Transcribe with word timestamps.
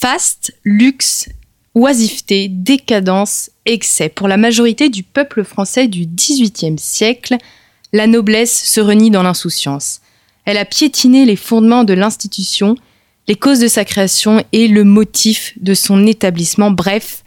Faste, 0.00 0.52
luxe, 0.64 1.28
oisiveté, 1.74 2.48
décadence, 2.48 3.50
excès. 3.64 4.08
Pour 4.08 4.28
la 4.28 4.36
majorité 4.36 4.90
du 4.90 5.02
peuple 5.02 5.44
français 5.44 5.86
du 5.86 6.04
XVIIIe 6.04 6.78
siècle, 6.78 7.36
la 7.92 8.06
noblesse 8.06 8.64
se 8.64 8.80
renie 8.80 9.10
dans 9.10 9.22
l'insouciance. 9.22 10.00
Elle 10.46 10.58
a 10.58 10.64
piétiné 10.64 11.24
les 11.24 11.36
fondements 11.36 11.84
de 11.84 11.94
l'institution, 11.94 12.74
les 13.28 13.36
causes 13.36 13.60
de 13.60 13.68
sa 13.68 13.84
création 13.84 14.44
et 14.52 14.68
le 14.68 14.84
motif 14.84 15.54
de 15.60 15.74
son 15.74 16.06
établissement. 16.06 16.72
Bref, 16.72 17.22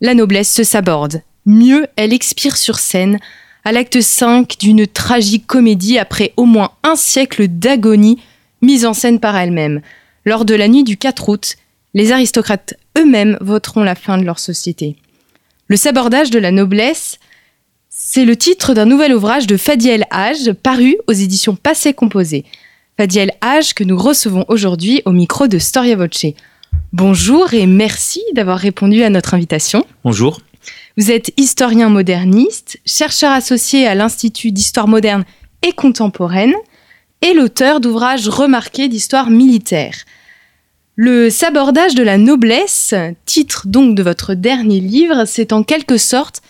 la 0.00 0.14
noblesse 0.14 0.50
se 0.50 0.64
saborde. 0.64 1.22
Mieux, 1.44 1.86
elle 1.96 2.14
expire 2.14 2.56
sur 2.56 2.78
scène 2.78 3.18
à 3.64 3.72
l'acte 3.72 4.00
5 4.00 4.58
d'une 4.58 4.86
tragique 4.86 5.46
comédie 5.46 5.98
après 5.98 6.32
au 6.36 6.46
moins 6.46 6.70
un 6.82 6.96
siècle 6.96 7.48
d'agonie 7.48 8.20
mise 8.62 8.86
en 8.86 8.94
scène 8.94 9.18
par 9.18 9.36
elle-même. 9.36 9.82
Lors 10.24 10.44
de 10.44 10.54
la 10.54 10.68
nuit 10.68 10.84
du 10.84 10.96
4 10.96 11.28
août, 11.28 11.56
les 11.94 12.12
aristocrates 12.12 12.74
eux-mêmes 12.98 13.36
voteront 13.40 13.82
la 13.82 13.94
fin 13.94 14.18
de 14.18 14.24
leur 14.24 14.38
société. 14.38 14.96
Le 15.68 15.76
sabordage 15.76 16.30
de 16.30 16.38
la 16.38 16.50
noblesse, 16.50 17.18
c'est 17.88 18.24
le 18.24 18.36
titre 18.36 18.74
d'un 18.74 18.86
nouvel 18.86 19.14
ouvrage 19.14 19.46
de 19.46 19.56
Fadiel 19.56 20.06
Hage, 20.10 20.52
paru 20.52 20.96
aux 21.06 21.12
éditions 21.12 21.56
Passé 21.56 21.94
Composé. 21.94 22.44
Fadiel 22.96 23.32
Hage 23.40 23.74
que 23.74 23.84
nous 23.84 23.96
recevons 23.96 24.44
aujourd'hui 24.48 25.02
au 25.04 25.12
micro 25.12 25.46
de 25.46 25.58
Storia 25.58 25.96
Voce. 25.96 26.26
Bonjour 26.92 27.54
et 27.54 27.66
merci 27.66 28.22
d'avoir 28.34 28.58
répondu 28.58 29.02
à 29.02 29.10
notre 29.10 29.34
invitation. 29.34 29.86
Bonjour. 30.04 30.40
Vous 30.98 31.10
êtes 31.10 31.32
historien 31.38 31.88
moderniste, 31.88 32.78
chercheur 32.84 33.32
associé 33.32 33.86
à 33.86 33.94
l'Institut 33.94 34.52
d'histoire 34.52 34.88
moderne 34.88 35.24
et 35.62 35.72
contemporaine 35.72 36.54
et 37.22 37.34
l'auteur 37.34 37.80
d'ouvrages 37.80 38.28
remarqués 38.28 38.88
d'histoire 38.88 39.30
militaire. 39.30 39.94
Le 40.96 41.30
sabordage 41.30 41.94
de 41.94 42.02
la 42.02 42.18
noblesse, 42.18 42.92
titre 43.24 43.66
donc 43.66 43.94
de 43.94 44.02
votre 44.02 44.34
dernier 44.34 44.78
livre, 44.78 45.24
c'est 45.24 45.54
en 45.54 45.62
quelque 45.62 45.96
sorte 45.96 46.42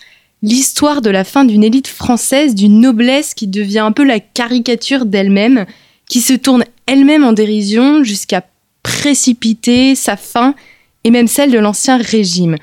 l'histoire 0.43 1.01
de 1.01 1.11
la 1.11 1.23
fin 1.23 1.45
d'une 1.45 1.63
élite 1.63 1.87
française, 1.87 2.57
d'une 2.57 2.81
noblesse 2.81 3.35
qui 3.35 3.47
devient 3.47 3.79
un 3.79 3.93
peu 3.93 4.03
la 4.03 4.19
caricature 4.19 5.07
d'elle-même, 5.07 5.65
qui 6.09 6.21
se 6.21 6.33
tourne 6.33 6.65
elle-même 6.87 7.23
en 7.23 7.33
dérision 7.33 8.03
jusqu'à 8.03 8.45
précipiter 8.83 9.95
sa 9.95 10.17
fin 10.17 10.57
et 11.05 11.13
même 11.13 11.29
celle 11.29 11.53
de 11.53 11.59
l'ancien 11.59 11.97
régime. 11.97 12.57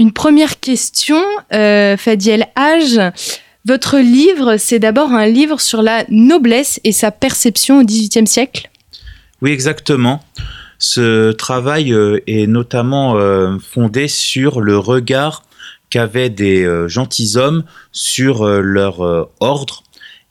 Une 0.00 0.12
première 0.12 0.58
question, 0.58 1.22
euh, 1.52 1.96
Fadiel 1.96 2.48
Hage. 2.56 3.00
Votre 3.64 3.98
livre, 3.98 4.56
c'est 4.56 4.80
d'abord 4.80 5.12
un 5.12 5.26
livre 5.26 5.60
sur 5.60 5.82
la 5.82 6.04
noblesse 6.08 6.80
et 6.82 6.90
sa 6.90 7.12
perception 7.12 7.78
au 7.78 7.84
XVIIIe 7.84 8.26
siècle? 8.26 8.70
Oui, 9.40 9.52
exactement. 9.52 10.20
Ce 10.78 11.32
travail 11.32 11.92
euh, 11.92 12.20
est 12.26 12.46
notamment 12.46 13.16
euh, 13.16 13.58
fondé 13.58 14.08
sur 14.08 14.60
le 14.60 14.78
regard 14.78 15.44
qu'avaient 15.90 16.30
des 16.30 16.64
euh, 16.64 16.88
gentilshommes 16.88 17.64
sur 17.92 18.46
leur 18.46 19.00
ordre. 19.40 19.82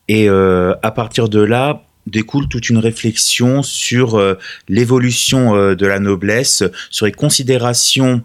Et 0.10 0.28
à 0.28 0.92
partir 0.92 1.30
de 1.30 1.40
là, 1.40 1.84
découle 2.08 2.50
toute 2.50 2.70
une 2.70 2.78
réflexion 2.78 3.64
sur 3.64 4.22
l'évolution 4.68 5.74
de 5.74 5.86
la 5.86 6.00
noblesse, 6.00 6.64
sur 6.90 7.06
les 7.06 7.14
considérations 7.14 8.22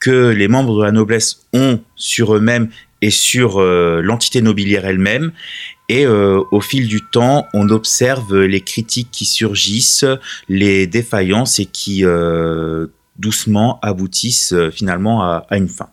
que 0.00 0.30
les 0.30 0.48
membres 0.48 0.76
de 0.80 0.82
la 0.82 0.90
noblesse 0.90 1.46
ont 1.52 1.80
sur 1.94 2.34
eux-mêmes 2.34 2.68
et 3.00 3.10
sur 3.10 3.60
l'entité 3.60 4.42
nobiliaire 4.42 4.84
elle-même, 4.84 5.30
et 5.90 6.06
euh, 6.06 6.40
au 6.52 6.60
fil 6.60 6.86
du 6.86 7.00
temps, 7.00 7.48
on 7.52 7.68
observe 7.68 8.42
les 8.42 8.60
critiques 8.60 9.08
qui 9.10 9.24
surgissent, 9.24 10.04
les 10.48 10.86
défaillances 10.86 11.58
et 11.58 11.66
qui 11.66 12.04
euh, 12.04 12.86
doucement 13.18 13.80
aboutissent 13.82 14.52
euh, 14.52 14.70
finalement 14.70 15.24
à, 15.24 15.44
une 15.50 15.66
fin. 15.66 15.88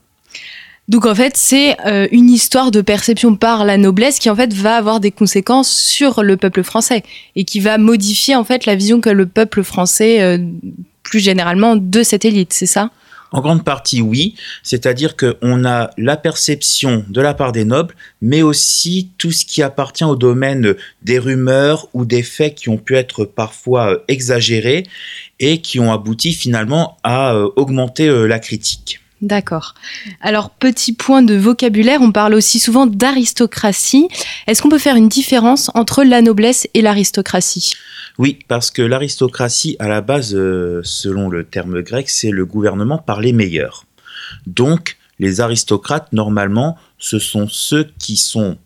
Donc 0.87 1.07
en 1.07 1.15
fait, 1.15 1.35
c'est 1.35 1.75
une 2.13 2.29
histoire 2.29 2.71
de 2.71 2.79
perception 2.79 3.35
par 3.35 3.65
la 3.65 3.75
noblesse 3.75 4.19
qui 4.19 4.29
en 4.29 4.35
fait 4.37 4.53
va 4.53 4.77
avoir 4.77 5.01
des 5.01 5.11
conséquences 5.11 5.69
sur 5.69 6.23
le 6.23 6.37
peuple 6.37 6.63
français 6.63 7.03
et 7.35 7.43
qui 7.43 7.59
va 7.59 7.77
modifier 7.77 8.35
en 8.35 8.45
fait 8.45 8.65
la 8.65 8.75
vision 8.75 9.01
que 9.01 9.09
le 9.09 9.25
peuple 9.25 9.63
français 9.63 10.39
plus 11.03 11.19
généralement 11.19 11.75
de 11.75 12.03
cette 12.03 12.23
élite, 12.23 12.53
c'est 12.53 12.67
ça? 12.67 12.91
En 13.31 13.41
grande 13.41 13.63
partie, 13.63 14.01
oui. 14.01 14.35
C'est-à-dire 14.63 15.15
qu'on 15.15 15.65
a 15.65 15.89
la 15.97 16.17
perception 16.17 17.05
de 17.09 17.21
la 17.21 17.33
part 17.33 17.51
des 17.51 17.65
nobles, 17.65 17.95
mais 18.21 18.41
aussi 18.41 19.11
tout 19.17 19.31
ce 19.31 19.45
qui 19.45 19.61
appartient 19.61 20.03
au 20.03 20.15
domaine 20.15 20.75
des 21.01 21.19
rumeurs 21.19 21.87
ou 21.93 22.05
des 22.05 22.23
faits 22.23 22.55
qui 22.55 22.69
ont 22.69 22.77
pu 22.77 22.95
être 22.95 23.25
parfois 23.25 23.93
euh, 23.93 23.97
exagérés 24.07 24.83
et 25.39 25.61
qui 25.61 25.79
ont 25.79 25.91
abouti 25.91 26.33
finalement 26.33 26.97
à 27.03 27.33
euh, 27.33 27.49
augmenter 27.55 28.07
euh, 28.07 28.25
la 28.25 28.39
critique. 28.39 29.01
D'accord. 29.21 29.73
Alors, 30.21 30.51
petit 30.51 30.93
point 30.93 31.23
de 31.23 31.33
vocabulaire, 31.33 32.01
on 32.01 32.11
parle 32.11 32.35
aussi 32.35 32.59
souvent 32.59 32.85
d'aristocratie. 32.85 34.07
Est-ce 34.45 34.61
qu'on 34.61 34.69
peut 34.69 34.77
faire 34.77 34.95
une 34.95 35.09
différence 35.09 35.71
entre 35.73 36.03
la 36.03 36.21
noblesse 36.21 36.67
et 36.75 36.81
l'aristocratie? 36.81 37.73
Oui, 38.19 38.37
parce 38.47 38.69
que 38.69 38.83
l'aristocratie, 38.83 39.75
à 39.79 39.87
la 39.87 40.01
base, 40.01 40.35
euh, 40.35 40.81
selon 40.83 41.29
le 41.29 41.45
terme 41.45 41.81
grec, 41.81 42.09
c'est 42.09 42.29
le 42.29 42.45
gouvernement 42.45 42.99
par 42.99 43.19
les 43.19 43.33
meilleurs. 43.33 43.85
Donc, 44.45 44.97
les 45.19 45.41
aristocrates, 45.41 46.13
normalement, 46.13 46.77
ce 46.99 47.17
sont 47.17 47.47
ceux 47.47 47.89
qui 47.97 48.17
sont 48.17 48.57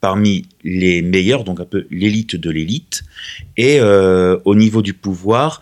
parmi 0.00 0.46
les 0.62 1.02
meilleurs, 1.02 1.42
donc 1.42 1.58
un 1.58 1.64
peu 1.64 1.86
l'élite 1.90 2.36
de 2.36 2.50
l'élite, 2.50 3.02
et 3.56 3.80
euh, 3.80 4.38
au 4.44 4.54
niveau 4.54 4.82
du 4.82 4.94
pouvoir, 4.94 5.60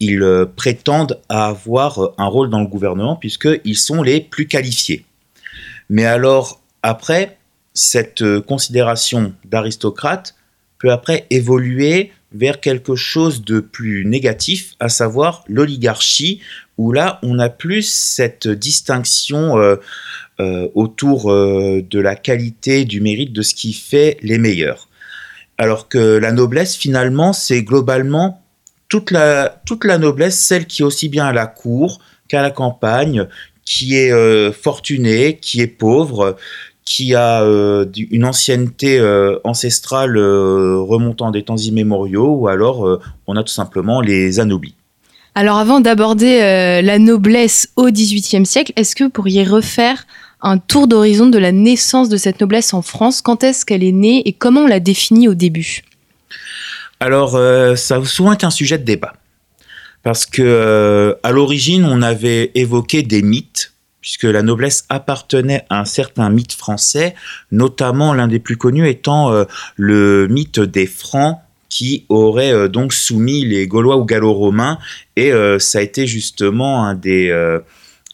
ils 0.00 0.22
euh, 0.22 0.46
prétendent 0.46 1.20
avoir 1.28 2.12
un 2.18 2.26
rôle 2.26 2.50
dans 2.50 2.60
le 2.60 2.66
gouvernement 2.66 3.16
puisqu'ils 3.16 3.76
sont 3.76 4.02
les 4.02 4.20
plus 4.20 4.46
qualifiés. 4.46 5.04
Mais 5.88 6.04
alors, 6.04 6.60
après, 6.82 7.38
cette 7.74 8.40
considération 8.40 9.34
d'aristocrate 9.44 10.34
peut 10.78 10.92
après 10.92 11.26
évoluer 11.30 12.12
vers 12.32 12.60
quelque 12.60 12.96
chose 12.96 13.44
de 13.44 13.60
plus 13.60 14.04
négatif, 14.04 14.74
à 14.80 14.88
savoir 14.88 15.44
l'oligarchie, 15.48 16.40
où 16.78 16.92
là, 16.92 17.18
on 17.22 17.38
a 17.38 17.48
plus 17.48 17.82
cette 17.82 18.48
distinction 18.48 19.58
euh, 19.58 19.76
euh, 20.40 20.68
autour 20.74 21.30
euh, 21.30 21.82
de 21.88 21.98
la 21.98 22.14
qualité, 22.14 22.84
du 22.84 23.00
mérite, 23.00 23.32
de 23.32 23.42
ce 23.42 23.54
qui 23.54 23.72
fait 23.72 24.18
les 24.22 24.38
meilleurs. 24.38 24.88
Alors 25.58 25.88
que 25.88 26.18
la 26.18 26.32
noblesse, 26.32 26.76
finalement, 26.76 27.32
c'est 27.32 27.62
globalement 27.62 28.42
toute 28.88 29.10
la, 29.10 29.60
toute 29.66 29.84
la 29.84 29.98
noblesse, 29.98 30.38
celle 30.38 30.66
qui 30.66 30.82
est 30.82 30.84
aussi 30.84 31.08
bien 31.08 31.26
à 31.26 31.32
la 31.32 31.46
cour 31.46 32.00
qu'à 32.28 32.42
la 32.42 32.50
campagne, 32.50 33.26
qui 33.64 33.96
est 33.96 34.52
fortunée, 34.52 35.38
qui 35.38 35.60
est 35.60 35.66
pauvre, 35.66 36.36
qui 36.86 37.14
a 37.14 37.42
euh, 37.42 37.84
une 38.10 38.24
ancienneté 38.24 38.98
euh, 38.98 39.38
ancestrale 39.44 40.16
euh, 40.16 40.78
remontant 40.78 41.32
des 41.32 41.42
temps 41.42 41.56
immémoriaux, 41.56 42.28
ou 42.28 42.48
alors 42.48 43.00
on 43.26 43.36
a 43.36 43.42
tout 43.42 43.52
simplement 43.52 44.00
les 44.00 44.40
anoblis. 44.40 44.74
Alors 45.34 45.58
avant 45.58 45.80
d'aborder 45.80 46.38
la 46.82 46.98
noblesse 46.98 47.68
au 47.76 47.90
XVIIIe 47.90 48.46
siècle, 48.46 48.72
est-ce 48.76 48.96
que 48.96 49.04
vous 49.04 49.10
pourriez 49.10 49.44
refaire 49.44 50.06
un 50.40 50.56
tour 50.56 50.86
d'horizon 50.86 51.26
de 51.26 51.36
la 51.36 51.52
naissance 51.52 52.08
de 52.08 52.16
cette 52.16 52.40
noblesse 52.40 52.72
en 52.72 52.80
France? 52.80 53.20
Quand 53.20 53.44
est-ce 53.44 53.66
qu'elle 53.66 53.84
est 53.84 53.92
née 53.92 54.26
et 54.26 54.32
comment 54.32 54.62
on 54.62 54.66
l'a 54.66 54.80
définie 54.80 55.28
au 55.28 55.34
début? 55.34 55.82
Alors 57.00 57.32
ça 57.76 57.96
a 57.96 58.04
souvent 58.04 58.32
été 58.32 58.46
un 58.46 58.50
sujet 58.50 58.78
de 58.78 58.84
débat. 58.84 59.14
Parce 60.02 60.24
que 60.24 61.16
à 61.22 61.32
l'origine, 61.32 61.84
on 61.84 62.00
avait 62.02 62.52
évoqué 62.54 63.02
des 63.02 63.22
mythes 63.22 63.72
puisque 64.06 64.22
la 64.22 64.42
noblesse 64.42 64.84
appartenait 64.88 65.64
à 65.68 65.80
un 65.80 65.84
certain 65.84 66.30
mythe 66.30 66.52
français, 66.52 67.16
notamment 67.50 68.14
l'un 68.14 68.28
des 68.28 68.38
plus 68.38 68.56
connus 68.56 68.88
étant 68.88 69.32
euh, 69.32 69.46
le 69.74 70.28
mythe 70.28 70.60
des 70.60 70.86
Francs 70.86 71.40
qui 71.68 72.06
auraient 72.08 72.52
euh, 72.52 72.68
donc 72.68 72.92
soumis 72.92 73.44
les 73.44 73.66
Gaulois 73.66 73.96
ou 73.96 74.04
Gallo-Romains, 74.04 74.78
et 75.16 75.32
euh, 75.32 75.58
ça 75.58 75.80
a 75.80 75.82
été 75.82 76.06
justement 76.06 76.84
un 76.84 76.94
des 76.94 77.58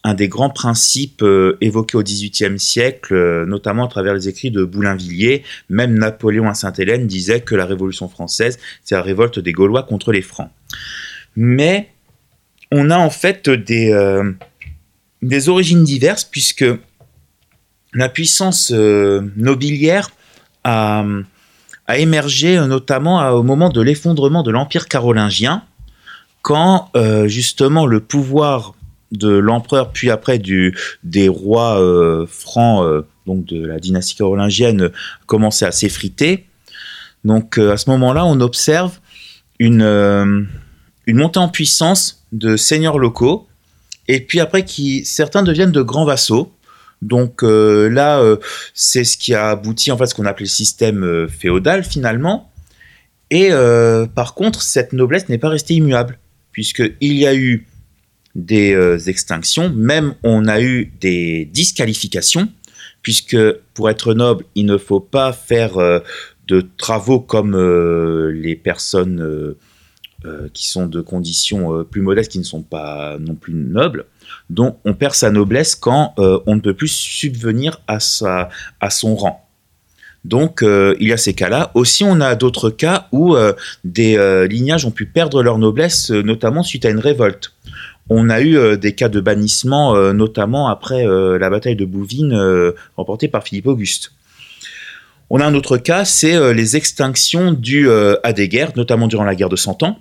un 0.05 0.15
des 0.15 0.29
grands 0.29 0.51
principes 0.51 1.25
évoqués 1.61 1.97
au 1.97 2.03
XVIIIe 2.03 2.59
siècle, 2.59 3.45
notamment 3.47 3.87
à 3.87 3.89
travers 3.89 4.15
les 4.15 4.29
écrits 4.29 4.51
de 4.51 4.65
Boulainvilliers. 4.65 5.45
Même 5.69 5.97
Napoléon 5.99 6.49
à 6.49 6.55
Sainte-Hélène 6.55 7.07
disait 7.07 7.41
que 7.41 7.55
la 7.55 7.67
Révolution 7.67 8.09
française, 8.09 8.59
c'est 8.83 8.97
la 8.97 9.03
révolte 9.03 9.39
des 9.39 9.53
Gaulois 9.53 9.85
contre 9.85 10.11
les 10.13 10.23
Francs. 10.23 10.51
Mais 11.37 11.91
on 12.73 12.91
a 12.91 12.99
en 12.99 13.11
fait 13.11 13.49
des, 13.49 14.23
des 15.23 15.49
origines 15.49 15.85
diverses, 15.85 16.25
puisque 16.25 16.65
la 17.95 18.09
puissance 18.09 18.73
nobiliaire 18.73 20.11
a, 20.65 21.05
émergé 21.97 22.57
notamment 22.67 23.29
au 23.31 23.43
moment 23.43 23.69
de 23.69 23.81
l'effondrement 23.81 24.43
de 24.43 24.51
l'Empire 24.51 24.89
carolingien, 24.89 25.63
quand 26.43 26.91
justement 27.27 27.87
le 27.87 28.01
pouvoir 28.01 28.75
de 29.13 29.29
l'empereur, 29.29 29.93
puis 29.93 30.11
après 30.11 30.39
du, 30.39 30.77
des 31.05 31.29
rois 31.29 31.79
francs 32.27 33.05
donc 33.27 33.45
de 33.47 33.65
la 33.65 33.79
dynastie 33.79 34.17
carolingienne, 34.17 34.91
commençait 35.27 35.67
à 35.67 35.73
s'effriter. 35.73 36.47
Donc 37.25 37.59
euh, 37.59 37.73
à 37.73 37.77
ce 37.77 37.89
moment-là, 37.91 38.25
on 38.25 38.41
observe 38.41 38.99
une, 39.59 39.83
euh, 39.83 40.43
une 41.07 41.17
montée 41.17 41.39
en 41.39 41.49
puissance 41.49 42.25
de 42.33 42.57
seigneurs 42.57 42.99
locaux, 42.99 43.47
et 44.09 44.21
puis 44.21 44.41
après, 44.41 44.65
qui, 44.65 45.05
certains 45.05 45.43
deviennent 45.43 45.73
de 45.73 45.83
grands 45.83 46.05
vassaux. 46.05 46.53
Donc 47.03 47.43
euh, 47.43 47.89
là, 47.89 48.23
c'est 48.75 49.05
ce 49.05 49.17
qui 49.17 49.35
a 49.35 49.51
abouti 49.51 49.91
en 49.91 49.97
fait 49.97 50.07
ce 50.07 50.15
qu'on 50.15 50.27
appelait 50.27 50.45
le 50.45 50.51
système 50.51 51.29
féodal 51.29 51.85
finalement. 51.85 52.51
Et 53.31 53.51
par 54.15 54.35
contre, 54.35 54.61
cette 54.61 54.93
noblesse 54.93 55.29
n'est 55.29 55.39
pas 55.39 55.49
restée 55.49 55.75
immuable, 55.75 56.19
puisqu'il 56.53 57.15
y 57.15 57.27
a 57.27 57.35
eu 57.35 57.67
des 58.35 59.09
extinctions, 59.09 59.71
même 59.71 60.15
on 60.23 60.47
a 60.47 60.61
eu 60.63 60.93
des 61.01 61.45
disqualifications, 61.45 62.49
puisque 63.03 63.37
pour 63.75 63.91
être 63.91 64.15
noble, 64.15 64.45
il 64.55 64.65
ne 64.65 64.79
faut 64.79 65.01
pas 65.01 65.33
faire 65.33 65.77
euh, 65.79 65.99
de 66.49 66.65
travaux 66.77 67.21
comme 67.21 67.55
euh, 67.55 68.33
les 68.33 68.57
personnes 68.57 69.21
euh, 69.21 70.49
qui 70.55 70.69
sont 70.69 70.87
de 70.87 71.01
conditions 71.01 71.85
plus 71.85 72.01
modestes, 72.01 72.31
qui 72.31 72.39
ne 72.39 72.45
sont 72.45 72.63
pas 72.63 73.19
non 73.19 73.35
plus 73.35 73.55
nobles. 73.55 74.07
Donc 74.51 74.79
on 74.85 74.95
perd 74.95 75.15
sa 75.15 75.31
noblesse 75.31 75.75
quand 75.75 76.15
on 76.17 76.55
ne 76.55 76.61
peut 76.61 76.75
plus 76.75 76.93
subvenir 76.93 77.81
à, 77.89 77.99
sa, 77.99 78.49
à 78.81 78.91
son 78.91 79.17
rang. 79.17 79.49
Donc 80.25 80.63
il 80.63 81.09
y 81.09 81.13
a 81.13 81.17
ces 81.17 81.35
cas-là. 81.35 81.73
Aussi 81.75 82.05
on 82.05 82.21
a 82.21 82.37
d'autres 82.37 82.71
cas 82.71 83.09
où 83.11 83.35
des 83.83 84.47
lignages 84.49 84.87
ont 84.87 84.93
pu 84.93 85.07
perdre 85.07 85.43
leur 85.43 85.59
noblesse, 85.59 86.11
notamment 86.11 86.63
suite 86.63 86.85
à 86.85 86.91
une 86.91 87.01
révolte. 87.01 87.53
On 88.09 88.31
a 88.31 88.41
eu 88.41 88.57
euh, 88.57 88.77
des 88.77 88.95
cas 88.95 89.09
de 89.09 89.21
bannissement, 89.21 89.95
euh, 89.95 90.13
notamment 90.13 90.69
après 90.69 91.07
euh, 91.07 91.39
la 91.39 91.51
bataille 91.51 91.77
de 91.77 91.85
Bouvines 91.85 92.39
remportée 92.97 93.29
par 93.29 93.45
Philippe 93.45 93.67
Auguste. 93.67 94.13
On 95.31 95.41
a 95.41 95.47
un 95.47 95.55
autre 95.55 95.79
cas, 95.79 96.05
c'est 96.05 96.53
les 96.53 96.77
extinctions 96.77 97.53
dues 97.53 97.89
à 98.23 98.35
des 98.35 98.49
guerres, 98.49 98.73
notamment 98.77 99.07
durant 99.07 99.25
la 99.25 99.35
guerre 99.35 99.49
de 99.49 99.57
Cent 99.57 99.83
Ans, 99.83 99.99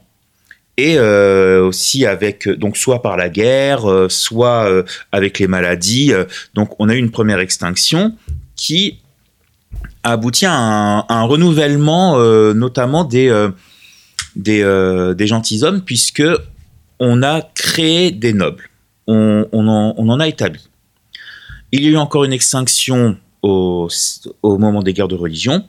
et 0.75 1.00
aussi 1.00 2.06
avec 2.06 2.50
donc 2.50 2.75
soit 2.75 3.01
par 3.01 3.15
la 3.15 3.30
guerre, 3.30 4.07
soit 4.09 4.69
avec 5.13 5.39
les 5.39 5.48
maladies. 5.48 6.12
donc 6.53 6.77
on 6.80 6.89
a 6.89 6.95
eu 6.95 6.98
une 6.98 7.12
première 7.12 7.39
extinction 7.39 8.13
qui 8.57 9.00
a 10.03 10.12
abouti 10.12 10.45
à 10.45 10.53
un, 10.53 11.24
renouvellement, 11.24 12.18
notamment 12.53 13.06
des 13.06 13.31
gentilshommes, 15.18 15.81
puisque 15.81 16.24
on 17.01 17.24
a 17.24 17.42
créé 17.42 18.12
des 18.12 18.31
nobles. 18.31 18.69
On, 19.07 19.48
en, 19.51 20.19
a 20.19 20.27
établi. 20.27 20.62
Il 21.74 21.83
y 21.83 21.88
a 21.88 21.89
eu 21.89 21.98
encore 21.98 22.24
une 22.24 22.31
extinction 22.31 23.18
au, 23.42 23.89
moment 24.44 24.83
des 24.83 24.94
guerres 24.94 25.09
de 25.09 25.15
religion. 25.15 25.68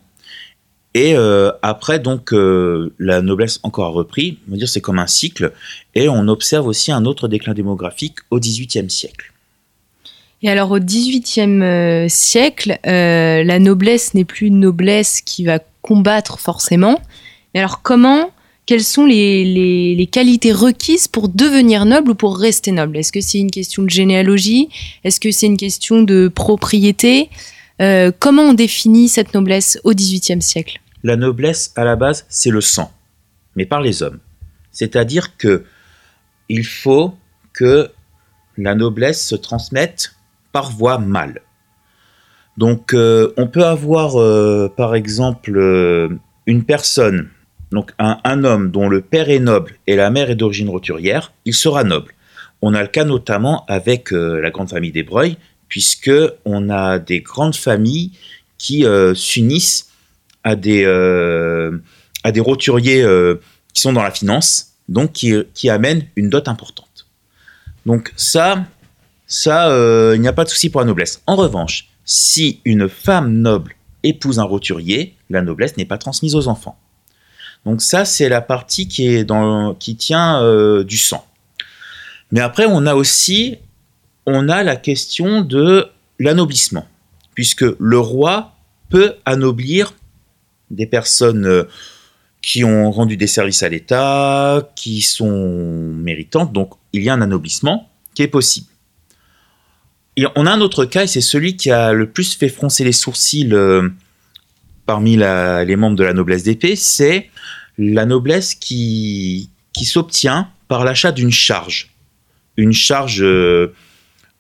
Et 0.95 1.17
euh, 1.17 1.51
après, 1.63 1.99
donc, 1.99 2.35
euh, 2.35 2.95
la 2.99 3.23
noblesse 3.23 3.61
encore 3.63 3.87
a 3.87 3.89
repris. 3.89 4.39
On 4.47 4.53
va 4.53 4.59
dire 4.59 4.69
c'est 4.69 4.83
comme 4.83 4.99
un 4.99 5.07
cycle. 5.07 5.53
Et 5.95 6.07
on 6.09 6.29
observe 6.29 6.67
aussi 6.67 6.93
un 6.93 7.07
autre 7.07 7.29
déclin 7.29 7.55
démographique 7.55 8.19
au 8.31 8.39
XVIIIe 8.39 8.91
siècle. 8.91 9.33
Et 10.43 10.51
alors, 10.51 10.71
au 10.71 10.79
XVIIIe 10.79 11.63
euh, 11.63 12.07
siècle, 12.11 12.79
la 12.85 13.59
noblesse 13.59 14.13
n'est 14.13 14.27
plus 14.27 14.49
une 14.49 14.61
noblesse 14.61 15.23
qui 15.23 15.45
va 15.45 15.61
combattre 15.81 16.39
forcément. 16.39 17.01
Mais 17.55 17.61
alors, 17.61 17.81
comment 17.81 18.31
quelles 18.67 18.85
sont 18.85 19.07
les, 19.07 20.09
qualités 20.11 20.53
requises 20.53 21.09
pour 21.09 21.29
devenir 21.29 21.85
noble 21.85 22.13
ou 22.13 22.15
pour 22.15 22.39
rester 22.39 22.73
noble? 22.73 22.97
Est-ce 22.97 23.13
que 23.13 23.21
c'est 23.21 23.39
une 23.39 23.51
question 23.51 23.83
de 23.83 23.91
généalogie? 23.91 24.69
Est-ce 25.05 25.21
que 25.21 25.31
c'est 25.31 25.47
une 25.47 25.57
question 25.57 26.03
de 26.03 26.29
propriété? 26.29 27.29
Euh, 27.81 28.13
Comment 28.19 28.43
on 28.43 28.55
définit 28.55 29.09
cette 29.09 29.35
noblesse 29.35 29.81
au 29.85 29.93
XVIIIe 29.93 30.43
siècle? 30.43 30.81
La 31.03 31.17
noblesse, 31.17 31.73
à 31.75 31.85
la 31.85 31.97
base, 31.97 32.25
c'est 32.29 32.51
le 32.51 32.61
sang, 32.61 32.93
mais 33.57 33.67
par 33.67 33.81
les 33.81 34.03
hommes. 34.03 34.21
C'est-à-dire 34.71 35.37
que 35.37 35.65
il 36.49 36.65
faut 36.65 37.15
que 37.53 37.91
la 38.57 38.75
noblesse 38.75 39.27
se 39.27 39.35
transmette 39.35 40.15
par 40.53 40.71
voie 40.71 40.99
mâle. 40.99 41.41
Donc, 42.59 42.93
euh, 42.93 43.33
on 43.39 43.49
peut 43.49 43.65
avoir, 43.65 44.21
euh, 44.21 44.69
par 44.77 44.95
exemple, 44.95 45.59
une 46.47 46.65
personne 46.65 47.31
donc 47.73 47.93
un, 47.99 48.45
homme 48.45 48.71
dont 48.71 48.89
le 48.89 49.01
père 49.01 49.31
est 49.31 49.39
noble 49.39 49.77
et 49.87 49.97
la 49.97 50.11
mère 50.11 50.31
est 50.31 50.37
d'origine 50.37 50.69
roturière, 50.69 51.33
il 51.45 51.55
sera 51.55 51.85
noble. 51.85 52.15
On 52.61 52.75
a 52.75 52.83
le 52.83 52.89
cas 52.89 53.05
notamment 53.05 53.65
avec 53.67 54.13
euh, 54.13 54.41
la 54.41 54.51
grande 54.51 54.69
famille 54.69 54.93
des 54.93 55.03
Breuils, 55.03 55.37
puisque 55.69 56.13
on 56.45 56.71
a 56.71 56.99
des 56.99 57.21
grandes 57.21 57.57
familles 57.57 58.13
qui 58.59 58.85
euh, 58.85 59.15
s'unissent 59.15 59.91
à 60.45 60.55
des 60.55 60.85
euh, 60.85 61.79
roturiers 62.25 63.05
qui 63.73 63.81
sont 63.81 63.93
dans 63.93 64.03
la 64.03 64.11
finance, 64.11 64.75
donc 64.89 65.13
qui, 65.13 65.35
qui 65.55 65.71
amènent 65.71 66.07
une 66.17 66.29
dot 66.29 66.49
importante. 66.49 67.07
Donc 67.87 68.13
ça, 68.17 68.65
ça, 69.27 69.69
il 70.15 70.21
n'y 70.21 70.29
a 70.29 70.33
pas 70.33 70.45
de 70.45 70.51
souci 70.51 70.69
pour 70.69 70.81
la 70.81 70.87
noblesse. 70.87 71.23
En 71.27 71.37
revanche, 71.37 71.89
si 72.05 72.61
une 72.65 72.89
femme 72.89 73.33
noble 73.33 73.75
épouse 74.03 74.39
un 74.41 74.45
roturier, 74.45 75.15
la 75.31 75.43
noblesse 75.43 75.77
n'est 75.77 75.85
pas 75.85 75.99
transmise 75.99 76.35
aux 76.35 76.49
enfants. 76.49 76.77
Donc 77.65 77.83
ça, 77.83 78.05
c'est 78.05 78.29
la 78.29 78.41
partie 78.41 78.89
qui, 78.89 79.07
est 79.09 79.31
qui 79.79 79.97
tient 79.97 80.43
euh, 80.43 80.85
du 80.85 80.97
sang. 80.97 81.25
Mais 82.31 82.41
après, 82.41 82.67
on 82.67 82.87
a 82.87 82.95
aussi 82.95 83.59
on 84.27 84.49
a 84.49 84.63
la 84.63 84.77
question 84.77 85.43
de 85.43 85.89
l'anoblissement, 86.19 86.87
puisque 87.35 87.65
le 87.79 87.99
roi 87.99 88.53
peut 88.89 89.15
anoblir 89.25 89.95
des 90.71 90.87
personnes 90.87 91.47
euh, 91.47 91.65
qui 92.41 92.65
ont 92.65 92.91
rendu 92.91 93.17
des 93.17 93.27
services 93.27 93.63
à 93.63 93.69
l'État, 93.69 94.69
qui 94.77 95.01
sont 95.03 95.93
méritantes, 95.95 96.53
donc 96.53 96.73
il 96.93 97.03
y 97.03 97.11
a 97.11 97.15
un 97.15 97.23
anoblissement 97.23 97.89
qui 98.15 98.23
est 98.23 98.29
possible. 98.29 98.67
On 100.37 100.47
a 100.47 100.53
un 100.53 100.61
autre 100.61 100.85
cas, 100.85 101.05
et 101.05 101.07
c'est 101.07 101.23
celui 101.23 101.57
qui 101.57 101.71
a 101.71 101.93
le 101.93 102.11
plus 102.11 102.35
fait 102.35 102.49
froncer 102.49 102.85
les 102.85 102.93
sourcils 102.93 103.51
parmi 104.87 105.17
les 105.17 105.77
membres 105.77 105.97
de 105.97 106.05
la 106.05 106.13
noblesse 106.13 106.43
d'épée, 106.43 106.77
c'est 106.77 107.31
la 107.79 108.05
noblesse 108.05 108.55
qui, 108.55 109.51
qui 109.73 109.85
s'obtient 109.85 110.49
par 110.69 110.85
l'achat 110.85 111.13
d'une 111.13 111.31
charge. 111.31 111.91
Une 112.57 112.73
charge, 112.73 113.23
euh, 113.23 113.75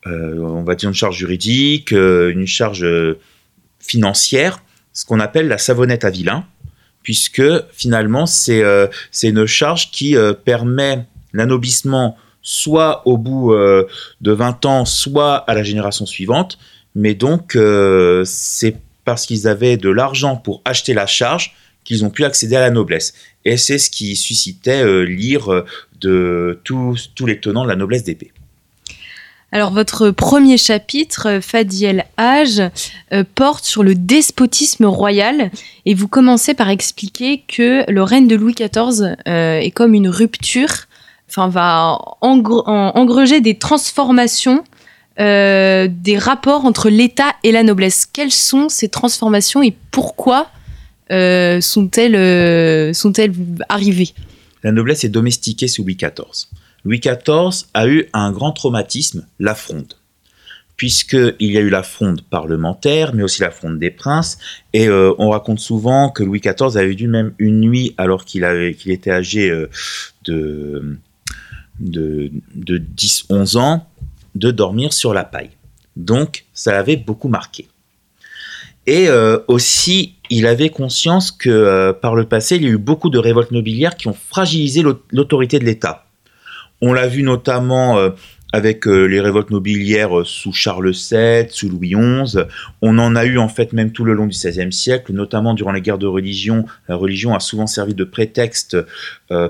euh, 0.06 0.38
on 0.38 0.62
va 0.62 0.74
dire 0.74 0.88
une 0.88 0.94
charge 0.94 1.16
juridique, 1.16 1.92
euh, 1.92 2.30
une 2.30 2.46
charge 2.46 2.86
financière, 3.78 4.62
ce 4.92 5.04
qu'on 5.04 5.20
appelle 5.20 5.48
la 5.48 5.58
savonnette 5.58 6.04
à 6.04 6.10
vilain, 6.10 6.44
puisque 7.02 7.42
finalement 7.72 8.26
c'est 8.26 8.62
une 9.22 9.46
charge 9.46 9.90
qui 9.90 10.14
permet 10.44 11.06
l'anobissement 11.32 12.16
soit 12.42 13.06
au 13.06 13.16
bout 13.16 13.54
de 13.54 14.32
20 14.32 14.66
ans, 14.66 14.84
soit 14.84 15.36
à 15.36 15.54
la 15.54 15.62
génération 15.62 16.06
suivante, 16.06 16.58
mais 16.94 17.14
donc 17.14 17.58
c'est 18.24 18.76
parce 19.04 19.26
qu'ils 19.26 19.48
avaient 19.48 19.76
de 19.76 19.88
l'argent 19.88 20.36
pour 20.36 20.62
acheter 20.64 20.94
la 20.94 21.06
charge 21.06 21.54
qu'ils 21.84 22.04
ont 22.04 22.10
pu 22.10 22.24
accéder 22.24 22.56
à 22.56 22.60
la 22.60 22.70
noblesse. 22.70 23.14
Et 23.44 23.56
c'est 23.56 23.78
ce 23.78 23.90
qui 23.90 24.16
suscitait 24.16 24.82
euh, 24.82 25.02
l'ire 25.02 25.52
euh, 25.52 25.66
de 26.00 26.60
tous, 26.64 27.10
tous 27.14 27.26
les 27.26 27.40
tenants 27.40 27.64
de 27.64 27.68
la 27.68 27.76
noblesse 27.76 28.04
d'épée. 28.04 28.32
Alors 29.50 29.70
votre 29.70 30.10
premier 30.10 30.56
chapitre, 30.56 31.28
euh, 31.28 31.40
Fadiel 31.40 32.06
Age, 32.16 32.62
porte 33.34 33.64
sur 33.64 33.82
le 33.82 33.94
despotisme 33.94 34.86
royal 34.86 35.50
et 35.84 35.94
vous 35.94 36.08
commencez 36.08 36.54
par 36.54 36.70
expliquer 36.70 37.42
que 37.46 37.90
le 37.90 38.02
règne 38.02 38.26
de 38.26 38.36
Louis 38.36 38.54
XIV 38.54 39.16
est 39.26 39.70
comme 39.72 39.92
une 39.92 40.08
rupture, 40.08 40.86
enfin 41.28 41.48
va 41.48 41.98
engreger 42.22 43.42
des 43.42 43.58
transformations 43.58 44.64
des 45.18 46.18
rapports 46.18 46.64
entre 46.64 46.88
l'État 46.88 47.34
et 47.42 47.52
la 47.52 47.62
noblesse. 47.62 48.06
Quelles 48.06 48.32
sont 48.32 48.68
ces 48.68 48.88
transformations 48.88 49.62
et 49.62 49.74
pourquoi 49.90 50.50
euh, 51.12 51.60
sont-elles 51.60 52.16
euh, 52.16 52.92
sont-elles 52.92 53.32
arrivées? 53.68 54.10
La 54.62 54.72
noblesse 54.72 55.04
est 55.04 55.10
domestiquée 55.10 55.68
sous 55.68 55.82
Louis 55.82 55.96
XIV. 55.96 56.48
Louis 56.84 57.00
XIV 57.00 57.66
a 57.74 57.86
eu 57.86 58.06
un 58.12 58.32
grand 58.32 58.52
traumatisme, 58.52 59.26
la 59.38 59.54
fronde 59.54 59.94
puisqu'il 60.74 61.52
y 61.52 61.58
a 61.58 61.60
eu 61.60 61.68
la 61.68 61.84
fronde 61.84 62.22
parlementaire, 62.22 63.14
mais 63.14 63.22
aussi 63.22 63.40
la 63.40 63.52
fronde 63.52 63.78
des 63.78 63.92
princes. 63.92 64.38
Et 64.72 64.88
euh, 64.88 65.12
on 65.18 65.30
raconte 65.30 65.60
souvent 65.60 66.10
que 66.10 66.24
Louis 66.24 66.40
XIV 66.40 66.76
avait 66.76 66.96
dû 66.96 67.06
même 67.06 67.34
une 67.38 67.60
nuit, 67.60 67.94
alors 67.98 68.24
qu'il 68.24 68.42
qu'il 68.76 68.90
était 68.90 69.12
âgé 69.12 69.48
de, 70.24 70.98
de, 71.78 72.32
de 72.56 72.78
10-11 72.78 73.58
ans, 73.58 73.86
de 74.34 74.50
dormir 74.50 74.92
sur 74.92 75.14
la 75.14 75.24
paille. 75.24 75.50
Donc, 75.96 76.44
ça 76.54 76.72
l'avait 76.72 76.96
beaucoup 76.96 77.28
marqué. 77.28 77.68
Et 78.86 79.08
euh, 79.08 79.38
aussi, 79.46 80.16
il 80.28 80.46
avait 80.46 80.70
conscience 80.70 81.30
que 81.30 81.50
euh, 81.50 81.92
par 81.92 82.14
le 82.14 82.24
passé, 82.24 82.56
il 82.56 82.62
y 82.62 82.66
a 82.66 82.70
eu 82.70 82.78
beaucoup 82.78 83.10
de 83.10 83.18
révoltes 83.18 83.52
nobiliaires 83.52 83.96
qui 83.96 84.08
ont 84.08 84.14
fragilisé 84.14 84.82
l'autorité 85.12 85.58
de 85.58 85.64
l'État. 85.64 86.06
On 86.80 86.92
l'a 86.92 87.06
vu 87.06 87.22
notamment 87.22 87.98
euh, 87.98 88.10
avec 88.52 88.84
les 88.84 89.20
révoltes 89.20 89.50
nobiliaires 89.50 90.26
sous 90.26 90.52
Charles 90.52 90.90
VII, 90.90 91.46
sous 91.48 91.70
Louis 91.70 91.94
XI. 91.94 92.38
On 92.82 92.98
en 92.98 93.16
a 93.16 93.24
eu 93.24 93.38
en 93.38 93.48
fait 93.48 93.72
même 93.72 93.92
tout 93.92 94.04
le 94.04 94.12
long 94.12 94.26
du 94.26 94.36
XVIe 94.36 94.72
siècle, 94.72 95.12
notamment 95.14 95.54
durant 95.54 95.72
les 95.72 95.80
guerres 95.80 95.96
de 95.96 96.06
religion. 96.06 96.66
La 96.86 96.96
religion 96.96 97.34
a 97.34 97.40
souvent 97.40 97.66
servi 97.66 97.94
de 97.94 98.04
prétexte 98.04 98.76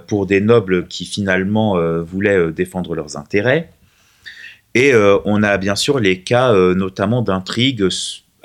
pour 0.06 0.26
des 0.26 0.40
nobles 0.40 0.86
qui 0.86 1.04
finalement 1.04 1.74
voulaient 2.04 2.52
défendre 2.52 2.94
leurs 2.94 3.16
intérêts. 3.16 3.70
Et 4.75 4.93
on 5.25 5.43
a 5.43 5.59
bien 5.59 5.76
sûr 5.76 5.99
les 5.99 6.21
cas 6.21 6.52
notamment 6.75 7.21
d'intrigues 7.21 7.88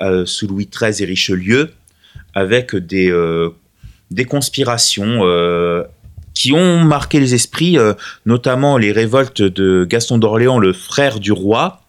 euh, 0.00 0.24
sous 0.26 0.46
Louis 0.46 0.70
XIII 0.72 1.02
et 1.02 1.06
Richelieu, 1.06 1.70
avec 2.32 2.76
des, 2.76 3.10
euh, 3.10 3.50
des 4.12 4.26
conspirations 4.26 5.22
euh, 5.24 5.82
qui 6.34 6.52
ont 6.52 6.84
marqué 6.84 7.18
les 7.18 7.34
esprits, 7.34 7.76
notamment 8.24 8.78
les 8.78 8.92
révoltes 8.92 9.42
de 9.42 9.84
Gaston 9.84 10.18
d'Orléans, 10.18 10.60
le 10.60 10.72
frère 10.72 11.18
du 11.18 11.32
roi, 11.32 11.82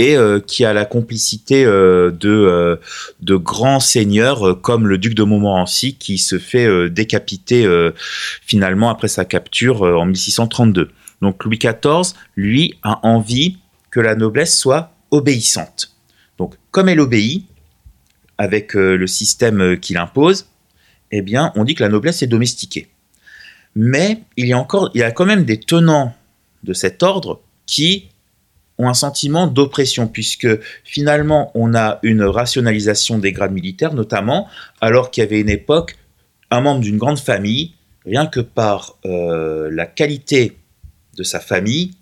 et 0.00 0.16
qui 0.48 0.64
a 0.64 0.72
la 0.72 0.84
complicité 0.84 1.64
de, 1.64 2.80
de 3.20 3.36
grands 3.36 3.78
seigneurs 3.78 4.60
comme 4.60 4.88
le 4.88 4.98
duc 4.98 5.14
de 5.14 5.22
Montmorency 5.22 5.94
qui 5.94 6.18
se 6.18 6.40
fait 6.40 6.90
décapiter 6.90 7.64
finalement 8.44 8.90
après 8.90 9.06
sa 9.06 9.24
capture 9.24 9.82
en 9.82 10.06
1632. 10.06 10.90
Donc 11.22 11.44
Louis 11.44 11.58
XIV, 11.58 12.14
lui, 12.34 12.74
a 12.82 12.98
envie 13.06 13.58
que 13.94 14.00
la 14.00 14.16
noblesse 14.16 14.58
soit 14.58 14.90
obéissante. 15.12 15.94
Donc, 16.36 16.56
comme 16.72 16.88
elle 16.88 16.98
obéit, 16.98 17.46
avec 18.38 18.74
euh, 18.74 18.96
le 18.96 19.06
système 19.06 19.60
euh, 19.60 19.76
qu'il 19.76 19.98
impose, 19.98 20.48
eh 21.12 21.22
bien, 21.22 21.52
on 21.54 21.62
dit 21.62 21.76
que 21.76 21.84
la 21.84 21.88
noblesse 21.88 22.20
est 22.20 22.26
domestiquée. 22.26 22.88
Mais 23.76 24.22
il 24.36 24.48
y 24.48 24.52
a 24.52 24.58
encore, 24.58 24.90
il 24.94 24.98
y 24.98 25.04
a 25.04 25.12
quand 25.12 25.26
même 25.26 25.44
des 25.44 25.60
tenants 25.60 26.12
de 26.64 26.72
cet 26.72 27.04
ordre 27.04 27.40
qui 27.66 28.08
ont 28.78 28.88
un 28.88 28.94
sentiment 28.94 29.46
d'oppression, 29.46 30.08
puisque 30.08 30.48
finalement, 30.82 31.52
on 31.54 31.72
a 31.76 32.00
une 32.02 32.24
rationalisation 32.24 33.18
des 33.18 33.30
grades 33.30 33.52
militaires, 33.52 33.94
notamment, 33.94 34.48
alors 34.80 35.12
qu'il 35.12 35.22
y 35.22 35.26
avait 35.28 35.40
une 35.40 35.48
époque, 35.48 35.96
un 36.50 36.62
membre 36.62 36.80
d'une 36.80 36.98
grande 36.98 37.20
famille, 37.20 37.74
rien 38.04 38.26
que 38.26 38.40
par 38.40 38.96
euh, 39.06 39.70
la 39.70 39.86
qualité 39.86 40.58
de 41.16 41.22
sa 41.22 41.38
famille, 41.38 41.92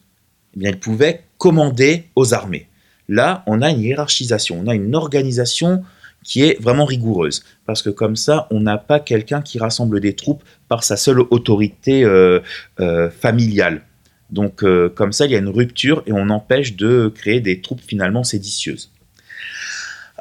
eh 0.56 0.58
bien, 0.58 0.70
il 0.70 0.78
pouvait 0.78 1.24
commander 1.42 2.04
aux 2.14 2.34
armées. 2.34 2.68
Là, 3.08 3.42
on 3.48 3.62
a 3.62 3.70
une 3.70 3.80
hiérarchisation, 3.80 4.60
on 4.64 4.68
a 4.68 4.76
une 4.76 4.94
organisation 4.94 5.82
qui 6.22 6.44
est 6.44 6.62
vraiment 6.62 6.84
rigoureuse. 6.84 7.42
Parce 7.66 7.82
que 7.82 7.90
comme 7.90 8.14
ça, 8.14 8.46
on 8.52 8.60
n'a 8.60 8.78
pas 8.78 9.00
quelqu'un 9.00 9.42
qui 9.42 9.58
rassemble 9.58 9.98
des 9.98 10.14
troupes 10.14 10.44
par 10.68 10.84
sa 10.84 10.96
seule 10.96 11.18
autorité 11.18 12.04
euh, 12.04 12.38
euh, 12.78 13.10
familiale. 13.10 13.82
Donc 14.30 14.62
euh, 14.62 14.88
comme 14.88 15.10
ça, 15.10 15.26
il 15.26 15.32
y 15.32 15.34
a 15.34 15.38
une 15.38 15.48
rupture 15.48 16.04
et 16.06 16.12
on 16.12 16.30
empêche 16.30 16.76
de 16.76 17.12
créer 17.12 17.40
des 17.40 17.60
troupes 17.60 17.82
finalement 17.84 18.22
séditieuses. 18.22 18.92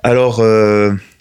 Alors 0.02 0.44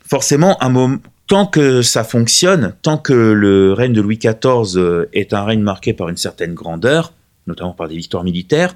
forcément, 0.09 0.57
un 0.63 0.71
moment, 0.71 0.97
tant 1.27 1.45
que 1.45 1.83
ça 1.83 2.05
fonctionne, 2.05 2.73
tant 2.81 2.97
que 2.97 3.13
le 3.13 3.75
règne 3.75 3.93
de 3.93 4.01
Louis 4.01 4.17
XIV 4.17 5.09
est 5.13 5.35
un 5.35 5.45
règne 5.45 5.61
marqué 5.61 5.93
par 5.93 6.09
une 6.09 6.17
certaine 6.17 6.55
grandeur, 6.55 7.13
notamment 7.47 7.75
par 7.75 7.89
des 7.89 7.97
victoires 7.97 8.25
militaires, 8.25 8.75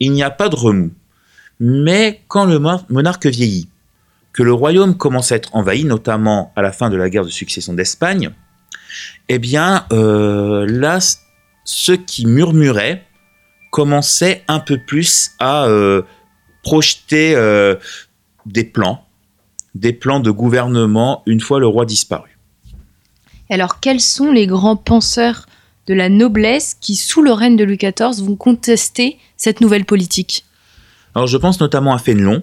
il 0.00 0.12
n'y 0.12 0.22
a 0.22 0.30
pas 0.30 0.48
de 0.48 0.56
remous. 0.56 0.92
Mais 1.60 2.22
quand 2.28 2.44
le 2.44 2.58
monarque 2.58 3.26
vieillit, 3.26 3.68
que 4.32 4.42
le 4.42 4.52
royaume 4.52 4.96
commence 4.96 5.32
à 5.32 5.36
être 5.36 5.54
envahi, 5.56 5.84
notamment 5.84 6.52
à 6.56 6.62
la 6.62 6.70
fin 6.70 6.90
de 6.90 6.96
la 6.96 7.08
guerre 7.08 7.24
de 7.24 7.30
succession 7.30 7.72
d'Espagne, 7.72 8.30
eh 9.28 9.38
bien 9.38 9.86
euh, 9.92 10.66
là, 10.68 10.98
ceux 11.64 11.96
qui 11.96 12.26
murmuraient 12.26 13.06
commençaient 13.70 14.44
un 14.46 14.60
peu 14.60 14.78
plus 14.78 15.30
à 15.38 15.64
euh, 15.64 16.02
projeter 16.62 17.34
euh, 17.34 17.76
des 18.44 18.64
plans, 18.64 19.04
des 19.74 19.92
plans 19.92 20.20
de 20.20 20.30
gouvernement 20.30 21.22
une 21.26 21.40
fois 21.40 21.58
le 21.58 21.66
roi 21.66 21.86
disparu. 21.86 22.38
Alors 23.48 23.80
quels 23.80 24.00
sont 24.00 24.32
les 24.32 24.46
grands 24.46 24.76
penseurs 24.76 25.46
de 25.86 25.94
la 25.94 26.08
noblesse 26.08 26.76
qui, 26.80 26.96
sous 26.96 27.22
le 27.22 27.32
règne 27.32 27.56
de 27.56 27.64
Louis 27.64 27.78
XIV, 27.78 28.24
vont 28.24 28.36
contester 28.36 29.18
cette 29.36 29.60
nouvelle 29.60 29.84
politique 29.84 30.44
Alors 31.14 31.26
je 31.26 31.36
pense 31.36 31.60
notamment 31.60 31.94
à 31.94 31.98
Fénelon 31.98 32.42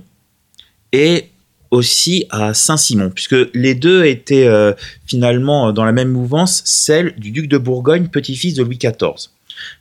et 0.92 1.30
aussi 1.72 2.28
à 2.30 2.54
Saint-Simon, 2.54 3.10
puisque 3.10 3.36
les 3.56 3.74
deux 3.74 4.06
étaient 4.06 4.46
euh, 4.46 4.74
finalement 5.08 5.74
dans 5.74 5.84
la 5.84 5.92
même 5.92 6.10
mouvance, 6.10 6.62
celle 6.66 7.16
du 7.16 7.32
duc 7.32 7.48
de 7.48 7.58
Bourgogne, 7.58 8.10
petit-fils 8.10 8.54
de 8.54 8.64
Louis 8.64 8.78
XIV, 8.78 9.32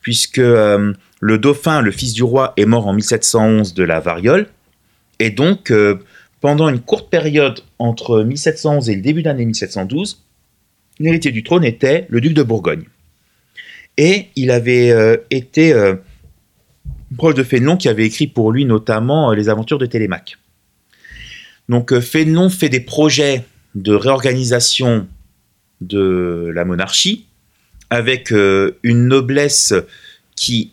puisque 0.00 0.38
euh, 0.38 0.94
le 1.20 1.38
dauphin, 1.38 1.82
le 1.82 1.90
fils 1.90 2.14
du 2.14 2.22
roi, 2.22 2.54
est 2.56 2.64
mort 2.64 2.86
en 2.86 2.94
1711 2.94 3.74
de 3.74 3.84
la 3.84 4.00
variole, 4.00 4.46
et 5.18 5.28
donc 5.28 5.70
euh, 5.70 5.98
pendant 6.40 6.70
une 6.70 6.80
courte 6.80 7.10
période 7.10 7.60
entre 7.78 8.22
1711 8.22 8.88
et 8.88 8.96
le 8.96 9.02
début 9.02 9.22
d'année 9.22 9.44
1712, 9.44 10.22
l'héritier 10.98 11.30
du 11.30 11.42
trône 11.42 11.62
était 11.62 12.06
le 12.08 12.22
duc 12.22 12.32
de 12.32 12.42
Bourgogne. 12.42 12.84
Et 13.98 14.28
il 14.36 14.50
avait 14.50 15.20
été 15.30 15.74
proche 17.16 17.34
de 17.34 17.42
Fénelon 17.42 17.76
qui 17.76 17.88
avait 17.88 18.06
écrit 18.06 18.26
pour 18.26 18.52
lui 18.52 18.64
notamment 18.64 19.32
les 19.32 19.48
aventures 19.48 19.78
de 19.78 19.86
Télémaque. 19.86 20.38
Donc 21.68 21.92
euh, 21.92 22.00
Fénelon 22.00 22.50
fait 22.50 22.68
des 22.68 22.80
projets 22.80 23.44
de 23.74 23.94
réorganisation 23.94 25.06
de 25.80 26.50
la 26.54 26.64
monarchie 26.64 27.26
avec 27.90 28.32
euh, 28.32 28.78
une 28.82 29.06
noblesse 29.06 29.74
qui, 30.36 30.72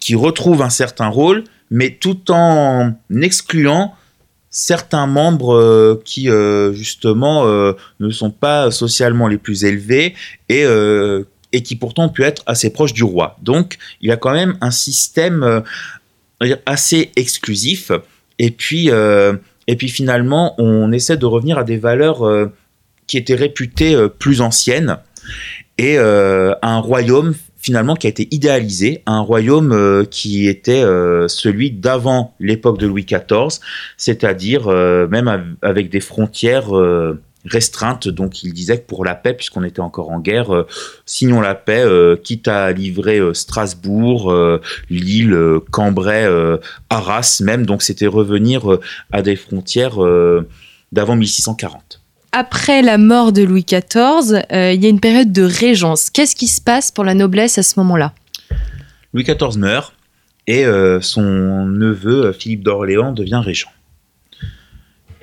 qui 0.00 0.14
retrouve 0.14 0.62
un 0.62 0.70
certain 0.70 1.08
rôle, 1.08 1.44
mais 1.70 1.90
tout 1.90 2.30
en 2.30 2.94
excluant 3.20 3.94
certains 4.50 5.06
membres 5.06 5.54
euh, 5.54 6.02
qui 6.04 6.28
justement 6.72 7.44
ne 8.00 8.10
sont 8.10 8.30
pas 8.30 8.70
socialement 8.70 9.28
les 9.28 9.38
plus 9.38 9.64
élevés 9.64 10.14
et, 10.48 10.64
et 11.54 11.62
qui 11.62 11.76
pourtant 11.76 12.10
pu 12.10 12.22
être 12.22 12.42
assez 12.46 12.70
proches 12.70 12.92
du 12.92 13.04
roi. 13.04 13.38
Donc 13.42 13.78
il 14.00 14.08
y 14.08 14.12
a 14.12 14.16
quand 14.16 14.32
même 14.32 14.58
un 14.60 14.70
système 14.70 15.62
assez 16.66 17.12
exclusif. 17.16 17.90
Et 18.38 18.50
puis 18.50 18.90
et 19.66 19.76
puis 19.76 19.88
finalement, 19.88 20.54
on 20.58 20.92
essaie 20.92 21.16
de 21.16 21.26
revenir 21.26 21.58
à 21.58 21.64
des 21.64 21.76
valeurs 21.76 22.26
euh, 22.26 22.52
qui 23.06 23.16
étaient 23.16 23.34
réputées 23.34 23.94
euh, 23.94 24.08
plus 24.08 24.40
anciennes 24.40 24.98
et 25.78 25.98
euh, 25.98 26.54
un 26.62 26.78
royaume 26.78 27.34
finalement 27.58 27.96
qui 27.96 28.06
a 28.06 28.10
été 28.10 28.28
idéalisé, 28.30 29.02
un 29.06 29.20
royaume 29.20 30.06
qui 30.10 30.48
était 30.48 30.82
celui 31.28 31.70
d'avant 31.70 32.34
l'époque 32.38 32.78
de 32.78 32.86
Louis 32.86 33.06
XIV, 33.06 33.58
c'est-à-dire 33.96 34.68
même 34.68 35.56
avec 35.62 35.88
des 35.88 36.00
frontières 36.00 36.68
restreinte. 37.44 38.08
Donc 38.08 38.42
il 38.42 38.52
disait 38.52 38.78
que 38.78 38.86
pour 38.86 39.04
la 39.04 39.14
paix, 39.14 39.34
puisqu'on 39.34 39.64
était 39.64 39.80
encore 39.80 40.10
en 40.10 40.20
guerre, 40.20 40.54
euh, 40.54 40.66
signons 41.06 41.40
la 41.40 41.54
paix, 41.54 41.82
euh, 41.84 42.16
quitte 42.16 42.48
à 42.48 42.72
livrer 42.72 43.18
euh, 43.18 43.34
Strasbourg, 43.34 44.32
Lille, 44.90 45.36
Cambrai, 45.70 46.28
Arras 46.90 47.40
même. 47.44 47.66
Donc 47.66 47.82
c'était 47.82 48.06
revenir 48.06 48.78
à 49.12 49.22
des 49.22 49.36
frontières 49.36 49.98
d'avant 50.92 51.16
1640. 51.16 52.00
Après 52.32 52.82
la 52.82 52.98
mort 52.98 53.32
de 53.32 53.42
Louis 53.42 53.64
XIV, 53.64 54.44
il 54.50 54.82
y 54.82 54.86
a 54.86 54.88
une 54.88 55.00
période 55.00 55.32
de 55.32 55.42
régence. 55.42 56.10
Qu'est-ce 56.10 56.34
qui 56.34 56.48
se 56.48 56.60
passe 56.60 56.90
pour 56.90 57.04
la 57.04 57.14
noblesse 57.14 57.58
à 57.58 57.62
ce 57.62 57.78
moment-là? 57.80 58.12
Louis 59.12 59.24
XIV 59.24 59.58
meurt 59.58 59.94
et 60.46 60.64
son 61.00 61.66
neveu 61.66 62.32
Philippe 62.32 62.62
d'Orléans 62.62 63.12
devient 63.12 63.40
régent. 63.44 63.70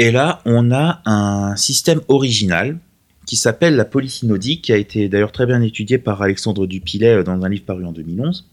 Et 0.01 0.09
là, 0.09 0.41
on 0.45 0.71
a 0.71 0.99
un 1.05 1.55
système 1.55 2.01
original 2.07 2.79
qui 3.27 3.35
s'appelle 3.35 3.75
la 3.75 3.85
polysynodie, 3.85 4.59
qui 4.59 4.73
a 4.73 4.77
été 4.77 5.07
d'ailleurs 5.09 5.31
très 5.31 5.45
bien 5.45 5.61
étudié 5.61 5.99
par 5.99 6.23
Alexandre 6.23 6.65
Dupilet 6.65 7.17
euh, 7.17 7.23
dans 7.23 7.39
un 7.43 7.47
livre 7.47 7.65
paru 7.65 7.85
en 7.85 7.91
2011. 7.91 8.49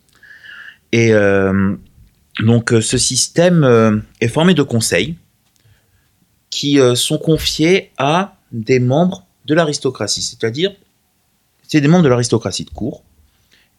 Et 0.93 1.14
euh, 1.14 1.75
donc 2.40 2.75
euh, 2.75 2.83
ce 2.83 2.99
système 2.99 4.02
est 4.21 4.28
formé 4.28 4.52
de 4.52 4.62
conseils 4.62 5.17
qui 6.50 6.78
sont 6.95 7.17
confiés 7.17 7.93
à 7.97 8.37
des 8.52 8.78
membres 8.78 9.26
de 9.47 9.55
l'aristocratie, 9.55 10.21
c'est-à-dire 10.21 10.75
c'est 11.67 11.81
des 11.81 11.88
membres 11.88 12.05
de 12.05 12.11
l'aristocratie 12.11 12.67
de 12.67 12.71
cour, 12.71 13.05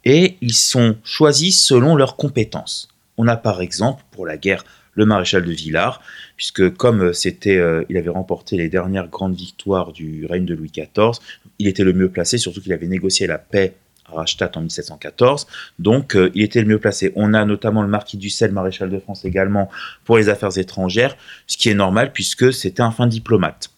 et 0.06 0.38
ils 0.42 0.56
sont 0.56 0.96
choisis 1.04 1.64
selon 1.64 1.96
leurs 1.96 2.16
compétences. 2.16 2.88
On 3.18 3.28
a 3.28 3.38
par 3.38 3.62
exemple 3.62 4.04
pour 4.10 4.26
la 4.26 4.38
guerre 4.38 4.64
le 5.00 5.06
maréchal 5.06 5.46
de 5.46 5.52
Villars, 5.52 6.02
puisque 6.36 6.76
comme 6.76 7.14
c'était, 7.14 7.58
euh, 7.58 7.84
il 7.90 7.98
avait 7.98 8.10
remporté 8.10 8.58
les 8.58 8.70
dernières 8.70 9.08
grandes 9.08 9.36
victoires 9.36 9.94
du 9.94 10.26
règne 10.26 10.46
de 10.46 10.54
Louis 10.54 10.72
XIV, 10.72 11.20
il 11.58 11.68
était 11.68 11.84
le 11.84 11.94
mieux 11.94 12.10
placé, 12.10 12.38
surtout 12.38 12.62
qu'il 12.62 12.74
avait 12.74 12.88
négocié 12.88 13.26
la 13.26 13.38
paix 13.38 13.76
Rastatt 14.06 14.58
en 14.58 14.62
1714. 14.62 15.48
Donc, 15.78 16.18
il 16.34 16.42
était 16.42 16.62
le 16.62 16.68
mieux 16.68 16.80
placé. 16.80 17.14
On 17.16 17.36
a 17.36 17.46
notamment 17.46 17.84
le 17.84 17.88
marquis 17.88 18.18
d'Ussel, 18.18 18.52
maréchal 18.52 18.90
de 18.90 19.00
France 19.00 19.24
également, 19.24 19.70
pour 20.04 20.18
les 20.18 20.30
affaires 20.30 20.58
étrangères, 20.58 21.16
ce 21.46 21.58
qui 21.58 21.70
est 21.70 21.76
normal 21.76 22.12
puisque 22.12 22.52
c'était 22.52 22.82
un 22.82 22.92
fin 22.92 23.06
diplomate. 23.06 23.70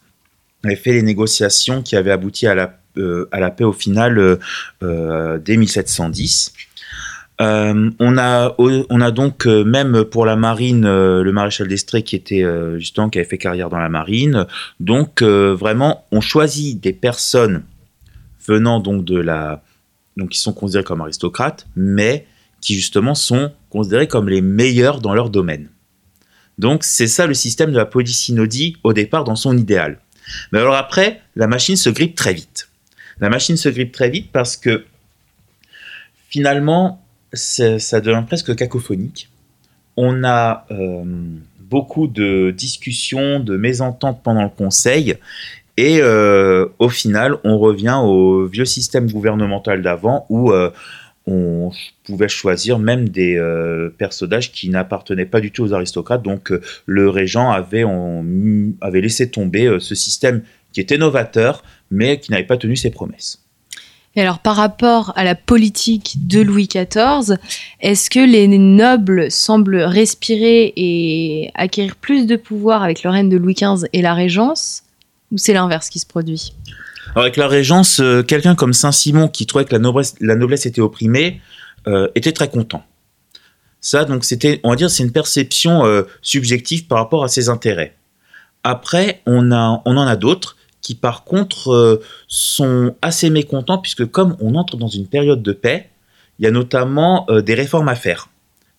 Il 0.64 0.68
avait 0.68 0.76
fait 0.76 0.92
les 0.92 1.02
négociations 1.02 1.82
qui 1.82 1.96
avaient 1.96 2.12
abouti 2.12 2.46
à 2.46 2.54
la, 2.54 2.78
à 3.30 3.40
la 3.40 3.50
paix 3.50 3.64
au 3.64 3.74
final 3.74 4.38
dès 4.80 5.56
1710. 5.56 6.54
Euh, 7.40 7.90
on, 7.98 8.18
a, 8.18 8.54
on 8.58 9.00
a 9.00 9.10
donc 9.10 9.46
euh, 9.46 9.64
même 9.64 10.04
pour 10.04 10.26
la 10.26 10.36
marine 10.36 10.84
euh, 10.84 11.22
le 11.22 11.32
maréchal 11.32 11.66
d'Estrée 11.66 12.02
qui 12.02 12.14
était 12.14 12.44
justement 12.78 13.08
qui 13.08 13.18
avait 13.18 13.28
fait 13.28 13.38
carrière 13.38 13.68
dans 13.70 13.78
la 13.78 13.88
marine. 13.88 14.46
Donc 14.80 15.22
vraiment, 15.22 16.06
on 16.12 16.20
choisit 16.20 16.80
des 16.80 16.92
personnes 16.92 17.64
venant 18.46 18.80
donc 18.80 19.04
de 19.04 19.18
la 19.18 19.62
donc 20.16 20.30
qui 20.30 20.38
sont 20.38 20.52
considérées 20.52 20.84
comme 20.84 21.00
aristocrates, 21.00 21.66
mais 21.74 22.26
qui 22.60 22.74
justement 22.74 23.14
sont 23.14 23.52
considérés 23.70 24.08
comme 24.08 24.28
les 24.28 24.42
meilleurs 24.42 25.00
dans 25.00 25.14
leur 25.14 25.30
domaine. 25.30 25.68
Donc 26.58 26.84
c'est 26.84 27.06
ça 27.06 27.26
le 27.26 27.34
système 27.34 27.72
de 27.72 27.76
la 27.76 27.86
polysynodie 27.86 28.76
au 28.84 28.92
départ 28.92 29.24
dans 29.24 29.36
son 29.36 29.56
idéal. 29.56 29.98
Mais 30.52 30.58
alors 30.58 30.76
après, 30.76 31.22
la 31.34 31.46
machine 31.46 31.76
se 31.76 31.88
grippe 31.90 32.14
très 32.14 32.34
vite. 32.34 32.68
La 33.20 33.30
machine 33.30 33.56
se 33.56 33.68
grippe 33.68 33.92
très 33.92 34.10
vite 34.10 34.30
parce 34.32 34.56
que 34.56 34.84
finalement, 36.28 37.01
ça 37.32 38.00
devient 38.00 38.24
presque 38.26 38.54
cacophonique. 38.54 39.28
On 39.96 40.24
a 40.24 40.66
euh, 40.70 41.04
beaucoup 41.60 42.06
de 42.06 42.50
discussions, 42.50 43.40
de 43.40 43.56
mésententes 43.56 44.22
pendant 44.22 44.42
le 44.42 44.48
Conseil, 44.48 45.16
et 45.76 45.98
euh, 46.00 46.66
au 46.78 46.88
final, 46.88 47.36
on 47.44 47.58
revient 47.58 47.98
au 48.02 48.46
vieux 48.46 48.66
système 48.66 49.10
gouvernemental 49.10 49.82
d'avant 49.82 50.26
où 50.28 50.52
euh, 50.52 50.70
on 51.26 51.70
pouvait 52.04 52.28
choisir 52.28 52.78
même 52.78 53.08
des 53.08 53.40
personnages 53.96 54.52
qui 54.52 54.68
n'appartenaient 54.68 55.24
pas 55.24 55.40
du 55.40 55.50
tout 55.50 55.62
aux 55.62 55.72
aristocrates. 55.72 56.22
Donc 56.22 56.52
le 56.86 57.08
régent 57.08 57.50
avait, 57.50 57.84
avait 58.80 59.00
laissé 59.00 59.30
tomber 59.30 59.78
ce 59.78 59.94
système 59.94 60.42
qui 60.72 60.80
était 60.80 60.98
novateur, 60.98 61.62
mais 61.90 62.18
qui 62.18 62.32
n'avait 62.32 62.46
pas 62.46 62.56
tenu 62.56 62.74
ses 62.74 62.90
promesses. 62.90 63.41
Et 64.14 64.20
alors, 64.20 64.40
par 64.40 64.56
rapport 64.56 65.12
à 65.16 65.24
la 65.24 65.34
politique 65.34 66.26
de 66.26 66.40
Louis 66.40 66.68
XIV, 66.68 67.38
est-ce 67.80 68.10
que 68.10 68.20
les 68.20 68.46
nobles 68.46 69.30
semblent 69.30 69.80
respirer 69.80 70.72
et 70.76 71.50
acquérir 71.54 71.96
plus 71.96 72.26
de 72.26 72.36
pouvoir 72.36 72.82
avec 72.82 73.02
le 73.04 73.10
règne 73.10 73.30
de 73.30 73.38
Louis 73.38 73.54
XV 73.54 73.88
et 73.94 74.02
la 74.02 74.12
Régence 74.12 74.82
Ou 75.30 75.38
c'est 75.38 75.54
l'inverse 75.54 75.88
qui 75.88 75.98
se 75.98 76.06
produit? 76.06 76.52
Avec 77.16 77.36
la 77.36 77.48
Régence, 77.48 78.00
euh, 78.00 78.22
quelqu'un 78.22 78.54
comme 78.54 78.74
Saint-Simon 78.74 79.28
qui 79.28 79.46
trouvait 79.46 79.64
que 79.64 79.72
la 79.72 79.78
noblesse, 79.78 80.14
la 80.20 80.36
noblesse 80.36 80.66
était 80.66 80.80
opprimée, 80.82 81.40
euh, 81.86 82.08
était 82.14 82.32
très 82.32 82.48
content. 82.48 82.84
Ça, 83.80 84.04
donc, 84.04 84.24
c'était, 84.24 84.60
on 84.62 84.70
va 84.70 84.76
dire, 84.76 84.90
c'est 84.90 85.02
une 85.02 85.10
perception 85.10 85.84
euh, 85.84 86.02
subjective 86.20 86.86
par 86.86 86.98
rapport 86.98 87.24
à 87.24 87.28
ses 87.28 87.48
intérêts. 87.48 87.96
Après, 88.62 89.22
on, 89.26 89.50
a, 89.52 89.82
on 89.84 89.96
en 89.96 90.06
a 90.06 90.16
d'autres 90.16 90.56
qui 90.82 90.94
par 90.94 91.24
contre 91.24 91.72
euh, 91.72 92.02
sont 92.28 92.94
assez 93.00 93.30
mécontents 93.30 93.78
puisque 93.78 94.04
comme 94.04 94.36
on 94.40 94.56
entre 94.56 94.76
dans 94.76 94.88
une 94.88 95.06
période 95.06 95.42
de 95.42 95.52
paix, 95.52 95.88
il 96.38 96.44
y 96.44 96.48
a 96.48 96.50
notamment 96.50 97.24
euh, 97.30 97.40
des 97.40 97.54
réformes 97.54 97.88
à 97.88 97.94
faire, 97.94 98.28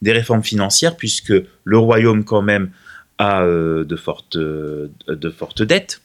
des 0.02 0.12
réformes 0.12 0.44
financières 0.44 0.98
puisque 0.98 1.34
le 1.64 1.78
royaume 1.78 2.24
quand 2.26 2.42
même 2.42 2.70
a 3.18 3.42
euh, 3.42 3.86
de, 3.86 3.96
fortes, 3.96 4.38
de 4.38 5.30
fortes 5.30 5.64
dettes. 5.64 6.02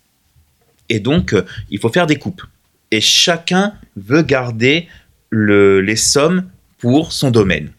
Et 0.88 1.00
donc 1.00 1.34
il 1.68 1.78
faut 1.78 1.90
faire 1.90 2.06
des 2.06 2.16
coupes. 2.16 2.42
Et 2.90 3.02
chacun 3.02 3.74
veut 3.96 4.22
garder 4.22 4.88
les 5.30 5.96
sommes 5.96 6.48
pour 6.78 7.12
son 7.12 7.30
domaine 7.30 7.70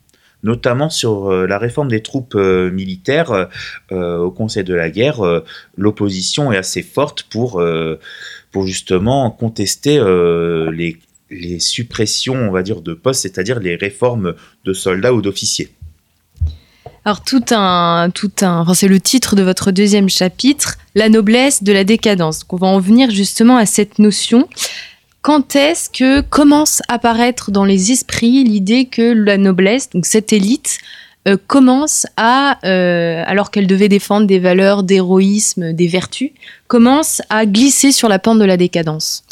notamment 0.43 0.89
sur 0.89 1.31
euh, 1.31 1.48
la 1.48 1.58
réforme 1.58 1.89
des 1.89 2.01
troupes 2.01 2.36
euh, 2.36 2.72
militaires 2.72 3.48
euh, 3.91 4.17
au 4.17 4.31
Conseil 4.31 4.63
de 4.63 4.74
la 4.74 4.89
guerre. 4.89 5.22
L'opposition 5.77 6.51
est 6.51 6.58
assez 6.58 6.84
forte 6.84 7.23
pour, 7.23 7.62
pour 8.52 8.67
justement 8.67 9.32
contester 9.32 9.99
les, 10.71 10.97
les 11.30 11.60
suppressions, 11.60 12.36
on 12.36 12.52
va 12.52 12.63
dire, 12.63 12.82
de 12.82 12.93
postes, 12.93 13.21
c'est-à-dire 13.21 13.60
les 13.60 13.75
réformes 13.75 14.36
de 14.65 14.73
soldats 14.73 15.13
ou 15.13 15.21
d'officiers. 15.21 15.69
Alors 17.06 17.23
tout 17.23 17.43
un, 17.52 18.10
tout 18.13 18.32
un, 18.41 18.73
c'est 18.73 18.88
le 18.88 18.99
titre 18.99 19.36
de 19.36 19.41
votre 19.41 19.71
deuxième 19.71 20.10
chapitre, 20.10 20.78
la 20.95 21.10
noblesse 21.10 21.63
de 21.63 21.71
la 21.71 21.84
décadence. 21.84 22.39
Donc 22.39 22.54
on 22.54 22.58
va 22.58 22.67
en 22.67 22.80
venir 22.80 23.10
justement 23.10 23.58
à 23.58 23.65
cette 23.65 23.99
notion 23.99 24.47
quand 25.21 25.55
est-ce 25.55 25.89
que 25.89 26.21
commence 26.21 26.82
à 26.88 26.93
apparaître 26.93 27.51
dans 27.51 27.65
les 27.65 27.91
esprits 27.91 28.43
l'idée 28.43 28.86
que 28.86 29.13
la 29.13 29.38
noblesse, 29.38 29.89
donc 29.89 30.05
cette 30.05 30.32
élite, 30.34 30.79
euh, 31.27 31.38
commence 31.47 32.08
à, 32.15 32.58
euh, 32.65 33.23
alors 33.27 33.51
qu'elle 33.51 33.67
devait 33.67 33.89
défendre 33.89 34.25
des 34.25 34.39
valeurs 34.39 34.84
d'héroïsme, 34.84 35.73
des 35.73 35.88
vertus, 35.88 36.32
commence 36.67 37.21
à 37.29 37.45
glisser 37.45 37.91
sur 37.91 38.08
la 38.08 38.19
pente 38.19 38.39
de 38.39 38.45
la 38.45 38.55
décadence? 38.55 39.23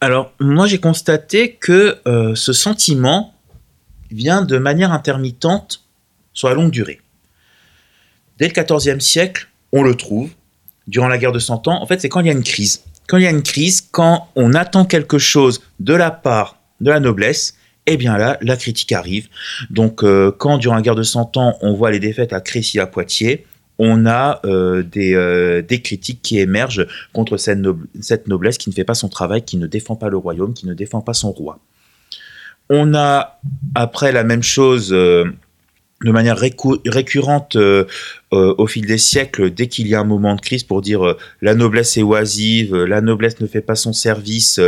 Alors, 0.00 0.32
moi 0.40 0.66
j'ai 0.66 0.78
constaté 0.78 1.52
que 1.54 1.98
euh, 2.06 2.34
ce 2.34 2.52
sentiment 2.52 3.34
vient 4.10 4.42
de 4.42 4.58
manière 4.58 4.92
intermittente 4.92 5.84
sur 6.32 6.48
la 6.48 6.54
longue 6.54 6.72
durée. 6.72 7.00
Dès 8.38 8.48
le 8.48 8.62
XIVe 8.62 8.98
siècle, 8.98 9.48
on 9.72 9.82
le 9.82 9.94
trouve, 9.94 10.30
durant 10.88 11.06
la 11.06 11.18
guerre 11.18 11.32
de 11.32 11.38
Cent 11.38 11.68
Ans, 11.68 11.80
en 11.80 11.86
fait 11.86 12.00
c'est 12.00 12.08
quand 12.08 12.20
il 12.20 12.26
y 12.26 12.30
a 12.30 12.32
une 12.32 12.42
crise 12.42 12.82
quand 13.10 13.16
il 13.16 13.24
y 13.24 13.26
a 13.26 13.30
une 13.30 13.42
crise, 13.42 13.88
quand 13.90 14.28
on 14.36 14.54
attend 14.54 14.84
quelque 14.84 15.18
chose 15.18 15.62
de 15.80 15.94
la 15.94 16.12
part 16.12 16.60
de 16.80 16.90
la 16.90 17.00
noblesse, 17.00 17.56
eh 17.86 17.96
bien 17.96 18.16
là, 18.16 18.38
la 18.40 18.56
critique 18.56 18.92
arrive. 18.92 19.26
Donc, 19.68 20.04
euh, 20.04 20.30
quand 20.30 20.58
durant 20.58 20.76
la 20.76 20.82
guerre 20.82 20.94
de 20.94 21.02
Cent 21.02 21.36
Ans, 21.36 21.58
on 21.60 21.74
voit 21.74 21.90
les 21.90 21.98
défaites 21.98 22.32
à 22.32 22.40
Crécy, 22.40 22.78
à 22.78 22.86
Poitiers, 22.86 23.46
on 23.80 24.06
a 24.06 24.40
euh, 24.44 24.84
euh, 24.96 25.60
des, 25.60 25.82
critiques 25.82 26.22
qui 26.22 26.38
émergent 26.38 26.86
contre 27.12 27.36
cette, 27.36 27.58
noblesse 28.28 28.58
qui 28.58 28.70
ne 28.70 28.74
fait 28.74 28.84
pas 28.84 28.94
son 28.94 29.08
travail, 29.08 29.42
qui 29.42 29.56
ne 29.56 29.66
défend 29.66 29.96
pas 29.96 30.08
le 30.08 30.16
royaume, 30.16 30.54
qui 30.54 30.68
ne 30.68 30.74
défend 30.74 31.00
pas 31.00 31.14
son 31.14 31.32
roi. 31.32 31.58
On 32.68 32.94
a 32.94 33.40
après 33.74 34.12
la 34.12 34.22
même 34.22 34.44
chose 34.44 34.94
de 36.02 36.12
manière 36.12 36.38
récurrente 36.38 37.56
euh, 37.56 37.84
euh, 38.32 38.54
au 38.56 38.66
fil 38.66 38.86
des 38.86 38.96
siècles, 38.96 39.50
dès 39.50 39.66
qu'il 39.66 39.86
y 39.86 39.94
a 39.94 40.00
un 40.00 40.04
moment 40.04 40.34
de 40.34 40.40
crise, 40.40 40.64
pour 40.64 40.80
dire 40.80 41.06
euh, 41.06 41.18
la 41.42 41.54
noblesse 41.54 41.98
est 41.98 42.02
oisive, 42.02 42.74
la 42.74 43.02
noblesse 43.02 43.38
ne 43.40 43.46
fait 43.46 43.60
pas 43.60 43.74
son 43.74 43.92
service, 43.92 44.58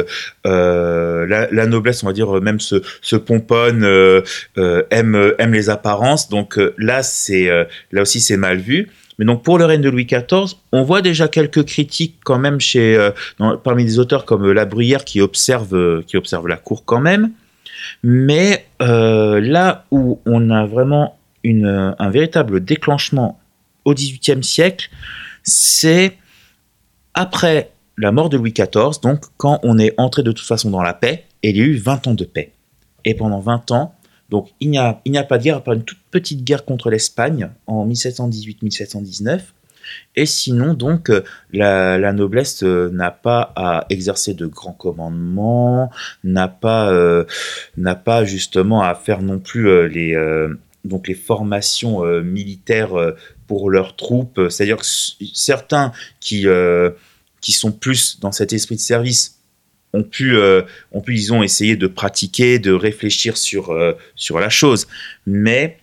la, 0.45 1.67
noblesse, 1.67 2.03
on 2.03 2.07
va 2.07 2.13
dire 2.13 2.31
même 2.43 2.61
se, 2.61 3.17
pomponne, 3.17 3.85
aime, 4.91 5.35
aime 5.39 5.53
les 5.55 5.71
apparences. 5.71 6.29
Donc 6.29 6.61
là, 6.77 7.03
c'est 7.03 7.49
là 7.93 8.03
aussi 8.03 8.21
c'est 8.21 8.37
mal 8.37 8.59
vu. 8.59 8.91
Mais 9.19 9.25
donc 9.25 9.43
pour 9.43 9.59
le 9.59 9.65
règne 9.65 9.83
de 9.83 9.91
Louis 9.91 10.07
XIV, 10.07 10.57
on 10.73 10.83
voit 10.83 11.01
déjà 11.01 11.29
quelques 11.29 11.65
critiques 11.65 12.17
quand 12.25 12.39
même 12.39 12.61
chez 12.61 13.11
parmi 13.63 13.85
des 13.85 13.99
auteurs 13.99 14.25
comme 14.27 14.51
La 14.53 14.65
Bruyère 14.67 15.05
qui 15.05 15.21
observe 15.21 16.03
qui 16.07 16.17
observe 16.17 16.47
la 16.47 16.57
cour 16.57 16.85
quand 16.85 17.01
même. 17.01 17.31
Mais 18.03 18.67
là 18.81 19.87
où 19.91 20.21
on 20.27 20.51
a 20.51 20.67
vraiment 20.67 21.17
un 21.45 22.11
véritable 22.11 22.65
déclenchement 22.65 23.41
au 23.85 23.95
XVIIIe 23.95 24.45
siècle, 24.45 24.91
c'est 25.43 26.17
après 27.15 27.73
la 27.99 28.13
mort 28.13 28.29
de 28.29 28.37
Louis 28.37 28.53
XIV, 28.53 29.01
donc 29.03 29.25
quand 29.37 29.61
on 29.63 29.79
est 29.79 29.95
entré 29.99 30.23
de 30.23 30.33
toute 30.33 30.47
façon 30.47 30.71
dans 30.71 30.83
la 30.83 30.95
paix, 30.95 31.25
et 31.43 31.51
il 31.51 31.57
y 31.57 31.61
a 31.61 31.65
eu 31.65 31.77
20 31.77 32.07
ans 32.07 32.15
de 32.15 32.25
paix. 32.25 32.53
Et 33.05 33.15
pendant 33.15 33.41
20 33.41 33.71
ans, 33.73 33.95
donc 34.31 34.49
il 34.61 34.71
n'y 34.71 34.79
a, 34.79 35.01
a 35.15 35.25
pas 35.25 35.39
de 35.39 35.43
guerre 35.43 35.57
à 35.57 35.61
part 35.61 35.75
une 35.75 35.85
toute 35.85 35.99
petite 36.11 36.45
guerre 36.45 36.65
contre 36.65 36.89
l'Espagne 36.89 37.51
en 37.67 37.87
1718-1719. 37.87 39.41
Et 40.15 40.27
sinon, 40.27 40.75
donc, 40.75 41.11
la, 41.53 42.13
noblesse 42.13 42.63
euh, 42.63 42.89
n'a 42.93 43.11
pas 43.11 43.53
à 43.57 43.85
exercer 43.91 44.33
de 44.33 44.47
grands 44.47 44.73
commandements, 44.73 45.91
n'a 46.23 46.49
pas, 46.49 46.91
euh, 46.93 47.25
pas 48.05 48.25
justement 48.25 48.83
à 48.83 48.95
faire 48.95 49.23
non 49.23 49.41
plus 49.41 49.69
euh, 49.69 49.89
les, 49.89 50.15
donc 50.85 51.09
les 51.09 51.15
formations 51.15 52.05
euh, 52.05 52.23
militaires 52.23 52.99
euh, 52.99 53.13
pour 53.47 53.71
leurs 53.71 53.97
troupes. 53.97 54.41
C'est-à-dire 54.51 54.79
que 54.79 54.87
certains 55.35 55.93
qui, 56.21 56.47
euh, 56.47 56.91
qui 57.41 57.53
sont 57.53 57.73
plus 57.73 58.19
dans 58.21 58.33
cet 58.33 58.53
esprit 58.53 58.77
de 58.77 58.81
service 58.81 59.39
ont 59.95 60.05
pu, 60.05 60.39
ont 60.93 61.03
pu 61.03 61.13
disons, 61.13 61.43
essayer 61.43 61.77
de 61.77 61.87
pratiquer, 61.87 62.59
de 62.59 62.73
réfléchir 62.73 63.37
sur, 63.37 63.79
sur 64.17 64.41
la 64.41 64.49
chose. 64.49 64.89
Mais 65.27 65.77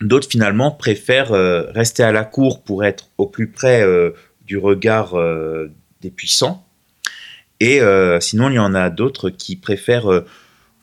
d'autres, 0.00 0.28
finalement, 0.28 0.72
préfèrent 0.72 1.30
rester 1.72 2.02
à 2.02 2.10
la 2.10 2.24
cour 2.24 2.64
pour 2.64 2.82
être 2.82 3.10
au 3.16 3.28
plus 3.28 3.46
près 3.46 3.84
du 4.44 4.58
regard 4.58 5.14
des 6.00 6.10
puissants. 6.10 6.66
Et 7.60 7.78
sinon, 8.18 8.50
il 8.50 8.54
y 8.54 8.58
en 8.58 8.74
a 8.74 8.90
d'autres 8.90 9.30
qui 9.30 9.54
préfèrent 9.54 10.24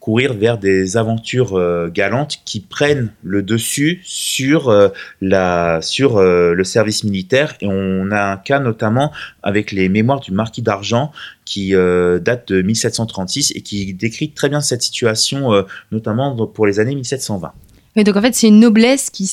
courir 0.02 0.34
vers 0.34 0.58
des 0.58 0.98
aventures 0.98 1.58
euh, 1.58 1.88
galantes 1.88 2.40
qui 2.44 2.60
prennent 2.60 3.14
le 3.22 3.44
dessus 3.44 4.02
sur, 4.04 4.68
euh, 4.68 4.90
la, 5.22 5.80
sur 5.82 6.18
euh, 6.18 6.54
le 6.54 6.64
service 6.64 7.04
militaire. 7.04 7.56
Et 7.62 7.68
on 7.68 8.12
a 8.12 8.34
un 8.34 8.38
cas 8.38 8.60
notamment 8.60 9.12
avec 9.44 9.72
les 9.72 9.88
mémoires 9.90 10.20
du 10.20 10.32
marquis 10.32 10.64
d'Argent 10.64 11.12
qui 11.46 11.72
date 11.72 12.48
de 12.48 12.62
1736 12.62 13.52
et 13.56 13.62
qui 13.62 13.94
décrit 13.94 14.32
très 14.32 14.48
bien 14.48 14.62
cette 14.62 14.82
situation, 14.82 15.66
notamment 15.92 16.48
pour 16.48 16.66
les 16.66 16.80
années 16.80 16.96
1720. 16.96 17.52
Et 17.98 18.06
donc 18.06 18.16
en 18.16 18.22
fait, 18.22 18.34
c'est 18.34 18.48
une 18.48 18.62
noblesse 18.62 19.10
qui, 19.10 19.30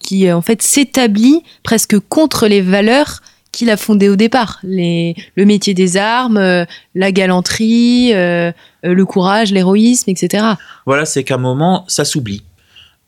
qui 0.00 0.32
en 0.32 0.42
fait 0.42 0.62
s'établit 0.62 1.44
presque 1.62 1.96
contre 2.08 2.48
les 2.48 2.60
valeurs 2.60 3.22
qu'il 3.54 3.70
a 3.70 3.76
fondé 3.76 4.08
au 4.08 4.16
départ. 4.16 4.60
Le 4.62 5.44
métier 5.44 5.74
des 5.74 5.96
armes, 5.96 6.36
euh, 6.36 6.64
la 6.94 7.12
galanterie, 7.12 8.12
euh, 8.12 8.52
euh, 8.84 8.94
le 8.94 9.06
courage, 9.06 9.52
l'héroïsme, 9.52 10.10
etc. 10.10 10.44
Voilà, 10.86 11.04
c'est 11.06 11.24
qu'à 11.24 11.36
un 11.36 11.38
moment, 11.38 11.84
ça 11.88 12.04
s'oublie. 12.04 12.42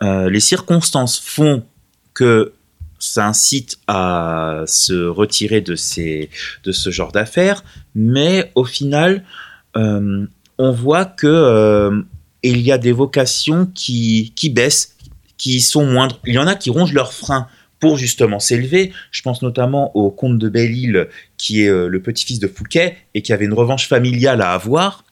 les 0.01 0.41
circonstances 0.41 1.19
font 1.19 1.65
que 2.15 2.53
ça 2.99 3.27
incite 3.27 3.79
à 3.87 4.63
se 4.67 5.07
retirer 5.07 5.61
de, 5.61 5.75
ces, 5.75 6.31
de 6.65 6.73
ce 6.73 6.91
genre 6.91 7.13
d'affaires, 7.13 7.63
mais 7.95 8.51
au 8.55 8.65
final, 8.65 9.25
on 9.75 10.73
voit 10.73 11.05
que 11.05 12.05
il 12.43 12.61
y 12.61 12.73
a 12.73 12.79
des 12.79 12.93
vocations 12.93 13.67
qui, 13.75 14.33
qui 14.37 14.51
baissent, 14.51 14.97
qui 15.37 15.61
sont 15.61 15.85
moindres. 15.85 16.21
Il 16.27 16.35
y 16.35 16.39
en 16.39 16.47
a 16.47 16.55
qui 16.55 16.71
rongent 16.71 16.93
leurs 16.93 17.13
freins 17.13 17.49
pour 17.81 17.97
justement 17.97 18.41
s'élever. 18.41 18.93
Je 19.11 19.23
pense 19.23 19.43
notamment 19.43 19.97
au 19.97 20.11
comte 20.11 20.39
de 20.39 20.49
Belle-Île, 20.49 21.09
qui 21.37 21.63
est 21.63 21.69
euh, 21.69 21.89
le 21.89 22.01
petit-fils 22.01 22.39
de 22.39 22.49
Fouquet 22.49 22.97
et 23.15 23.23
qui 23.23 23.33
avait 23.33 23.45
une 23.45 23.55
revanche 23.55 23.89
familiale 23.89 24.41
à 24.41 24.53
avoir. 24.53 25.05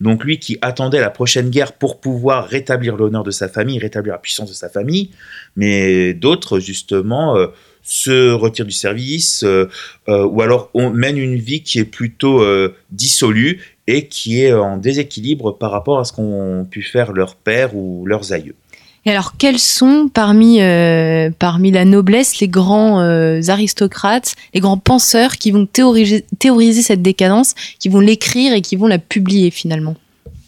Donc 0.00 0.24
lui 0.24 0.38
qui 0.38 0.58
attendait 0.62 1.00
la 1.00 1.10
prochaine 1.10 1.50
guerre 1.50 1.72
pour 1.72 2.00
pouvoir 2.00 2.46
rétablir 2.46 2.96
l'honneur 2.96 3.22
de 3.22 3.30
sa 3.30 3.48
famille, 3.48 3.78
rétablir 3.78 4.14
la 4.14 4.18
puissance 4.18 4.48
de 4.48 4.54
sa 4.54 4.68
famille, 4.68 5.10
mais 5.54 6.12
d'autres 6.14 6.58
justement 6.58 7.36
euh, 7.36 7.48
se 7.82 8.32
retirent 8.32 8.64
du 8.64 8.72
service 8.72 9.44
euh, 9.44 9.66
ou 10.06 10.40
alors 10.40 10.70
on 10.74 10.90
mène 10.90 11.18
une 11.18 11.36
vie 11.36 11.62
qui 11.62 11.78
est 11.78 11.84
plutôt 11.84 12.44
dissolue 12.90 13.60
et 13.86 14.06
qui 14.06 14.40
est 14.40 14.52
en 14.52 14.76
déséquilibre 14.76 15.58
par 15.58 15.70
rapport 15.70 15.98
à 15.98 16.04
ce 16.04 16.12
qu'ont 16.12 16.66
pu 16.68 16.82
faire 16.82 17.12
leurs 17.12 17.36
pères 17.36 17.74
ou 17.76 18.06
leurs 18.06 18.32
aïeux. 18.32 18.54
Et 19.04 19.10
alors, 19.10 19.36
quels 19.36 19.58
sont 19.58 20.08
parmi, 20.12 20.62
euh, 20.62 21.30
parmi 21.36 21.72
la 21.72 21.84
noblesse 21.84 22.38
les 22.38 22.46
grands 22.46 23.00
euh, 23.00 23.40
aristocrates, 23.48 24.36
les 24.54 24.60
grands 24.60 24.78
penseurs 24.78 25.38
qui 25.38 25.50
vont 25.50 25.66
théoriser, 25.66 26.82
cette 26.82 27.02
décadence, 27.02 27.54
qui 27.80 27.88
vont 27.88 27.98
l'écrire 27.98 28.52
et 28.52 28.62
qui 28.62 28.76
vont 28.76 28.86
la 28.86 28.98
publier 28.98 29.50
finalement? 29.50 29.96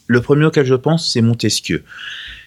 Le 0.06 0.20
premier 0.20 0.44
auquel 0.44 0.66
je 0.66 0.74
pense, 0.74 1.12
c'est 1.12 1.20
Montesquieu. 1.20 1.82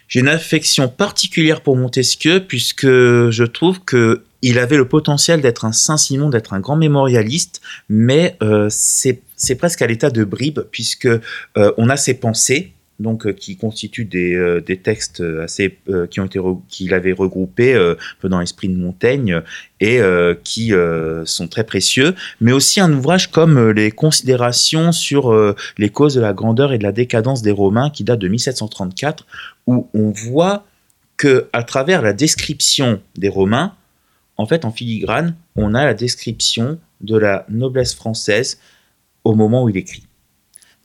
J'ai 0.08 0.22
une 0.22 0.30
affection 0.30 0.88
particulière 0.88 1.60
pour 1.60 1.76
Montesquieu 1.76 2.46
puisque 2.48 2.86
je 2.86 3.44
trouve 3.44 3.82
que 3.82 4.24
il 4.44 4.60
avait 4.60 4.78
le 4.78 4.88
potentiel 4.88 5.42
d'être 5.42 5.66
un 5.66 5.72
Saint-Simon, 5.72 6.30
d'être 6.30 6.54
un 6.54 6.60
grand 6.60 6.78
mémorialiste, 6.78 7.60
mais 7.90 8.38
euh, 8.44 8.68
c'est 8.70 9.56
presque 9.56 9.82
à 9.82 9.88
l'état 9.88 10.12
de 10.12 10.24
bribe 10.24 10.62
puisque 10.72 11.10
on 11.56 11.90
a 11.90 11.98
ses 11.98 12.14
pensées, 12.14 12.72
donc 13.00 13.26
euh, 13.26 13.34
qui 13.34 13.58
constituent 13.58 14.06
des, 14.06 14.34
euh, 14.36 14.62
textes 14.84 15.22
assez 15.42 15.78
euh, 15.90 16.08
qui 16.08 16.20
ont 16.20 16.26
été 16.26 16.40
qu'il 16.68 16.94
avait 16.94 17.14
regroupés 17.14 17.76
dans 18.24 18.40
l'esprit 18.40 18.70
de 18.70 18.78
Montaigne 18.78 19.42
et 19.80 20.00
qui 20.44 20.72
sont 21.26 21.48
très 21.48 21.64
précieux, 21.64 22.16
mais 22.42 22.52
aussi 22.52 22.80
un 22.80 22.92
ouvrage 22.94 23.32
comme 23.32 23.72
les 23.72 23.92
considérations 23.92 24.92
sur 24.92 25.56
les 25.78 25.90
causes 25.90 26.16
de 26.16 26.22
la 26.22 26.34
grandeur 26.34 26.74
et 26.74 26.78
de 26.78 26.84
la 26.84 26.92
décadence 26.92 27.42
des 27.42 27.52
Romains 27.52 27.90
qui 27.90 28.04
date 28.04 28.20
de 28.20 28.28
1734 28.28 29.26
où 29.68 29.90
on 29.94 30.12
voit 30.12 30.66
que 31.18 31.50
à 31.54 31.64
travers 31.64 32.02
la 32.02 32.14
description 32.14 33.02
des 33.18 33.30
Romains, 33.30 33.74
en 34.38 34.46
fait 34.46 34.66
en 34.66 34.72
filigrane, 34.72 35.36
on 35.56 35.74
a 35.74 35.86
la 35.86 35.94
description 35.94 36.80
de 37.02 37.18
la 37.18 37.46
noblesse 37.50 37.96
française 37.96 38.60
au 39.24 39.36
moment 39.36 39.64
où 39.64 39.70
il 39.70 39.78
écrit. 39.78 40.07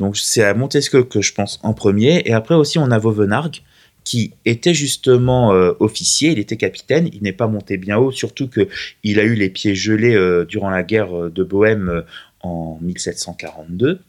Donc 0.02 0.16
c'est 0.16 0.42
à 0.42 0.52
Montesquieu 0.52 1.04
que 1.04 1.22
je 1.22 1.32
pense 1.32 1.60
en 1.62 1.74
premier. 1.74 2.22
Et 2.24 2.32
après 2.32 2.56
aussi, 2.56 2.76
on 2.76 2.90
a 2.90 2.98
Vauvenargues, 2.98 3.60
qui 4.02 4.32
était 4.44 4.74
justement 4.74 5.52
euh, 5.52 5.74
officier, 5.78 6.32
il 6.32 6.40
était 6.40 6.56
capitaine, 6.56 7.08
il 7.12 7.22
n'est 7.22 7.32
pas 7.32 7.46
monté 7.46 7.76
bien 7.76 7.98
haut, 7.98 8.10
surtout 8.10 8.48
qu'il 8.48 9.20
a 9.20 9.22
eu 9.22 9.34
les 9.34 9.48
pieds 9.48 9.76
gelés 9.76 10.16
euh, 10.16 10.44
durant 10.44 10.70
la 10.70 10.82
guerre 10.82 11.16
euh, 11.16 11.30
de 11.30 11.44
Bohême 11.44 12.02
en 12.40 12.78
1742. 12.82 14.00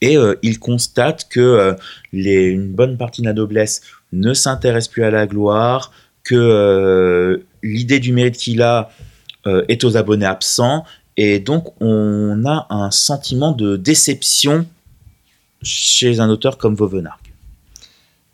Et 0.00 0.16
il 0.42 0.58
constate 0.58 1.28
que 1.28 1.76
une 2.12 2.72
bonne 2.72 2.98
partie 2.98 3.20
de 3.20 3.26
la 3.26 3.32
noblesse 3.32 3.82
ne 4.12 4.34
s'intéresse 4.34 4.88
plus 4.88 5.04
à 5.04 5.12
la 5.12 5.28
gloire, 5.28 5.92
que 6.24 7.40
l'idée 7.62 8.00
du 8.00 8.12
mérite 8.12 8.36
qu'il 8.36 8.62
a 8.62 8.90
est 9.46 9.84
aux 9.84 9.96
abonnés 9.96 10.26
absents, 10.26 10.84
et 11.22 11.38
donc, 11.38 11.74
on 11.82 12.46
a 12.46 12.66
un 12.70 12.90
sentiment 12.90 13.52
de 13.52 13.76
déception 13.76 14.64
chez 15.62 16.18
un 16.18 16.30
auteur 16.30 16.56
comme 16.56 16.74
Vauvenargues. 16.74 17.19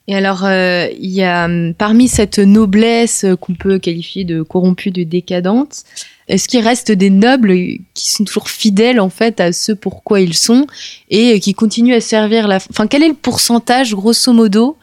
Et 0.09 0.15
alors, 0.15 0.45
euh, 0.45 0.87
il 1.01 1.11
y 1.11 1.25
a 1.25 1.49
parmi 1.77 2.07
cette 2.09 2.39
noblesse 2.39 3.27
qu'on 3.41 3.55
peut 3.55 3.79
qualifier 3.79 4.25
de 4.25 4.43
corrompue, 4.43 4.93
de 4.93 5.03
décadente, 5.03 5.85
est-ce 6.29 6.49
qu'il 6.49 6.61
reste 6.61 6.91
des 6.91 7.11
nobles 7.11 7.55
qui 7.95 8.11
sont 8.11 8.25
toujours 8.25 8.49
fidèles 8.49 8.99
en 8.99 9.11
fait 9.11 9.41
à 9.41 9.53
ce 9.53 9.73
pourquoi 9.73 10.21
ils 10.21 10.37
sont 10.37 10.67
et 11.09 11.39
qui 11.39 11.55
continuent 11.55 11.95
à 11.95 12.01
servir 12.01 12.49
la. 12.49 12.57
Enfin, 12.57 12.89
quel 12.89 13.05
est 13.05 13.09
le 13.09 13.15
pourcentage, 13.15 13.95
grosso 13.95 14.33
modo, 14.33 14.77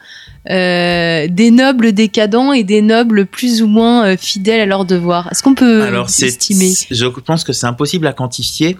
euh, 0.48 1.26
des 1.28 1.50
nobles 1.50 1.92
décadents 1.92 2.54
et 2.54 2.64
des 2.64 2.80
nobles 2.80 3.26
plus 3.26 3.62
ou 3.62 3.66
moins 3.66 4.06
euh, 4.06 4.16
fidèles 4.16 4.60
à 4.60 4.66
leur 4.66 4.86
devoir? 4.86 5.30
Est-ce 5.30 5.42
qu'on 5.42 5.54
peut 5.54 5.82
Alors, 5.82 6.08
estimer? 6.08 6.72
Je 6.90 7.06
pense 7.06 7.44
que 7.44 7.52
c'est 7.52 7.66
impossible 7.66 8.06
à 8.06 8.14
quantifier 8.14 8.78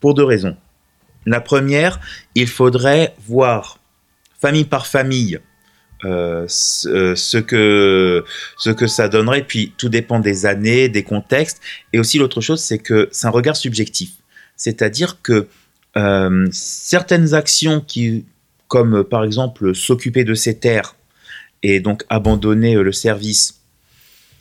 pour 0.00 0.14
deux 0.14 0.24
raisons. 0.24 0.56
La 1.26 1.40
première, 1.40 1.98
il 2.36 2.46
faudrait 2.46 3.14
voir 3.26 3.78
famille 4.40 4.64
par 4.64 4.86
famille 4.86 5.40
euh, 6.04 6.44
ce, 6.48 7.38
que, 7.38 8.24
ce 8.58 8.70
que 8.70 8.86
ça 8.86 9.08
donnerait. 9.08 9.42
Puis 9.42 9.72
tout 9.76 9.88
dépend 9.88 10.20
des 10.20 10.46
années, 10.46 10.88
des 10.88 11.02
contextes. 11.02 11.60
Et 11.92 11.98
aussi 11.98 12.18
l'autre 12.18 12.40
chose, 12.40 12.60
c'est 12.60 12.78
que 12.78 13.08
c'est 13.12 13.26
un 13.26 13.30
regard 13.30 13.56
subjectif. 13.56 14.10
C'est-à-dire 14.56 15.20
que 15.22 15.46
certaines 16.50 17.34
actions 17.34 17.80
qui, 17.80 18.24
comme 18.66 19.04
par 19.04 19.22
exemple 19.22 19.76
s'occuper 19.76 20.24
de 20.24 20.34
ses 20.34 20.58
terres, 20.58 20.96
et 21.64 21.80
donc 21.80 22.04
abandonner 22.10 22.76
euh, 22.76 22.82
le 22.82 22.92
service, 22.92 23.60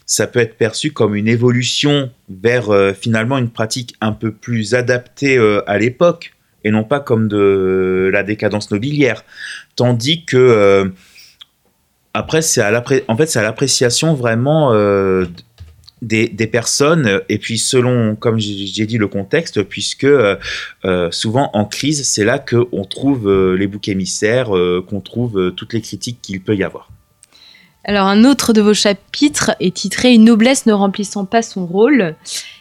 ça 0.05 0.27
peut 0.27 0.39
être 0.39 0.57
perçu 0.57 0.91
comme 0.91 1.15
une 1.15 1.29
évolution 1.29 2.11
vers 2.29 2.69
euh, 2.69 2.93
finalement 2.93 3.37
une 3.37 3.49
pratique 3.49 3.95
un 4.01 4.11
peu 4.11 4.31
plus 4.31 4.75
adaptée 4.75 5.37
euh, 5.37 5.63
à 5.65 5.79
l'époque 5.79 6.33
et 6.65 6.71
non 6.71 6.83
pas 6.83 6.99
comme 6.99 7.27
de 7.29 8.09
la 8.13 8.23
décadence 8.23 8.71
nobiliaire. 8.71 9.23
Tandis 9.75 10.23
que 10.23 10.91
après, 12.13 12.41
c'est 12.41 12.61
à 12.61 12.83
fait, 12.83 13.25
c'est 13.25 13.41
l'appréciation 13.41 14.13
vraiment 14.13 14.73
des, 16.01 16.27
des, 16.27 16.47
personnes 16.47 17.21
et 17.29 17.37
puis 17.37 17.57
selon, 17.57 18.15
comme 18.15 18.39
j'ai 18.39 18.85
dit, 18.85 18.97
le 18.97 19.07
contexte, 19.07 19.63
puisque 19.63 20.07
souvent 21.11 21.49
en 21.53 21.65
crise, 21.65 22.07
c'est 22.07 22.25
là 22.25 22.39
qu'on 22.39 22.85
trouve 22.85 23.53
les 23.55 23.67
boucs 23.67 23.87
émissaires, 23.87 24.51
qu'on 24.87 25.01
trouve 25.01 25.53
toutes 25.55 25.73
les 25.73 25.81
critiques 25.81 26.19
qu'il 26.21 26.41
peut 26.41 26.55
y 26.55 26.63
avoir. 26.63 26.89
Alors 27.85 28.07
un 28.07 28.23
autre 28.23 28.53
de 28.53 28.61
vos 28.61 28.73
chapitres 28.73 29.51
est 29.59 29.75
titré 29.75 30.13
Une 30.13 30.23
noblesse 30.23 30.65
ne 30.65 30.71
remplissant 30.71 31.25
pas 31.25 31.41
son 31.41 31.65
rôle. 31.65 32.15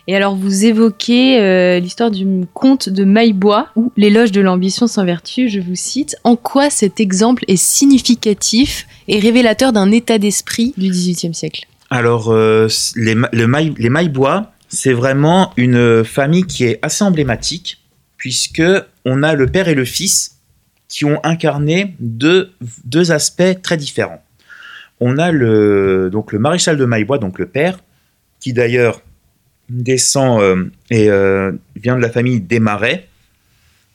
Et 0.09 0.17
alors 0.17 0.35
vous 0.35 0.65
évoquez 0.65 1.41
euh, 1.41 1.79
l'histoire 1.79 2.11
du 2.11 2.27
conte 2.55 2.89
de 2.89 3.05
Maillebois 3.05 3.69
ou 3.77 3.93
l'éloge 3.97 4.33
de 4.33 4.41
l'ambition 4.41 4.89
sans 4.89 5.05
vertu, 5.05 5.49
je 5.49 5.61
vous 5.61 5.77
cite. 5.77 6.17
En 6.25 6.35
quoi 6.35 6.71
cet 6.71 6.99
exemple 6.99 7.45
est 7.47 7.57
significatif 7.57 8.89
et 9.07 9.21
révélateur 9.21 9.73
d'un 9.73 9.93
état 9.93 10.19
d'esprit 10.19 10.75
du 10.77 10.89
XVIIIe 10.89 11.35
siècle? 11.35 11.67
Alors 11.91 12.33
euh, 12.33 12.67
les, 12.97 13.15
Maillebois, 13.15 14.51
c'est 14.69 14.93
vraiment 14.93 15.53
une 15.57 16.03
famille 16.03 16.45
qui 16.45 16.65
est 16.65 16.81
assez 16.83 17.05
emblématique 17.05 17.79
puisque 18.17 18.63
on 19.05 19.23
a 19.23 19.35
le 19.35 19.47
père 19.47 19.69
et 19.69 19.75
le 19.75 19.85
fils 19.85 20.39
qui 20.89 21.05
ont 21.05 21.21
incarné 21.23 21.95
deux 22.01 22.51
aspects 23.13 23.63
très 23.63 23.77
différents 23.77 24.23
on 25.05 25.19
a 25.19 25.33
le, 25.33 26.11
donc 26.13 26.33
le 26.33 26.39
maréchal 26.39 26.77
de 26.77 26.85
Maillebois, 26.85 27.19
donc 27.19 27.41
le 27.41 27.47
père, 27.47 27.81
qui 28.39 28.53
d'ailleurs 28.53 29.03
descend 29.69 30.41
euh, 30.41 30.71
et 30.91 31.11
euh, 31.11 31.51
vient 31.75 31.97
de 31.97 32.01
la 32.01 32.09
famille 32.09 32.41
Desmarais, 32.41 33.09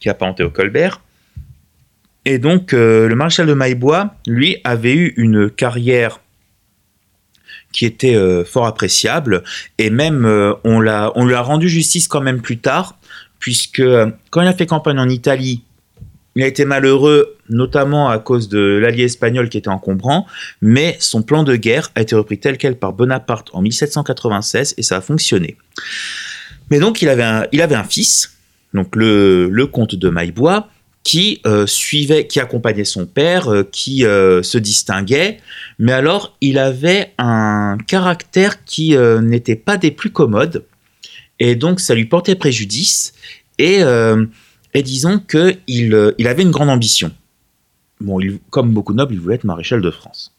qui 0.01 0.09
est 0.09 0.11
apparenté 0.11 0.43
au 0.43 0.49
Colbert. 0.49 0.99
Et 2.25 2.39
donc, 2.39 2.73
euh, 2.73 3.07
le 3.07 3.15
maréchal 3.15 3.47
de 3.47 3.53
Maillebois, 3.53 4.15
lui, 4.27 4.57
avait 4.65 4.93
eu 4.93 5.13
une 5.15 5.49
carrière 5.49 6.19
qui 7.71 7.85
était 7.85 8.17
fort 8.45 8.65
appréciable, 8.65 9.43
et 9.77 9.89
même 9.89 10.25
on 10.63 10.79
lui 10.79 10.89
a 10.89 11.41
rendu 11.41 11.69
justice 11.69 12.07
quand 12.07 12.21
même 12.21 12.41
plus 12.41 12.57
tard, 12.57 12.97
puisque 13.39 13.83
quand 14.31 14.41
il 14.41 14.47
a 14.47 14.53
fait 14.53 14.65
campagne 14.65 14.97
en 14.97 15.09
Italie, 15.09 15.63
il 16.37 16.43
a 16.43 16.47
été 16.47 16.65
malheureux, 16.65 17.35
notamment 17.49 18.09
à 18.09 18.19
cause 18.19 18.47
de 18.47 18.59
l'allié 18.59 19.05
espagnol 19.05 19.49
qui 19.49 19.57
était 19.57 19.69
encombrant, 19.69 20.27
mais 20.61 20.95
son 20.99 21.23
plan 21.23 21.43
de 21.43 21.55
guerre 21.55 21.89
a 21.95 22.01
été 22.01 22.13
repris 22.13 22.37
tel 22.37 22.59
quel 22.59 22.77
par 22.77 22.93
Bonaparte 22.93 23.49
en 23.53 23.63
1796 23.63 24.75
et 24.77 24.83
ça 24.83 24.97
a 24.97 25.01
fonctionné. 25.01 25.57
Mais 26.69 26.77
donc 26.77 27.01
il 27.01 27.09
avait 27.09 27.23
un, 27.23 27.83
fils, 27.85 28.37
le 28.71 29.65
comte 29.65 29.95
de 29.95 30.09
Maillebois, 30.09 30.69
qui 31.01 31.41
euh, 31.47 31.65
suivait, 31.65 32.27
qui 32.27 32.39
accompagnait 32.39 32.85
son 32.85 33.07
père, 33.07 33.51
euh, 33.51 33.63
qui 33.63 34.05
euh, 34.05 34.43
se 34.43 34.59
distinguait, 34.59 35.39
mais 35.79 35.93
alors 35.93 36.37
il 36.41 36.59
avait 36.59 37.13
un 37.17 37.79
caractère 37.87 38.63
qui 38.63 38.95
n'était 39.23 39.55
pas 39.55 39.77
des 39.77 39.89
plus 39.89 40.11
commodes, 40.11 40.65
et 41.39 41.55
donc 41.55 41.79
ça 41.79 41.95
lui 41.95 42.05
portait 42.05 42.35
préjudice, 42.35 43.13
et, 43.57 43.81
et 44.73 44.83
disons 44.83 45.19
qu'il 45.19 46.13
il 46.17 46.27
avait 46.27 46.43
une 46.43 46.51
grande 46.51 46.69
ambition. 46.69 47.11
Bon, 47.99 48.19
comme 48.49 48.73
beaucoup 48.73 48.93
de 48.93 48.97
nobles, 48.97 49.13
il 49.13 49.19
voulait 49.19 49.35
être 49.35 49.43
maréchal 49.43 49.81
de 49.81 49.91
France. 49.91 50.33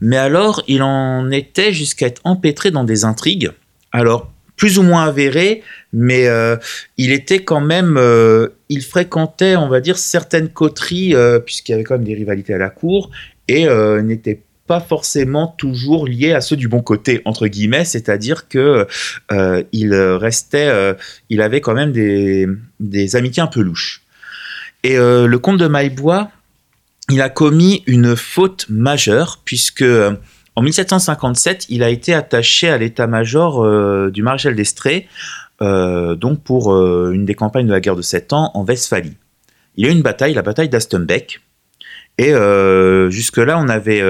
Mais 0.00 0.16
alors, 0.16 0.62
il 0.66 0.82
en 0.82 1.30
était 1.30 1.72
jusqu'à 1.72 2.06
être 2.06 2.20
empêtré 2.24 2.70
dans 2.70 2.84
des 2.84 3.04
intrigues. 3.04 3.50
Alors, 3.92 4.32
plus 4.56 4.78
ou 4.78 4.82
moins 4.82 5.04
avéré, 5.04 5.62
mais 5.92 6.26
euh, 6.26 6.56
il 6.98 7.12
était 7.12 7.44
quand 7.44 7.60
même, 7.60 7.96
euh, 7.96 8.48
il 8.68 8.82
fréquentait, 8.82 9.56
on 9.56 9.68
va 9.68 9.80
dire, 9.80 9.96
certaines 9.96 10.48
coteries, 10.50 11.14
euh, 11.14 11.38
puisqu'il 11.38 11.72
y 11.72 11.74
avait 11.74 11.84
quand 11.84 11.94
même 11.94 12.04
des 12.04 12.14
rivalités 12.14 12.52
à 12.54 12.58
la 12.58 12.70
cour, 12.70 13.10
et 13.48 13.66
n'était 14.02 14.42
pas 14.70 14.78
forcément 14.78 15.48
toujours 15.58 16.06
lié 16.06 16.32
à 16.32 16.40
ceux 16.40 16.54
du 16.54 16.68
bon 16.68 16.80
côté 16.80 17.22
entre 17.24 17.48
guillemets, 17.48 17.84
c'est-à-dire 17.84 18.46
que 18.46 18.86
il 19.72 19.94
restait, 19.94 20.96
il 21.28 21.42
avait 21.42 21.60
quand 21.60 21.74
même 21.74 21.90
des, 21.90 22.46
des 22.78 23.16
amitiés 23.16 23.42
un 23.42 23.48
peu 23.48 23.62
louches. 23.62 24.02
Et 24.84 24.96
le 24.96 25.36
comte 25.38 25.58
de 25.58 25.66
Maillebois, 25.66 26.30
il 27.10 27.20
a 27.20 27.28
commis 27.30 27.82
une 27.88 28.14
faute 28.14 28.66
majeure 28.68 29.40
puisque 29.44 29.84
en 30.60 30.62
1757, 30.62 31.66
il 31.68 31.82
a 31.82 31.88
été 31.88 32.12
attaché 32.12 32.68
à 32.68 32.76
l'état-major 32.76 33.64
euh, 33.64 34.10
du 34.10 34.22
maréchal 34.22 34.54
d'Estrée, 34.54 35.06
euh, 35.62 36.16
donc 36.16 36.42
pour 36.42 36.74
euh, 36.74 37.12
une 37.14 37.24
des 37.24 37.34
campagnes 37.34 37.66
de 37.66 37.72
la 37.72 37.80
guerre 37.80 37.96
de 37.96 38.02
Sept 38.02 38.32
Ans 38.32 38.50
en 38.54 38.64
Westphalie. 38.64 39.16
Il 39.76 39.84
y 39.84 39.88
a 39.88 39.90
eu 39.90 39.94
une 39.94 40.02
bataille, 40.02 40.34
la 40.34 40.42
bataille 40.42 40.68
d'Astenbeck, 40.68 41.40
et 42.18 42.32
jusque-là, 43.10 43.58
on 43.58 43.68
avait, 43.68 44.02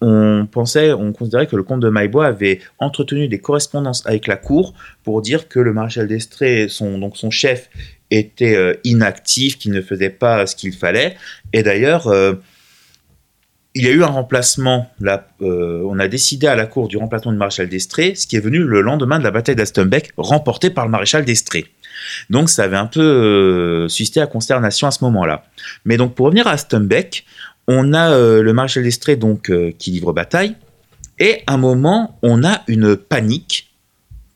on 0.00 0.46
pensait, 0.50 0.92
on 0.92 1.12
considérait 1.12 1.46
que 1.46 1.56
le 1.56 1.62
comte 1.62 1.80
de 1.80 1.88
Maillebois 1.88 2.26
avait 2.26 2.60
entretenu 2.78 3.28
des 3.28 3.38
correspondances 3.38 4.04
avec 4.06 4.26
la 4.26 4.36
cour 4.36 4.74
pour 5.04 5.22
dire 5.22 5.48
que 5.48 5.60
le 5.60 5.72
maréchal 5.72 6.08
d'Estrée, 6.08 6.66
son, 6.68 6.98
donc 6.98 7.16
son 7.16 7.30
chef, 7.30 7.70
était 8.10 8.80
inactif, 8.82 9.56
qu'il 9.58 9.72
ne 9.72 9.80
faisait 9.80 10.10
pas 10.10 10.46
ce 10.46 10.56
qu'il 10.56 10.72
fallait, 10.72 11.16
et 11.52 11.62
d'ailleurs 11.62 12.12
il 13.74 13.84
y 13.84 13.88
a 13.88 13.90
eu 13.90 14.02
un 14.02 14.08
remplacement. 14.08 14.90
Là, 15.00 15.28
euh, 15.42 15.82
on 15.86 15.98
a 15.98 16.08
décidé 16.08 16.46
à 16.46 16.56
la 16.56 16.66
cour 16.66 16.88
du 16.88 16.96
remplacement 16.96 17.32
du 17.32 17.38
maréchal 17.38 17.68
d'Estrée, 17.68 18.14
ce 18.14 18.26
qui 18.26 18.36
est 18.36 18.40
venu 18.40 18.58
le 18.58 18.80
lendemain 18.80 19.18
de 19.18 19.24
la 19.24 19.30
bataille 19.30 19.54
d'Astumbeck, 19.54 20.12
remportée 20.16 20.70
par 20.70 20.84
le 20.84 20.90
maréchal 20.90 21.24
d'Estrée. 21.24 21.66
Donc 22.28 22.48
ça 22.50 22.64
avait 22.64 22.76
un 22.76 22.86
peu 22.86 23.00
euh, 23.00 23.88
suscité 23.88 24.20
à 24.20 24.26
consternation 24.26 24.86
à 24.86 24.90
ce 24.90 25.04
moment-là. 25.04 25.44
Mais 25.84 25.96
donc 25.96 26.14
pour 26.14 26.26
revenir 26.26 26.46
à 26.46 26.52
Astumbeck, 26.52 27.24
on 27.66 27.92
a 27.92 28.10
euh, 28.10 28.42
le 28.42 28.52
maréchal 28.52 28.82
d'Estrée 28.82 29.16
donc 29.16 29.52
qui 29.78 29.90
livre 29.90 30.12
bataille, 30.12 30.56
et 31.18 31.42
à 31.46 31.54
un 31.54 31.58
moment 31.58 32.18
on 32.22 32.44
a 32.44 32.62
une 32.68 32.96
panique 32.96 33.70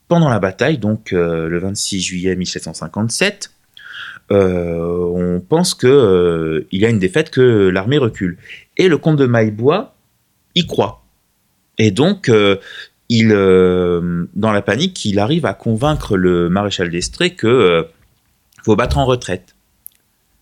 pendant 0.09 0.29
la 0.29 0.38
bataille, 0.38 0.79
donc 0.79 1.12
le 1.12 1.59
26 1.59 2.00
juillet 2.00 2.37
1757. 2.37 3.50
on 4.31 5.42
pense 5.48 5.74
qu'il 5.74 6.66
y 6.72 6.85
a 6.85 6.88
une 6.88 6.98
défaite, 6.98 7.31
que 7.31 7.68
l'armée 7.68 7.98
recule. 7.98 8.37
Et 8.77 8.88
le 8.88 8.98
comte 8.98 9.16
de 9.16 9.27
Maillebois 9.27 9.94
y 10.55 10.66
croit. 10.66 11.05
Et 11.79 11.90
donc, 11.90 12.29
euh, 12.29 12.57
il, 13.08 13.32
euh, 13.32 14.26
dans 14.34 14.52
la 14.52 14.62
panique, 14.62 15.04
il 15.04 15.18
arrive 15.18 15.46
à 15.46 15.54
convaincre 15.54 16.16
le 16.16 16.48
maréchal 16.48 16.90
d'Estrée 16.90 17.34
que 17.34 17.46
euh, 17.46 17.82
faut 18.64 18.76
battre 18.76 18.98
en 18.98 19.04
retraite. 19.04 19.54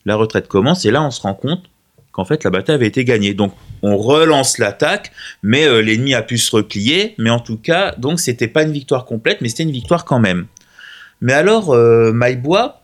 La 0.05 0.17
retraite 0.17 0.49
commence 0.49 0.85
et 0.85 0.91
là, 0.91 1.03
on 1.03 1.11
se 1.11 1.21
rend 1.21 1.35
compte 1.35 1.65
qu'en 2.13 2.25
fait, 2.25 2.45
la 2.45 2.51
bataille 2.51 2.75
avait 2.75 2.87
été 2.87 3.05
gagnée. 3.05 3.35
Donc, 3.35 3.55
on 3.83 3.97
relance 3.97 4.59
l'attaque, 4.59 5.13
mais 5.43 5.83
l'ennemi 5.83 6.15
a 6.15 6.23
pu 6.23 6.39
se 6.39 6.55
replier. 6.55 7.15
Mais 7.19 7.31
en 7.31 7.41
tout 7.41 7.57
cas, 7.57 7.95
donc, 7.97 8.21
c'était 8.21 8.49
pas 8.49 8.65
une 8.65 8.73
victoire 8.73 9.07
complète, 9.07 9.41
mais 9.41 9.49
c'était 9.49 9.63
une 9.63 9.71
victoire 9.71 10.05
quand 10.05 10.19
même. 10.19 10.47
Mais 11.21 11.33
alors, 11.33 11.75
Maillebois, 11.75 12.83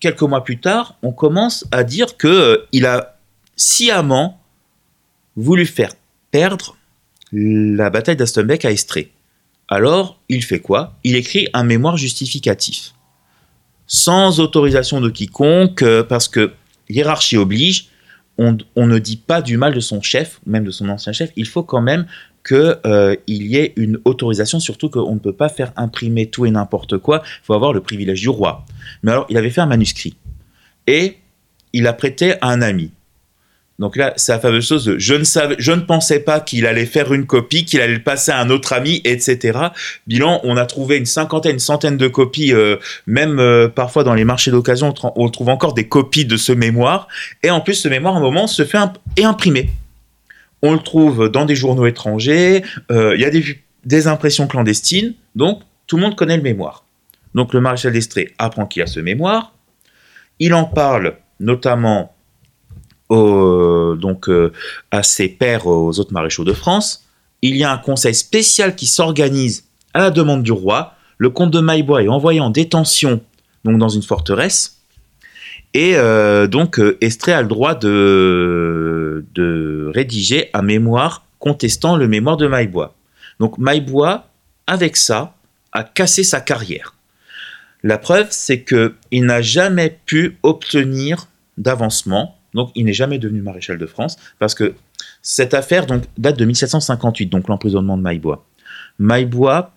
quelques 0.00 0.22
mois 0.22 0.44
plus 0.44 0.60
tard, 0.60 0.96
on 1.02 1.12
commence 1.12 1.66
à 1.72 1.84
dire 1.84 2.16
que 2.16 2.64
il 2.72 2.86
a 2.86 3.16
sciemment 3.56 4.40
voulu 5.36 5.66
faire 5.66 5.92
perdre 6.30 6.76
la 7.34 7.90
bataille 7.90 8.16
d'Astonbeck 8.16 8.64
à 8.64 8.70
Estrée. 8.70 9.10
Alors, 9.68 10.20
il 10.28 10.44
fait 10.44 10.60
quoi? 10.60 10.96
Il 11.04 11.16
écrit 11.16 11.48
un 11.52 11.64
mémoire 11.64 11.96
justificatif. 11.96 12.92
Sans 13.86 14.40
autorisation 14.40 15.00
de 15.00 15.10
quiconque, 15.10 15.82
euh, 15.82 16.02
parce 16.04 16.28
que 16.28 16.52
hiérarchie 16.88 17.36
oblige, 17.36 17.88
on, 18.38 18.56
ne 18.76 18.98
dit 18.98 19.16
pas 19.16 19.42
du 19.42 19.56
mal 19.56 19.74
de 19.74 19.80
son 19.80 20.02
chef, 20.02 20.40
même 20.46 20.64
de 20.64 20.70
son 20.70 20.88
ancien 20.88 21.12
chef, 21.12 21.30
il 21.36 21.46
faut 21.46 21.62
quand 21.62 21.80
même 21.80 22.06
qu'il 22.46 22.78
euh, 22.84 23.16
y 23.26 23.56
ait 23.56 23.72
une 23.76 24.00
autorisation, 24.04 24.60
surtout 24.60 24.90
qu'on 24.90 25.14
ne 25.14 25.20
peut 25.20 25.32
pas 25.32 25.48
faire 25.48 25.72
imprimer 25.76 26.26
tout 26.26 26.44
et 26.44 26.50
n'importe 26.50 26.98
quoi, 26.98 27.22
il 27.24 27.44
faut 27.44 27.54
avoir 27.54 27.72
le 27.72 27.80
privilège 27.80 28.20
du 28.20 28.28
roi. 28.28 28.64
Mais 29.02 29.12
alors, 29.12 29.26
il 29.28 29.36
avait 29.36 29.50
fait 29.50 29.60
un 29.60 29.66
manuscrit, 29.66 30.16
et 30.86 31.18
il 31.72 31.86
a 31.86 31.92
prêté 31.92 32.34
à 32.40 32.48
un 32.48 32.60
ami. 32.60 32.90
Donc 33.80 33.96
là, 33.96 34.12
c'est 34.16 34.30
la 34.30 34.38
fameuse 34.38 34.68
chose 34.68 34.84
de 34.84 34.98
je 34.98 35.14
ne 35.14 35.24
savais, 35.24 35.56
je 35.58 35.72
ne 35.72 35.80
pensais 35.80 36.20
pas 36.20 36.38
qu'il 36.38 36.66
allait 36.66 36.86
faire 36.86 37.12
une 37.12 37.26
copie, 37.26 37.64
qu'il 37.64 37.80
allait 37.80 37.94
le 37.94 38.02
passer 38.02 38.30
à 38.30 38.38
un 38.38 38.48
autre 38.50 38.72
ami, 38.72 39.00
etc. 39.04 39.58
Bilan, 40.06 40.40
on 40.44 40.56
a 40.56 40.64
trouvé 40.64 40.96
une 40.96 41.06
cinquantaine, 41.06 41.54
une 41.54 41.58
centaine 41.58 41.96
de 41.96 42.06
copies, 42.06 42.52
euh, 42.52 42.76
même 43.06 43.40
euh, 43.40 43.68
parfois 43.68 44.04
dans 44.04 44.14
les 44.14 44.24
marchés 44.24 44.52
d'occasion, 44.52 44.94
on, 45.16 45.28
trouve 45.28 45.48
encore 45.48 45.74
des 45.74 45.88
copies 45.88 46.24
de 46.24 46.36
ce 46.36 46.52
mémoire. 46.52 47.08
Et 47.42 47.50
en 47.50 47.60
plus, 47.60 47.74
ce 47.74 47.88
mémoire, 47.88 48.14
à 48.14 48.18
un 48.18 48.22
moment, 48.22 48.46
se 48.46 48.64
fait 48.64 48.78
et 49.16 49.24
imprimé. 49.24 49.70
On 50.62 50.72
le 50.72 50.78
trouve 50.78 51.28
dans 51.28 51.44
des 51.44 51.56
journaux 51.56 51.86
étrangers, 51.86 52.62
euh, 52.92 53.14
il 53.16 53.20
y 53.20 53.24
a 53.24 53.30
des, 53.30 53.44
des 53.84 54.06
impressions 54.06 54.46
clandestines, 54.46 55.14
donc 55.34 55.62
tout 55.88 55.96
le 55.96 56.02
monde 56.02 56.14
connaît 56.14 56.36
le 56.36 56.42
mémoire. 56.42 56.84
Donc 57.34 57.52
le 57.52 57.60
maréchal 57.60 57.92
d'Estrée 57.92 58.32
apprend 58.38 58.66
qu'il 58.66 58.82
a 58.82 58.86
ce 58.86 59.00
mémoire, 59.00 59.52
il 60.38 60.54
en 60.54 60.64
parle 60.64 61.16
notamment 61.40 62.13
donc 63.10 64.28
euh, 64.28 64.52
à 64.90 65.02
ses 65.02 65.28
pairs, 65.28 65.66
aux 65.66 65.98
autres 65.98 66.12
maréchaux 66.12 66.44
de 66.44 66.52
France. 66.52 67.04
Il 67.42 67.56
y 67.56 67.64
a 67.64 67.72
un 67.72 67.78
conseil 67.78 68.14
spécial 68.14 68.74
qui 68.74 68.86
s'organise 68.86 69.64
à 69.92 70.00
la 70.00 70.10
demande 70.10 70.42
du 70.42 70.52
roi. 70.52 70.94
Le 71.18 71.30
comte 71.30 71.50
de 71.50 71.60
Maillebois 71.60 72.02
est 72.02 72.08
envoyé 72.08 72.40
en 72.40 72.50
détention 72.50 73.20
donc 73.64 73.78
dans 73.78 73.88
une 73.88 74.02
forteresse. 74.02 74.80
Et 75.72 75.96
euh, 75.96 76.46
donc 76.46 76.78
euh, 76.78 76.96
Estrée 77.00 77.32
a 77.32 77.42
le 77.42 77.48
droit 77.48 77.74
de, 77.74 79.24
de 79.34 79.90
rédiger 79.92 80.50
un 80.54 80.62
mémoire 80.62 81.24
contestant 81.38 81.96
le 81.96 82.08
mémoire 82.08 82.36
de 82.36 82.46
Maillebois. 82.46 82.94
Donc 83.40 83.58
Maillebois, 83.58 84.28
avec 84.66 84.96
ça, 84.96 85.34
a 85.72 85.82
cassé 85.82 86.22
sa 86.22 86.40
carrière. 86.40 86.94
La 87.82 87.98
preuve, 87.98 88.28
c'est 88.30 88.62
qu'il 88.62 89.26
n'a 89.26 89.42
jamais 89.42 89.98
pu 90.06 90.38
obtenir 90.42 91.26
d'avancement 91.58 92.38
donc, 92.54 92.70
il 92.74 92.84
n'est 92.84 92.94
jamais 92.94 93.18
devenu 93.18 93.42
maréchal 93.42 93.78
de 93.78 93.86
France 93.86 94.16
parce 94.38 94.54
que 94.54 94.74
cette 95.22 95.54
affaire 95.54 95.86
date 96.16 96.38
de 96.38 96.44
1758, 96.44 97.26
donc 97.26 97.48
l'emprisonnement 97.48 97.96
de 97.96 98.02
Maillebois. 98.02 98.46
Maillebois, 98.98 99.72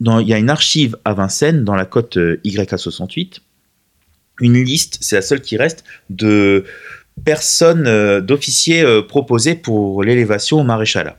il 0.00 0.28
y 0.28 0.34
a 0.34 0.38
une 0.38 0.50
archive 0.50 0.96
à 1.04 1.14
Vincennes, 1.14 1.64
dans 1.64 1.74
la 1.74 1.84
côte 1.84 2.16
euh, 2.16 2.40
YA68, 2.44 3.38
une 4.40 4.62
liste, 4.62 4.98
c'est 5.00 5.16
la 5.16 5.22
seule 5.22 5.40
qui 5.40 5.56
reste, 5.56 5.84
de 6.10 6.64
personnes, 7.24 7.86
euh, 7.86 8.20
d'officiers 8.20 8.82
euh, 8.82 9.02
proposés 9.02 9.54
pour 9.54 10.02
l'élévation 10.02 10.60
au 10.60 10.64
maréchalat. 10.64 11.18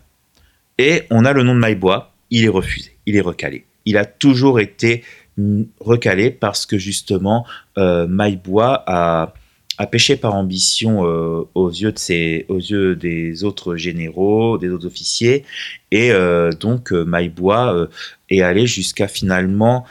Et 0.78 1.04
on 1.12 1.26
a 1.26 1.34
le 1.34 1.44
nom 1.44 1.54
de 1.54 1.60
Maillebois, 1.60 2.14
il 2.30 2.46
est 2.46 2.50
refusé, 2.50 2.98
il 3.06 3.16
est 3.16 3.22
recalé. 3.22 3.66
Il 3.86 3.98
a 3.98 4.06
toujours 4.06 4.60
été 4.60 5.04
mm, 5.38 5.64
recalé 5.80 6.32
parce 6.32 6.66
que 6.66 6.78
justement, 6.78 7.46
Maillebois 7.76 8.84
a 8.88 9.34
a 9.78 9.88
péché 9.88 10.16
par 10.16 10.36
ambition 10.36 11.06
euh, 11.06 11.44
aux, 11.56 11.70
yeux 11.70 11.92
de 11.92 12.00
ses, 12.00 12.46
aux 12.48 12.58
yeux 12.58 12.96
des 12.96 13.44
autres 13.44 13.76
généraux, 13.76 14.58
des 14.58 14.70
autres 14.70 14.86
officiers, 14.86 15.44
et 15.92 16.12
euh, 16.12 16.52
donc 16.52 16.92
euh, 16.92 17.04
Maillebois 17.04 17.88
est 18.30 18.42
allé 18.42 18.68
jusqu'à 18.68 19.08
finalement 19.08 19.86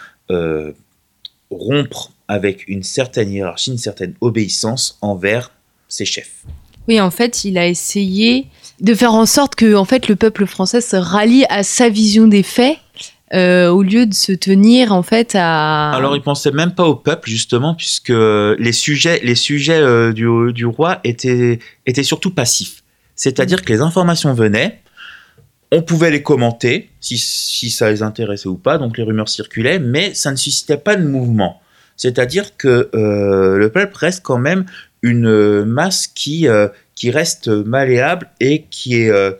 rompre 1.50 2.12
avec 2.28 2.66
une 2.68 2.82
certaine 2.82 3.30
hiérarchie, 3.30 3.72
une 3.72 3.78
certaine 3.78 4.14
obéissance 4.22 4.96
envers 5.02 5.50
ses 5.88 6.06
chefs. 6.06 6.44
Oui, 6.88 6.98
en 6.98 7.10
fait, 7.10 7.44
il 7.44 7.58
a 7.58 7.68
essayé 7.68 8.46
de 8.80 8.94
faire 8.94 9.12
en 9.12 9.26
sorte 9.26 9.54
que 9.54 9.74
en 9.74 9.84
fait, 9.84 10.08
le 10.08 10.16
peuple 10.16 10.46
français 10.46 10.80
se 10.80 10.96
rallie 10.96 11.44
à 11.50 11.62
sa 11.62 11.90
vision 11.90 12.26
des 12.26 12.42
faits 12.42 12.78
au 13.32 13.82
lieu 13.82 14.06
de 14.06 14.14
se 14.14 14.32
tenir 14.32 14.92
en 14.92 15.02
fait 15.02 15.34
à. 15.34 15.90
Alors 15.92 16.16
il 16.16 16.22
pensait 16.22 16.50
même 16.50 16.74
pas 16.74 16.84
au 16.84 16.94
peuple 16.94 17.30
justement, 17.30 17.74
puisque 17.74 18.10
les 18.10 18.72
sujets, 18.72 19.20
les 19.22 19.34
sujets 19.34 20.12
du, 20.12 20.52
du, 20.52 20.66
roi 20.66 21.00
étaient, 21.04 21.58
étaient 21.86 22.02
surtout 22.02 22.30
passifs. 22.30 22.82
C'est-à-dire 23.16 23.62
que 23.62 23.72
les 23.72 23.80
informations 23.80 24.34
venaient, 24.34 24.80
on 25.70 25.82
pouvait 25.82 26.10
les 26.10 26.22
commenter 26.22 26.90
si, 27.00 27.70
ça 27.70 27.90
les 27.90 28.02
intéressait 28.02 28.48
ou 28.48 28.58
pas, 28.58 28.78
donc 28.78 28.98
les 28.98 29.04
rumeurs 29.04 29.28
circulaient, 29.28 29.78
mais 29.78 30.12
ça 30.14 30.30
ne 30.30 30.36
suscitait 30.36 30.76
pas 30.76 30.96
de 30.96 31.06
mouvement. 31.06 31.60
C'est-à-dire 31.96 32.56
que 32.56 32.90
le 32.92 33.68
peuple 33.68 33.96
reste 33.96 34.22
quand 34.22 34.38
même 34.38 34.66
une 35.02 35.64
masse 35.64 36.06
qui, 36.06 36.46
qui 36.94 37.10
reste 37.10 37.48
malléable 37.48 38.28
et 38.40 38.66
qui 38.70 38.96
est, 38.96 39.10
euh, 39.10 39.32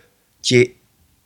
qui 0.42 0.56
est, 0.56 0.76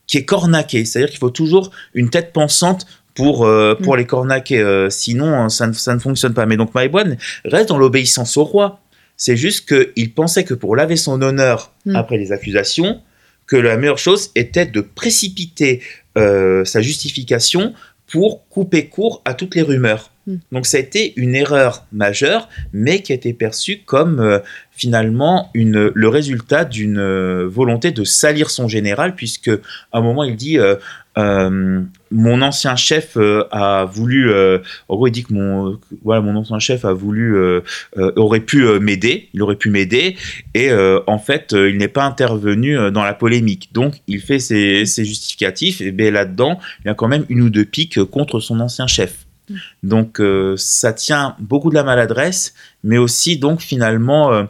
qui 0.06 0.18
est 0.18 0.24
cornaquée. 0.24 0.84
C'est-à-dire 0.84 1.10
qu'il 1.10 1.18
faut 1.18 1.30
toujours 1.30 1.70
une 1.94 2.10
tête 2.10 2.32
pensante 2.32 2.86
pour, 3.14 3.44
euh, 3.44 3.74
pour 3.74 3.94
mm. 3.94 3.98
les 3.98 4.06
cornaquer. 4.06 4.60
Euh, 4.60 4.90
sinon, 4.90 5.48
ça 5.48 5.66
ne, 5.66 5.72
ça 5.72 5.94
ne 5.94 5.98
fonctionne 5.98 6.34
pas. 6.34 6.46
Mais 6.46 6.56
donc, 6.56 6.74
Maïboine 6.74 7.16
reste 7.44 7.68
dans 7.68 7.78
l'obéissance 7.78 8.36
au 8.36 8.44
roi. 8.44 8.80
C'est 9.16 9.36
juste 9.36 9.68
qu'il 9.68 10.12
pensait 10.12 10.44
que 10.44 10.54
pour 10.54 10.76
laver 10.76 10.96
son 10.96 11.22
honneur 11.22 11.72
mm. 11.84 11.96
après 11.96 12.18
les 12.18 12.32
accusations, 12.32 13.00
que 13.46 13.56
la 13.56 13.76
meilleure 13.76 13.98
chose 13.98 14.30
était 14.34 14.66
de 14.66 14.80
précipiter 14.80 15.82
sa 16.16 16.80
justification 16.80 17.74
pour 18.06 18.48
couper 18.48 18.86
court 18.86 19.20
à 19.26 19.34
toutes 19.34 19.54
les 19.54 19.60
rumeurs. 19.60 20.10
Hmm. 20.26 20.38
Donc 20.50 20.66
ça 20.66 20.78
a 20.78 20.80
été 20.80 21.12
une 21.16 21.36
erreur 21.36 21.84
majeure, 21.92 22.48
mais 22.72 23.00
qui 23.00 23.12
a 23.12 23.14
été 23.14 23.32
perçue 23.32 23.82
comme 23.84 24.18
euh, 24.18 24.40
finalement 24.72 25.50
le 25.54 26.08
résultat 26.08 26.64
d'une 26.64 26.98
euh, 26.98 27.46
volonté 27.48 27.92
de 27.92 28.02
salir 28.02 28.50
son 28.50 28.66
général, 28.66 29.14
puisque 29.14 29.50
à 29.92 29.98
un 29.98 30.00
moment 30.00 30.24
il 30.24 30.34
dit 30.34 30.58
euh, 30.58 30.74
mon 32.10 32.42
ancien 32.42 32.74
chef 32.74 33.16
a 33.50 33.84
voulu, 33.84 34.34
en 34.88 34.96
gros 34.96 35.06
il 35.06 35.12
dit 35.12 35.24
que 35.24 35.32
mon 35.32 35.78
voilà 36.04 36.20
mon 36.20 36.36
ancien 36.36 36.58
chef 36.58 36.84
a 36.84 36.92
voulu 36.92 37.34
aurait 37.96 38.40
pu 38.40 38.64
m'aider, 38.80 39.30
il 39.32 39.42
aurait 39.42 39.56
pu 39.56 39.70
m'aider, 39.70 40.16
et 40.52 40.70
en 41.06 41.18
fait 41.18 41.52
il 41.52 41.78
n'est 41.78 41.88
pas 41.88 42.04
intervenu 42.04 42.76
dans 42.90 43.02
la 43.02 43.14
polémique. 43.14 43.70
Donc 43.72 43.94
il 44.08 44.20
fait 44.20 44.40
ses, 44.40 44.84
justificatifs, 44.84 45.80
et 45.80 45.90
bien 45.90 46.10
là-dedans 46.10 46.58
il 46.84 46.88
y 46.88 46.90
a 46.90 46.94
quand 46.94 47.08
même 47.08 47.24
une 47.30 47.40
ou 47.40 47.48
deux 47.48 47.64
piques 47.64 48.02
contre 48.04 48.38
son 48.38 48.60
ancien 48.60 48.86
chef. 48.86 49.25
Donc 49.82 50.20
euh, 50.20 50.54
ça 50.56 50.92
tient 50.92 51.36
beaucoup 51.38 51.70
de 51.70 51.74
la 51.74 51.84
maladresse, 51.84 52.54
mais 52.82 52.98
aussi 52.98 53.36
donc 53.36 53.60
finalement 53.60 54.32
euh, 54.32 54.44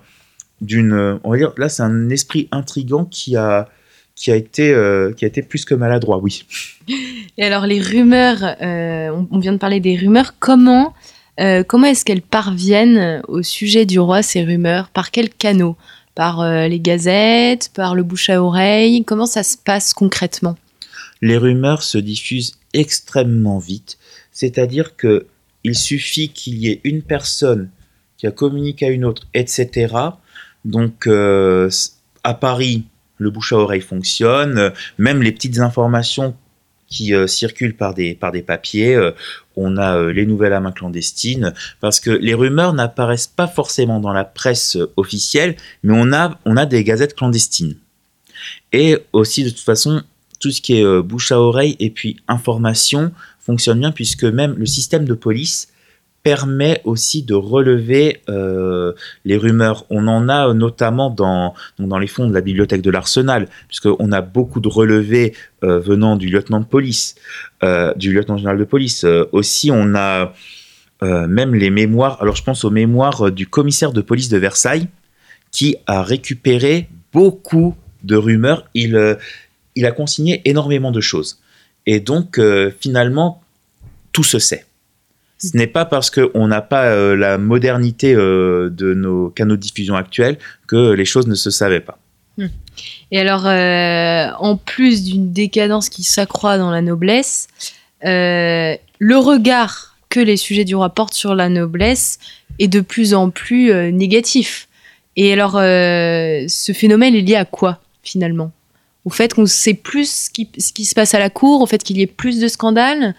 d'une, 0.60 1.18
on 1.22 1.30
va 1.30 1.36
dire, 1.36 1.52
là 1.56 1.68
c'est 1.68 1.82
un 1.82 2.08
esprit 2.08 2.48
intrigant 2.52 3.04
qui 3.04 3.36
a 3.36 3.68
qui 4.14 4.32
a 4.32 4.36
été 4.36 4.72
euh, 4.72 5.12
qui 5.12 5.24
a 5.26 5.28
été 5.28 5.42
plus 5.42 5.64
que 5.64 5.74
maladroit, 5.74 6.18
oui. 6.18 6.46
Et 7.36 7.44
alors 7.44 7.66
les 7.66 7.80
rumeurs, 7.80 8.56
on, 8.60 9.38
vient 9.38 9.52
de 9.52 9.58
parler 9.58 9.80
des 9.80 9.96
rumeurs. 9.96 10.34
Comment 10.38 10.94
comment 11.68 11.86
est-ce 11.86 12.04
qu'elles 12.04 12.22
parviennent 12.22 13.22
au 13.28 13.42
sujet 13.42 13.84
du 13.84 14.00
roi 14.00 14.22
ces 14.22 14.42
rumeurs? 14.42 14.88
Par 14.88 15.10
quels 15.10 15.28
canaux 15.28 15.76
Par 16.14 16.42
les 16.66 16.80
gazettes? 16.80 17.70
Par 17.74 17.94
le 17.94 18.02
bouche 18.04 18.30
à 18.30 18.42
oreille? 18.42 19.04
Comment 19.04 19.26
ça 19.26 19.42
se 19.42 19.58
passe 19.58 19.92
concrètement? 19.92 20.56
Les 21.20 21.36
rumeurs 21.36 21.82
se 21.82 21.98
diffusent 21.98 22.58
extrêmement 22.72 23.58
vite 23.58 23.98
c'est-à-dire 24.36 24.96
que 24.96 25.26
il 25.64 25.74
suffit 25.74 26.28
qu'il 26.28 26.58
y 26.58 26.68
ait 26.68 26.82
une 26.84 27.00
personne 27.00 27.70
qui 28.18 28.26
a 28.26 28.30
communiqué 28.30 28.84
à 28.84 28.90
une 28.90 29.06
autre, 29.06 29.26
etc. 29.32 29.94
Donc 30.66 31.06
euh, 31.06 31.70
à 32.22 32.34
Paris, 32.34 32.84
le 33.16 33.30
bouche 33.30 33.54
à 33.54 33.56
oreille 33.56 33.80
fonctionne, 33.80 34.72
même 34.98 35.22
les 35.22 35.32
petites 35.32 35.58
informations 35.58 36.36
qui 36.86 37.14
euh, 37.14 37.26
circulent 37.26 37.76
par 37.76 37.94
des, 37.94 38.14
par 38.14 38.30
des 38.30 38.42
papiers, 38.42 38.94
euh, 38.94 39.12
on 39.56 39.78
a 39.78 40.12
les 40.12 40.26
nouvelles 40.26 40.52
à 40.52 40.60
main 40.60 40.70
clandestines, 40.70 41.54
parce 41.80 41.98
que 41.98 42.10
les 42.10 42.34
rumeurs 42.34 42.74
n'apparaissent 42.74 43.26
pas 43.26 43.48
forcément 43.48 44.00
dans 44.00 44.12
la 44.12 44.24
presse 44.24 44.76
officielle, 44.98 45.56
mais 45.82 45.94
on 45.96 46.12
a, 46.12 46.38
on 46.44 46.58
a 46.58 46.66
des 46.66 46.84
gazettes 46.84 47.16
clandestines. 47.16 47.78
Et 48.74 48.98
aussi, 49.14 49.44
de 49.44 49.48
toute 49.48 49.60
façon, 49.60 50.02
tout 50.40 50.50
ce 50.50 50.60
qui 50.60 50.78
est 50.78 51.02
bouche 51.02 51.32
à 51.32 51.40
oreille 51.40 51.76
et 51.80 51.88
puis 51.88 52.18
information, 52.28 53.12
fonctionne 53.46 53.78
bien 53.80 53.92
puisque 53.92 54.24
même 54.24 54.54
le 54.56 54.66
système 54.66 55.04
de 55.04 55.14
police 55.14 55.68
permet 56.26 56.80
aussi 56.82 57.22
de 57.22 57.34
relever 57.34 58.20
euh, 58.28 58.92
les 59.24 59.36
rumeurs. 59.36 59.86
On 59.90 60.08
en 60.08 60.28
a 60.28 60.52
notamment 60.54 61.08
dans, 61.08 61.54
dans 61.78 62.00
les 62.00 62.08
fonds 62.08 62.28
de 62.28 62.34
la 62.34 62.40
bibliothèque 62.40 62.82
de 62.82 62.90
l'Arsenal, 62.90 63.46
puisqu'on 63.68 64.10
a 64.10 64.22
beaucoup 64.22 64.58
de 64.58 64.66
relevés 64.66 65.34
euh, 65.62 65.78
venant 65.78 66.16
du 66.16 66.28
lieutenant 66.28 66.58
de 66.58 66.64
police, 66.64 67.14
euh, 67.62 67.94
du 67.94 68.12
lieutenant 68.12 68.38
général 68.38 68.58
de 68.58 68.64
police. 68.64 69.06
aussi, 69.30 69.70
on 69.72 69.94
a 69.94 70.32
même 71.02 71.54
les 71.54 71.70
mémoires, 71.70 72.20
alors 72.22 72.34
je 72.34 72.42
pense 72.42 72.64
aux 72.64 72.70
mémoires 72.70 73.30
du 73.30 73.46
commissaire 73.46 73.92
de 73.92 74.00
police 74.00 74.28
de 74.28 74.38
Versailles, 74.38 74.88
qui 75.52 75.76
a 75.86 76.02
récupéré 76.02 76.88
beaucoup 77.12 77.76
de 78.02 78.16
rumeurs. 78.16 78.64
Il, 78.74 79.16
il 79.76 79.86
a 79.86 79.92
consigné 79.92 80.42
énormément 80.44 80.90
de 80.90 81.00
choses. 81.00 81.38
Et 81.86 82.00
donc, 82.00 82.38
euh, 82.38 82.70
finalement, 82.80 83.40
tout 84.12 84.24
se 84.24 84.38
sait. 84.38 84.64
Ce 85.38 85.56
n'est 85.56 85.66
pas 85.66 85.84
parce 85.84 86.10
qu'on 86.10 86.46
n'a 86.48 86.62
pas 86.62 86.86
euh, 86.86 87.14
la 87.14 87.38
modernité 87.38 88.14
euh, 88.14 88.70
de 88.70 88.94
nos 88.94 89.28
canaux 89.30 89.56
de 89.56 89.60
diffusion 89.60 89.94
actuels 89.94 90.38
que 90.66 90.92
les 90.92 91.04
choses 91.04 91.26
ne 91.26 91.34
se 91.34 91.50
savaient 91.50 91.80
pas. 91.80 91.98
Hmm. 92.38 92.48
Et 93.10 93.20
alors, 93.20 93.46
en 93.46 94.56
plus 94.56 95.04
d'une 95.04 95.32
décadence 95.32 95.88
qui 95.88 96.02
s'accroît 96.02 96.58
dans 96.58 96.70
la 96.70 96.82
noblesse, 96.82 97.48
le 98.02 99.16
regard 99.16 99.96
que 100.10 100.20
les 100.20 100.36
sujets 100.36 100.64
du 100.64 100.74
roi 100.74 100.90
portent 100.90 101.14
sur 101.14 101.34
la 101.34 101.48
noblesse 101.48 102.18
est 102.58 102.68
de 102.68 102.80
plus 102.80 103.14
en 103.14 103.30
plus 103.30 103.72
négatif. 103.92 104.68
Et 105.16 105.32
alors, 105.32 105.52
ce 105.52 106.72
phénomène 106.74 107.14
est 107.14 107.22
lié 107.22 107.36
à 107.36 107.46
quoi 107.46 107.80
finalement? 108.02 108.52
Au 109.06 109.10
fait 109.10 109.32
qu'on 109.32 109.46
sait 109.46 109.72
plus 109.72 110.30
ce 110.34 110.72
qui, 110.72 110.84
se 110.84 110.94
passe 110.94 111.14
à 111.14 111.20
la 111.20 111.30
cour, 111.30 111.62
au 111.62 111.66
fait 111.66 111.82
qu'il 111.82 111.96
y 111.96 112.02
ait 112.02 112.08
plus 112.08 112.40
de 112.40 112.48
scandales 112.48 113.14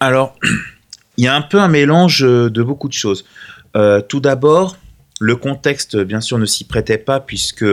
Alors, 0.00 0.36
il 1.16 1.24
y 1.24 1.28
a 1.28 1.34
un 1.34 1.40
peu 1.40 1.60
un 1.60 1.68
mélange 1.68 2.20
de 2.20 2.62
beaucoup 2.62 2.88
de 2.88 2.94
choses. 2.94 3.24
Euh, 3.76 4.00
tout 4.00 4.18
d'abord, 4.18 4.76
le 5.20 5.36
contexte, 5.36 5.96
bien 5.96 6.20
sûr, 6.20 6.38
ne 6.38 6.46
s'y 6.46 6.64
prêtait 6.64 6.98
pas 6.98 7.20
puisque 7.20 7.64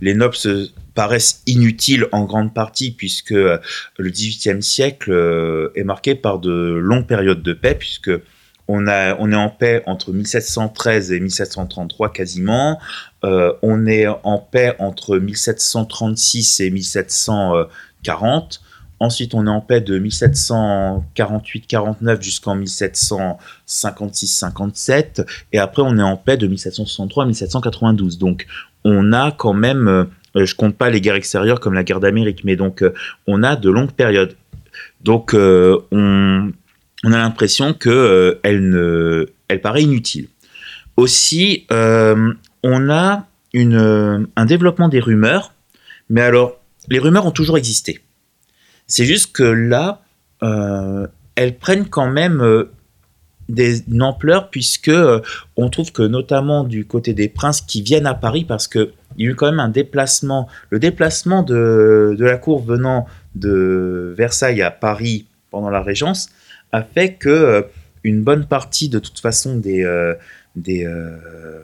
les 0.00 0.14
nobles 0.14 0.36
paraissent 0.96 1.42
inutiles 1.46 2.08
en 2.10 2.24
grande 2.24 2.52
partie 2.52 2.90
puisque 2.90 3.30
le 3.30 3.60
XVIIIe 3.98 4.62
siècle 4.64 5.12
euh, 5.12 5.70
est 5.76 5.84
marqué 5.84 6.16
par 6.16 6.40
de 6.40 6.50
longues 6.50 7.06
périodes 7.06 7.42
de 7.42 7.52
paix 7.52 7.76
puisque 7.76 8.10
on, 8.68 8.86
a, 8.86 9.16
on 9.18 9.32
est 9.32 9.36
en 9.36 9.48
paix 9.48 9.82
entre 9.86 10.12
1713 10.12 11.10
et 11.12 11.20
1733 11.20 12.12
quasiment. 12.12 12.78
Euh, 13.24 13.54
on 13.62 13.86
est 13.86 14.06
en 14.06 14.38
paix 14.38 14.76
entre 14.78 15.16
1736 15.18 16.60
et 16.60 16.68
1740. 16.70 18.60
Ensuite, 19.00 19.32
on 19.34 19.46
est 19.46 19.50
en 19.50 19.62
paix 19.62 19.80
de 19.80 19.98
1748-49 19.98 22.20
jusqu'en 22.20 22.58
1756-57. 22.58 25.24
Et 25.52 25.58
après, 25.58 25.80
on 25.82 25.96
est 25.98 26.02
en 26.02 26.18
paix 26.18 26.36
de 26.36 26.46
1763 26.46 27.24
à 27.24 27.26
1792. 27.26 28.18
Donc, 28.18 28.46
on 28.84 29.14
a 29.14 29.32
quand 29.32 29.54
même, 29.54 29.88
euh, 29.88 30.04
je 30.34 30.54
compte 30.54 30.76
pas 30.76 30.90
les 30.90 31.00
guerres 31.00 31.14
extérieures 31.14 31.60
comme 31.60 31.72
la 31.74 31.84
guerre 31.84 32.00
d'Amérique, 32.00 32.44
mais 32.44 32.56
donc, 32.56 32.82
euh, 32.82 32.92
on 33.26 33.42
a 33.42 33.56
de 33.56 33.70
longues 33.70 33.92
périodes. 33.92 34.36
Donc, 35.00 35.34
on 35.34 36.52
on 37.04 37.12
a 37.12 37.18
l'impression 37.18 37.74
que 37.74 37.88
euh, 37.88 38.40
elle 38.42 38.68
ne, 38.68 39.26
elle 39.48 39.60
paraît 39.60 39.82
inutile. 39.82 40.28
Aussi, 40.96 41.66
euh, 41.70 42.32
on 42.62 42.90
a 42.90 43.26
une, 43.52 43.76
euh, 43.76 44.26
un 44.36 44.46
développement 44.46 44.88
des 44.88 45.00
rumeurs, 45.00 45.54
mais 46.10 46.22
alors 46.22 46.60
les 46.88 46.98
rumeurs 46.98 47.26
ont 47.26 47.30
toujours 47.30 47.58
existé. 47.58 48.00
C'est 48.86 49.04
juste 49.04 49.32
que 49.32 49.42
là, 49.42 50.02
elles 50.40 51.56
prennent 51.58 51.88
quand 51.88 52.08
même 52.08 52.64
des, 53.50 53.82
une 53.82 54.02
ampleur 54.02 54.48
puisque 54.48 54.90
on 55.56 55.68
trouve 55.68 55.92
que 55.92 56.02
notamment 56.02 56.64
du 56.64 56.86
côté 56.86 57.12
des 57.12 57.28
princes 57.28 57.60
qui 57.60 57.82
viennent 57.82 58.06
à 58.06 58.14
Paris 58.14 58.46
parce 58.46 58.66
que 58.66 58.92
il 59.18 59.24
y 59.24 59.28
a 59.28 59.32
eu 59.32 59.34
quand 59.34 59.50
même 59.50 59.60
un 59.60 59.68
déplacement, 59.68 60.48
le 60.70 60.78
déplacement 60.78 61.42
de, 61.42 62.14
de 62.16 62.24
la 62.24 62.38
cour 62.38 62.64
venant 62.64 63.06
de 63.34 64.14
Versailles 64.16 64.62
à 64.62 64.70
Paris 64.70 65.26
pendant 65.50 65.68
la 65.68 65.82
Régence 65.82 66.30
a 66.72 66.82
fait 66.82 67.14
que 67.14 67.28
euh, 67.28 67.62
une 68.04 68.22
bonne 68.22 68.46
partie 68.46 68.88
de 68.88 68.98
toute 68.98 69.20
façon 69.20 69.56
des, 69.56 69.84
euh, 69.84 70.14
des 70.56 70.84
euh, 70.84 71.16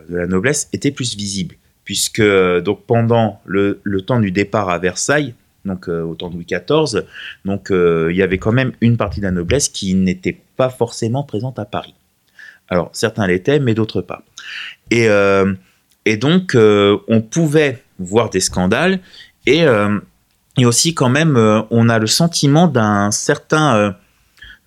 de 0.09 0.17
la 0.17 0.27
noblesse 0.27 0.69
était 0.73 0.91
plus 0.91 1.17
visible. 1.17 1.57
Puisque 1.85 2.23
donc 2.63 2.87
pendant 2.87 3.43
le, 3.45 3.81
le, 3.83 4.01
temps 4.01 4.19
du 4.19 4.31
départ 4.31 4.71
à 4.71 4.79
Versailles 4.79 5.35
donc 5.67 5.89
au 5.89 6.15
temps 6.15 6.31
de 6.31 6.35
Louis 6.35 6.47
XIV 6.47 7.03
donc 7.45 7.69
il 7.71 8.17
y 8.17 8.23
avait 8.23 8.39
quand 8.39 8.53
même 8.53 8.73
une 8.81 8.97
partie 8.97 9.21
de 9.21 9.27
la 9.27 9.31
noblesse 9.31 9.69
qui 9.69 9.95
n'était 9.95 10.41
pas 10.57 10.71
forcément 10.71 11.25
présente 11.25 11.59
à 11.59 11.67
Paris. 11.67 11.95
Alors 12.69 12.89
certains 12.93 13.27
l'étaient 13.27 13.61
mais 13.61 13.75
d'autres 13.75 14.01
pas. 14.01 14.25
Et, 14.91 15.09
et 16.07 16.17
donc 16.17 16.57
on 16.57 17.21
pouvait 17.21 17.83
voir 17.99 18.31
des 18.31 18.41
scandales 18.41 19.01
et, 19.45 19.67
et 20.57 20.65
aussi 20.65 20.95
quand 20.95 21.11
même 21.11 21.37
on 21.71 21.89
a 21.91 21.99
le 21.99 22.07
sentiment 22.07 22.67
d'un 22.67 23.11
certain 23.11 23.95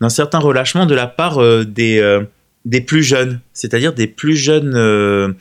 d'un 0.02 0.10
certain 0.10 0.40
relâchement 0.40 0.86
de 0.86 0.96
la 0.96 1.08
part 1.08 1.40
des, 1.66 2.22
des 2.66 2.82
plus 2.82 3.04
jeunes, 3.04 3.40
c'est-à-dire 3.54 3.94
des 3.94 4.08
plus 4.08 4.36
jeunes 4.36 5.36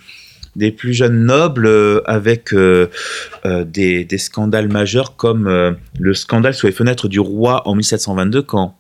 des 0.54 0.70
plus 0.70 0.94
jeunes 0.94 1.26
nobles 1.26 1.68
avec 2.07 2.54
des, 2.54 4.18
scandales 4.18 4.68
majeurs 4.68 5.16
comme 5.16 5.76
le 5.98 6.14
scandale 6.14 6.54
sous 6.54 6.66
les 6.66 6.72
fenêtres 6.72 7.09
du 7.09 7.20
roi 7.20 7.68
en 7.68 7.74
1722 7.74 8.42
quand 8.42 8.76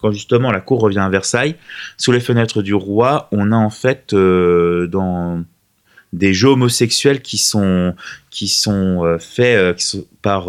quand 0.00 0.12
justement 0.12 0.52
la 0.52 0.60
cour 0.60 0.80
revient 0.80 0.98
à 0.98 1.08
Versailles, 1.08 1.56
sous 1.96 2.12
les 2.12 2.20
fenêtres 2.20 2.62
du 2.62 2.74
roi, 2.74 3.28
on 3.32 3.52
a 3.52 3.56
en 3.56 3.70
fait 3.70 4.12
euh, 4.12 4.86
dans 4.86 5.42
des 6.16 6.32
jeux 6.32 6.48
homosexuels 6.48 7.20
qui 7.20 7.38
sont 7.38 7.94
qui 8.30 8.48
sont 8.48 9.04
euh, 9.04 9.18
faits 9.18 9.56
euh, 9.94 10.00
par 10.22 10.48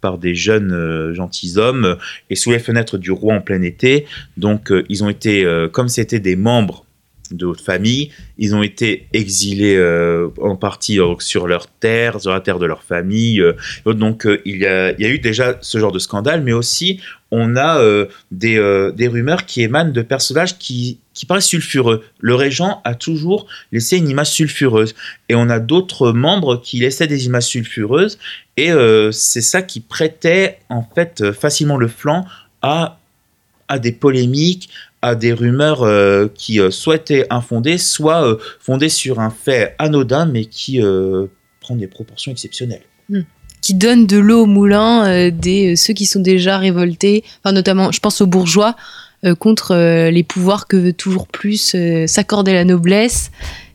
par 0.00 0.18
des 0.18 0.34
jeunes 0.34 1.12
gentilshommes 1.14 1.96
et 2.30 2.36
sous 2.36 2.50
les 2.50 2.58
fenêtres 2.60 2.98
du 2.98 3.10
roi 3.10 3.34
en 3.34 3.40
plein 3.40 3.62
été. 3.62 4.06
Donc 4.36 4.72
ils 4.88 5.02
ont 5.02 5.08
été 5.08 5.44
comme 5.72 5.88
c'était 5.88 6.20
des 6.20 6.36
membres 6.36 6.84
de 7.30 7.46
haute 7.46 7.60
famille. 7.60 8.10
Ils 8.38 8.54
ont 8.54 8.62
été 8.62 9.06
exilés 9.12 9.76
euh, 9.76 10.28
en 10.40 10.56
partie 10.56 11.00
euh, 11.00 11.14
sur 11.18 11.46
leur 11.46 11.66
terre, 11.66 12.20
sur 12.20 12.30
la 12.30 12.40
terre 12.40 12.58
de 12.58 12.66
leur 12.66 12.82
famille. 12.82 13.40
Euh. 13.40 13.54
donc 13.86 14.26
il 14.44 14.58
y, 14.58 14.66
a, 14.66 14.92
il, 14.92 15.00
y 15.00 15.06
a, 15.06 15.08
eu 15.08 15.18
déjà 15.18 15.58
ce 15.60 15.78
genre 15.78 15.92
de 15.92 15.98
scandale, 15.98 16.42
mais 16.42 16.52
aussi 16.52 17.00
on 17.30 17.56
a 17.56 17.78
des, 18.30 18.90
des, 18.94 19.08
rumeurs 19.08 19.44
qui 19.44 19.62
émanent 19.62 19.92
de 19.92 20.00
personnages 20.00 20.56
qui, 20.56 20.98
qui 21.12 21.26
paraissent 21.26 21.46
sulfureux. 21.46 22.04
Le 22.20 22.34
régent 22.34 22.80
a 22.84 22.94
toujours 22.94 23.46
laissé 23.70 23.98
une 23.98 24.08
image 24.08 24.30
sulfureuse. 24.30 24.94
Et 25.28 25.34
on 25.34 25.50
a 25.50 25.60
d'autres 25.60 26.12
membres 26.12 26.56
qui 26.56 26.78
laissaient 26.78 27.06
des 27.06 27.26
images 27.26 27.44
sulfureuses. 27.44 28.18
Et 28.56 28.70
c'est 29.12 29.42
ça 29.42 29.60
qui 29.60 29.80
prêtait 29.80 30.58
en 30.70 30.82
fait 30.94 31.32
facilement 31.32 31.76
le 31.76 31.88
flanc 31.88 32.24
à 32.62 32.98
à 33.68 33.78
des 33.78 33.92
polémiques, 33.92 34.70
à 35.02 35.14
des 35.14 35.32
rumeurs 35.32 35.82
euh, 35.82 36.26
qui 36.34 36.60
euh, 36.60 36.70
soit 36.70 36.96
étaient 36.96 37.26
infondées, 37.30 37.78
soit 37.78 38.26
euh, 38.26 38.38
fondées 38.58 38.88
sur 38.88 39.20
un 39.20 39.30
fait 39.30 39.76
anodin, 39.78 40.26
mais 40.26 40.46
qui 40.46 40.80
prend 41.60 41.76
des 41.76 41.86
proportions 41.86 42.32
exceptionnelles. 42.32 42.82
Hmm. 43.08 43.22
Qui 43.60 43.74
donne 43.74 44.06
de 44.06 44.18
l'eau 44.18 44.42
au 44.42 44.46
moulin 44.46 45.30
des 45.30 45.76
ceux 45.76 45.92
qui 45.92 46.06
sont 46.06 46.20
déjà 46.20 46.58
révoltés, 46.58 47.24
enfin, 47.42 47.52
notamment, 47.52 47.92
je 47.92 48.00
pense 48.00 48.20
aux 48.20 48.26
bourgeois, 48.26 48.76
contre 49.40 49.74
les 50.10 50.22
pouvoirs 50.22 50.68
que 50.68 50.76
veut 50.76 50.92
toujours 50.92 51.26
plus 51.26 51.76
s'accorder 52.06 52.52
la 52.52 52.64
noblesse. 52.64 53.30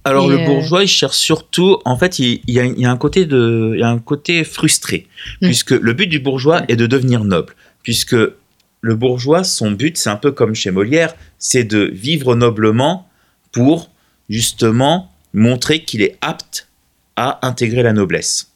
Alors 0.05 0.27
le 0.27 0.37
bourgeois, 0.37 0.83
il 0.83 0.87
cherche 0.87 1.17
surtout, 1.17 1.77
en 1.85 1.97
fait, 1.97 2.19
il, 2.19 2.41
y, 2.47 2.59
a, 2.59 2.91
un 2.91 2.97
côté 2.97 3.25
de, 3.25 3.71
il 3.73 3.79
y 3.79 3.83
a 3.83 3.89
un 3.89 3.99
côté 3.99 4.43
frustré, 4.43 5.07
hmm. 5.41 5.45
puisque 5.45 5.71
le 5.71 5.93
but 5.93 6.07
du 6.07 6.19
bourgeois 6.19 6.63
est 6.67 6.75
de 6.75 6.87
devenir 6.87 7.23
noble, 7.23 7.55
puisque 7.83 8.15
le 8.15 8.95
bourgeois, 8.95 9.45
son 9.45 9.71
but, 9.71 9.97
c'est 9.97 10.09
un 10.09 10.17
peu 10.17 10.31
comme 10.31 10.55
chez 10.55 10.71
Molière, 10.71 11.15
c'est 11.39 11.63
de 11.63 11.89
vivre 11.93 12.35
noblement 12.35 13.07
pour 13.53 13.89
justement 14.29 15.09
montrer 15.33 15.83
qu'il 15.83 16.01
est 16.01 16.17
apte 16.19 16.67
à 17.15 17.45
intégrer 17.47 17.81
la 17.81 17.93
noblesse. 17.93 18.51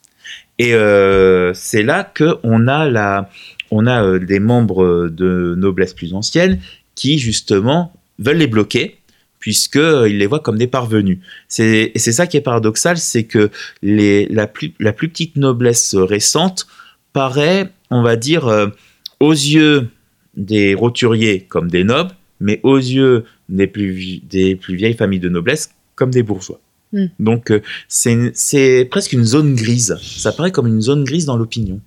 Et 0.59 0.73
euh, 0.73 1.53
c'est 1.53 1.83
là 1.83 2.03
que 2.03 2.37
on 2.43 2.67
a 2.67 2.89
la, 2.89 3.29
on 3.71 3.85
a 3.85 4.03
euh, 4.03 4.19
des 4.19 4.39
membres 4.39 5.07
de 5.09 5.55
noblesse 5.55 5.93
plus 5.93 6.13
ancienne 6.13 6.59
qui 6.95 7.19
justement 7.19 7.93
veulent 8.19 8.37
les 8.37 8.47
bloquer 8.47 8.97
puisqu'ils 9.39 9.79
euh, 9.79 10.07
les 10.07 10.25
voient 10.25 10.39
comme 10.39 10.57
des 10.57 10.67
parvenus. 10.67 11.19
et 11.59 11.91
c'est 11.95 12.11
ça 12.11 12.25
qui 12.25 12.37
est 12.37 12.41
paradoxal, 12.41 12.97
c'est 12.97 13.25
que 13.25 13.51
la, 13.83 14.47
plus, 14.47 14.73
la 14.79 14.93
plus 14.93 15.09
petite 15.09 15.35
noblesse 15.35 15.93
récente 15.93 16.67
paraît, 17.13 17.69
on 17.91 18.01
va 18.01 18.15
dire, 18.15 18.71
aux 19.19 19.31
yeux 19.31 19.89
des 20.35 20.73
roturiers 20.73 21.41
comme 21.41 21.69
des 21.69 21.83
nobles, 21.83 22.15
mais 22.39 22.59
aux 22.63 22.77
yeux 22.77 23.25
des 23.47 23.67
plus, 23.67 24.21
des 24.23 24.55
plus 24.55 24.75
vieilles 24.75 24.95
familles 24.95 25.19
de 25.19 25.29
noblesse 25.29 25.69
comme 25.95 26.09
des 26.09 26.23
bourgeois. 26.23 26.59
Hmm. 26.93 27.07
Donc 27.19 27.51
euh, 27.51 27.61
c'est 27.87 28.87
presque 28.89 29.13
une 29.13 29.25
zone 29.25 29.55
grise. 29.55 29.97
Ça 30.01 30.31
paraît 30.31 30.51
comme 30.51 30.67
une 30.67 30.81
zone 30.81 31.03
grise 31.03 31.25
dans 31.25 31.37
l'opinion. 31.37 31.79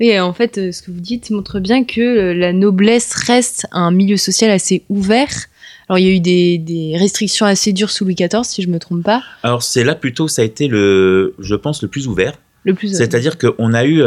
Oui, 0.00 0.18
en 0.18 0.32
fait, 0.34 0.58
euh, 0.58 0.72
ce 0.72 0.82
que 0.82 0.90
vous 0.90 1.00
dites 1.00 1.30
montre 1.30 1.58
bien 1.58 1.84
que 1.84 2.00
euh, 2.00 2.34
la 2.34 2.52
noblesse 2.52 3.14
reste 3.14 3.66
un 3.72 3.90
milieu 3.90 4.16
social 4.16 4.50
assez 4.50 4.82
ouvert. 4.90 5.46
Alors, 5.88 5.98
il 5.98 6.06
y 6.06 6.10
a 6.10 6.12
eu 6.12 6.20
des, 6.20 6.94
restrictions 6.98 7.46
assez 7.46 7.72
dures 7.72 7.90
sous 7.90 8.04
Louis 8.04 8.14
XIV, 8.14 8.44
si 8.44 8.62
je 8.62 8.68
ne 8.68 8.74
me 8.74 8.78
trompe 8.78 9.02
pas. 9.02 9.22
Alors, 9.42 9.62
c'est 9.62 9.82
là 9.82 9.94
plutôt, 9.94 10.28
ça 10.28 10.42
a 10.42 10.44
été, 10.44 10.68
le, 10.68 11.34
je 11.38 11.54
pense, 11.54 11.82
le 11.82 11.88
plus 11.88 12.06
ouvert. 12.06 12.38
Le 12.64 12.74
plus 12.74 12.94
C'est-à-dire 12.94 13.36
qu'on 13.38 13.72
a 13.72 13.84
eu 13.84 14.02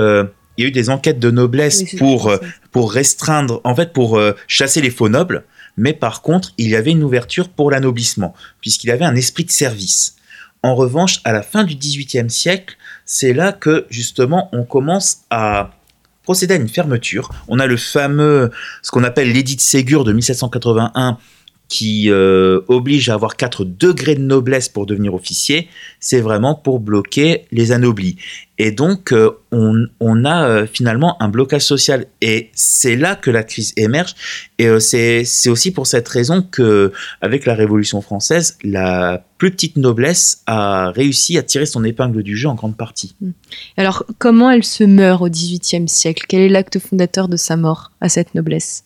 il 0.58 0.64
y 0.64 0.66
a 0.66 0.68
eu 0.70 0.72
des 0.72 0.90
enquêtes 0.90 1.20
de 1.20 1.32
noblesse 1.32 1.84
pour, 1.98 2.30
euh, 2.30 2.38
pour 2.72 2.92
restreindre, 2.92 3.62
en 3.64 3.76
fait, 3.76 3.94
pour 3.94 4.18
euh, 4.18 4.34
chasser 4.48 4.82
les 4.82 4.90
faux 4.90 5.10
nobles. 5.10 5.44
Mais 5.78 5.94
par 5.94 6.22
contre, 6.22 6.54
il 6.58 6.70
y 6.70 6.76
avait 6.76 6.92
une 6.92 7.04
ouverture 7.04 7.50
pour 7.50 7.70
l'anoblissement, 7.70 8.34
puisqu'il 8.62 8.92
avait 8.92 9.06
un 9.06 9.16
esprit 9.16 9.44
de 9.44 9.52
service. 9.52 10.16
En 10.66 10.74
revanche, 10.74 11.22
à 11.26 11.32
la 11.32 11.44
fin 11.44 11.64
du 11.64 11.76
XVIIIe 11.76 12.32
siècle, 12.32 12.76
c'est 13.06 13.34
là 13.34 13.52
que 13.52 13.86
justement 13.92 14.50
on 14.52 14.64
commence 14.64 15.18
à 15.30 15.70
procéder 16.24 16.56
à 16.56 16.58
une 16.58 16.70
fermeture. 16.70 17.30
On 17.48 17.60
a 17.60 17.68
le 17.68 17.78
fameux, 17.78 18.50
ce 18.82 18.90
qu'on 18.90 19.04
appelle 19.04 19.32
l'édit 19.32 19.56
de 19.56 19.62
Ségur 19.62 20.04
de 20.04 20.12
1781, 20.12 21.20
qui 21.68 22.12
euh, 22.12 22.62
oblige 22.68 23.10
à 23.10 23.16
avoir 23.16 23.36
4 23.36 23.66
degrés 23.66 24.16
de 24.16 24.22
noblesse 24.22 24.70
pour 24.70 24.86
devenir 24.86 25.14
officier, 25.14 25.68
c'est 26.00 26.22
vraiment 26.22 26.56
pour 26.56 26.80
bloquer 26.80 27.46
les 27.52 27.72
anoblis. 27.72 28.18
Et 28.58 28.72
donc, 28.72 29.12
euh, 29.12 29.32
on, 29.52 30.26
a 30.26 30.48
euh, 30.48 30.68
finalement 30.68 31.22
un 31.22 31.28
blocage 31.28 31.64
social. 31.64 32.06
Et 32.22 32.52
c'est 32.54 32.96
là 32.96 33.16
que 33.16 33.32
la 33.32 33.44
crise 33.44 33.74
émerge. 33.76 34.14
Et 34.60 34.80
c'est 34.80 35.26
aussi 35.48 35.72
pour 35.72 35.88
cette 35.88 36.08
raison 36.08 36.42
que, 36.42 36.94
avec 37.22 37.46
la 37.46 37.56
Révolution 37.56 38.02
française, 38.02 38.58
la 38.64 39.26
plus 39.38 39.52
petite 39.52 39.76
noblesse 39.76 40.44
a 40.46 40.92
réussi 40.92 41.38
à 41.38 41.44
tirer 41.44 41.66
son 41.66 41.84
épingle 41.84 42.24
du 42.24 42.38
jeu 42.38 42.48
en 42.48 42.56
grande 42.56 42.78
partie. 42.78 43.16
Mmh. 43.20 43.32
Alors, 43.76 44.06
comment 44.20 44.50
elle 44.50 44.64
se 44.64 44.86
meurt 44.86 45.22
au 45.22 45.30
XVIIIe 45.30 45.90
siècle? 45.90 46.26
Quel 46.30 46.42
est 46.42 46.50
l'acte 46.50 46.80
fondateur 46.80 47.28
de 47.28 47.36
sa 47.36 47.58
mort 47.58 47.92
à 48.00 48.08
cette 48.08 48.36
noblesse? 48.36 48.86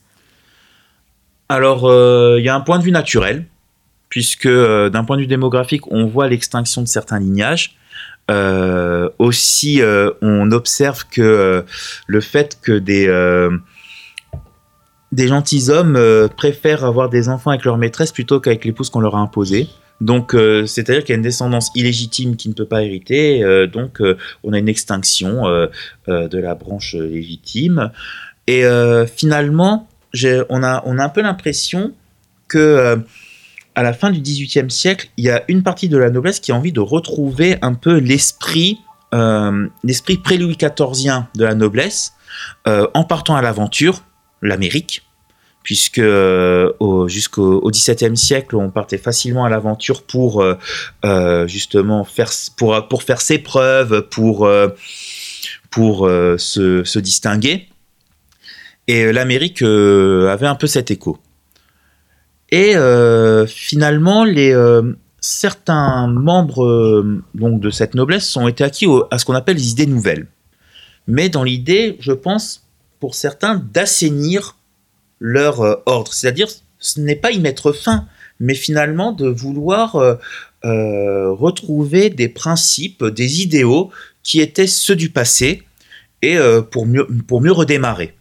Alors, 1.50 1.86
euh, 1.86 2.36
il 2.38 2.45
y 2.45 2.50
a 2.50 2.56
un 2.56 2.62
point 2.62 2.78
de 2.78 2.84
vue 2.84 2.91
naturel, 2.91 3.45
puisque 4.08 4.45
euh, 4.45 4.91
d'un 4.91 5.04
point 5.04 5.18
de 5.18 5.22
vue 5.22 5.28
démographique, 5.28 5.91
on 5.91 6.06
voit 6.06 6.28
l'extinction 6.28 6.84
de 6.84 6.88
certains 6.88 7.20
lignages. 7.20 7.76
Euh, 8.30 9.10
aussi, 9.18 9.82
on 10.22 10.52
observe 10.52 11.06
que 11.12 11.66
le 12.06 12.22
fait 12.22 12.60
que 12.62 12.74
des, 12.74 13.08
des 15.12 15.28
gentilshommes 15.28 16.30
préfèrent 16.38 16.86
avoir 16.86 17.10
des 17.10 17.28
enfants 17.28 17.50
avec 17.50 17.66
leur 17.66 17.80
maîtresse 17.80 18.12
plutôt 18.12 18.39
qu'avec 18.39 18.66
l'épouse 18.66 18.91
qu'on 18.91 19.00
leur 19.00 19.16
a 19.16 19.20
imposée. 19.20 19.68
Donc, 20.00 20.36
c'est-à-dire 20.68 21.04
qu'il 21.04 21.10
y 21.10 21.14
a 21.14 21.18
une 21.18 21.24
descendance 21.24 21.72
illégitime 21.74 22.36
qui 22.36 22.50
ne 22.50 22.54
peut 22.54 22.68
pas 22.68 22.84
hériter. 22.84 23.68
donc, 23.74 24.00
on 24.43 24.54
a 24.54 24.60
une 24.60 24.70
extinction 24.70 25.45
de 26.08 26.38
la 26.38 26.54
branche 26.54 26.93
légitime. 26.93 27.89
Et 28.45 28.64
finalement, 29.16 29.88
on 30.49 30.64
a, 30.64 30.84
on 30.86 30.97
a 30.97 31.03
un 31.03 31.10
peu 31.10 31.22
l'impression 31.22 31.93
que 32.49 32.57
euh, 32.57 32.97
à 33.76 33.84
la 33.84 33.93
fin 33.93 34.12
du 34.12 34.20
XVIIIe 34.20 34.70
siècle, 34.70 35.10
il 35.16 35.24
y 35.24 35.30
a 35.30 35.43
une 35.47 35.64
partie 35.64 35.88
de 35.88 35.97
la 35.97 36.10
noblesse 36.10 36.41
qui 36.41 36.51
a 36.51 36.55
envie 36.55 36.74
de 36.74 36.82
retrouver 36.82 37.57
un 37.62 37.76
peu 37.76 37.97
l'esprit 37.97 38.80
euh, 39.14 39.68
l'esprit 39.84 40.18
pré-Louis 40.18 40.55
XIVien 40.55 41.30
de 41.36 41.43
la 41.43 41.55
noblesse 41.55 42.14
euh, 42.68 42.88
en 42.93 43.03
partant 43.03 43.36
à 43.36 43.41
l'aventure, 43.41 44.03
l'Amérique, 44.43 45.03
puisque 45.64 46.01
jusqu'au 47.07 47.70
XVIIe 47.72 48.16
siècle, 48.18 48.55
on 48.55 48.70
partait 48.70 48.99
facilement 48.99 49.45
à 49.45 49.49
l'aventure 49.49 50.03
pour 50.03 50.43
justement 51.47 52.03
faire 52.03 52.32
pour, 52.55 52.88
pour 52.88 53.03
faire 53.03 53.22
ses 53.22 53.39
preuves, 53.39 54.07
pour 54.10 54.49
pour 55.72 56.10
se, 56.38 56.84
se 56.84 56.99
distinguer. 56.99 57.68
Et 58.89 59.03
euh, 59.03 59.11
l'Amérique 59.11 59.61
euh, 59.61 60.29
avait 60.29 60.47
un 60.47 60.55
peu 60.55 60.65
cet 60.65 60.89
écho. 60.89 61.19
Et 62.49 62.75
euh, 62.75 63.45
finalement, 63.45 64.25
certains 65.19 66.07
membres 66.07 67.05
de 67.35 67.69
cette 67.69 67.93
noblesse 67.93 68.35
ont 68.35 68.47
été 68.47 68.63
acquis 68.63 68.87
à 69.11 69.19
ce 69.19 69.25
qu'on 69.25 69.35
appelle 69.35 69.57
les 69.57 69.69
idées 69.69 69.85
nouvelles. 69.85 70.25
Mais 71.05 71.29
dans 71.29 71.43
l'idée, 71.43 71.97
je 71.99 72.13
pense, 72.13 72.65
pour 72.99 73.13
certains, 73.13 73.63
d'assainir 73.71 74.57
leur 75.19 75.59
ordre. 75.85 76.11
C'est-à-dire, 76.11 76.47
ce 76.79 76.99
n'est 76.99 77.15
pas 77.15 77.29
y 77.29 77.39
mettre 77.39 77.71
fin, 77.71 78.07
mais 78.39 78.55
finalement 78.55 79.11
de 79.11 79.27
vouloir 79.27 80.17
retrouver 80.63 82.09
des 82.09 82.29
principes, 82.29 83.05
des 83.05 83.43
idéaux 83.43 83.91
qui 84.23 84.41
étaient 84.41 84.65
ceux 84.65 84.95
du 84.95 85.11
passé, 85.11 85.61
et 86.23 86.39
pour 86.71 86.87
mieux 86.87 87.51
redémarrer 87.51 88.15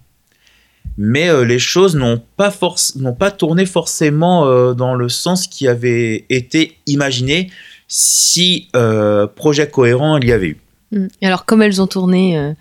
mais 0.99 1.30
euh, 1.30 1.44
les 1.44 1.61
choses 1.61 1.94
n'ont 1.94 2.20
pas, 2.36 2.53
n'ont 2.96 3.14
pas 3.14 3.30
tourné 3.30 3.64
forcément 3.64 4.46
euh, 4.46 4.74
dans 4.74 4.96
le 4.96 5.09
sens 5.09 5.46
qui 5.46 5.68
avait 5.68 6.26
été 6.28 6.76
imaginé 6.86 7.51
si 7.86 8.68
euh, 8.74 9.28
projet 9.28 9.70
cohérent 9.70 10.18
il 10.18 10.28
y 10.28 10.32
avait 10.32 10.49
eu. 10.49 10.57
Mm. 10.90 11.07
Et 11.22 11.26
alors, 11.26 11.44
comment 11.46 11.62
elles 11.62 11.80
ont 11.80 11.86
tourné 11.86 12.55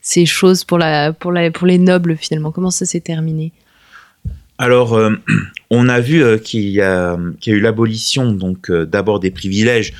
ces 0.00 0.24
choses 0.24 0.62
pour, 0.64 0.78
la, 0.78 1.12
pour, 1.12 1.32
la, 1.32 1.50
pour 1.50 1.66
les 1.66 1.78
nobles 1.78 2.16
finalement 2.16 2.52
Comment 2.52 2.70
ça 2.70 2.86
s'est 2.86 3.00
terminé? 3.00 3.52
Alors, 4.56 4.98
on 5.70 5.88
a 5.88 6.00
vu 6.00 6.22
qu'il 6.40 6.68
y, 6.68 6.80
a 6.80 7.16
eu 7.46 7.60
l'abolition 7.60 8.30
donc 8.30 8.70
d'abord 8.70 9.18
des 9.18 9.32
privilèges, 9.32 9.94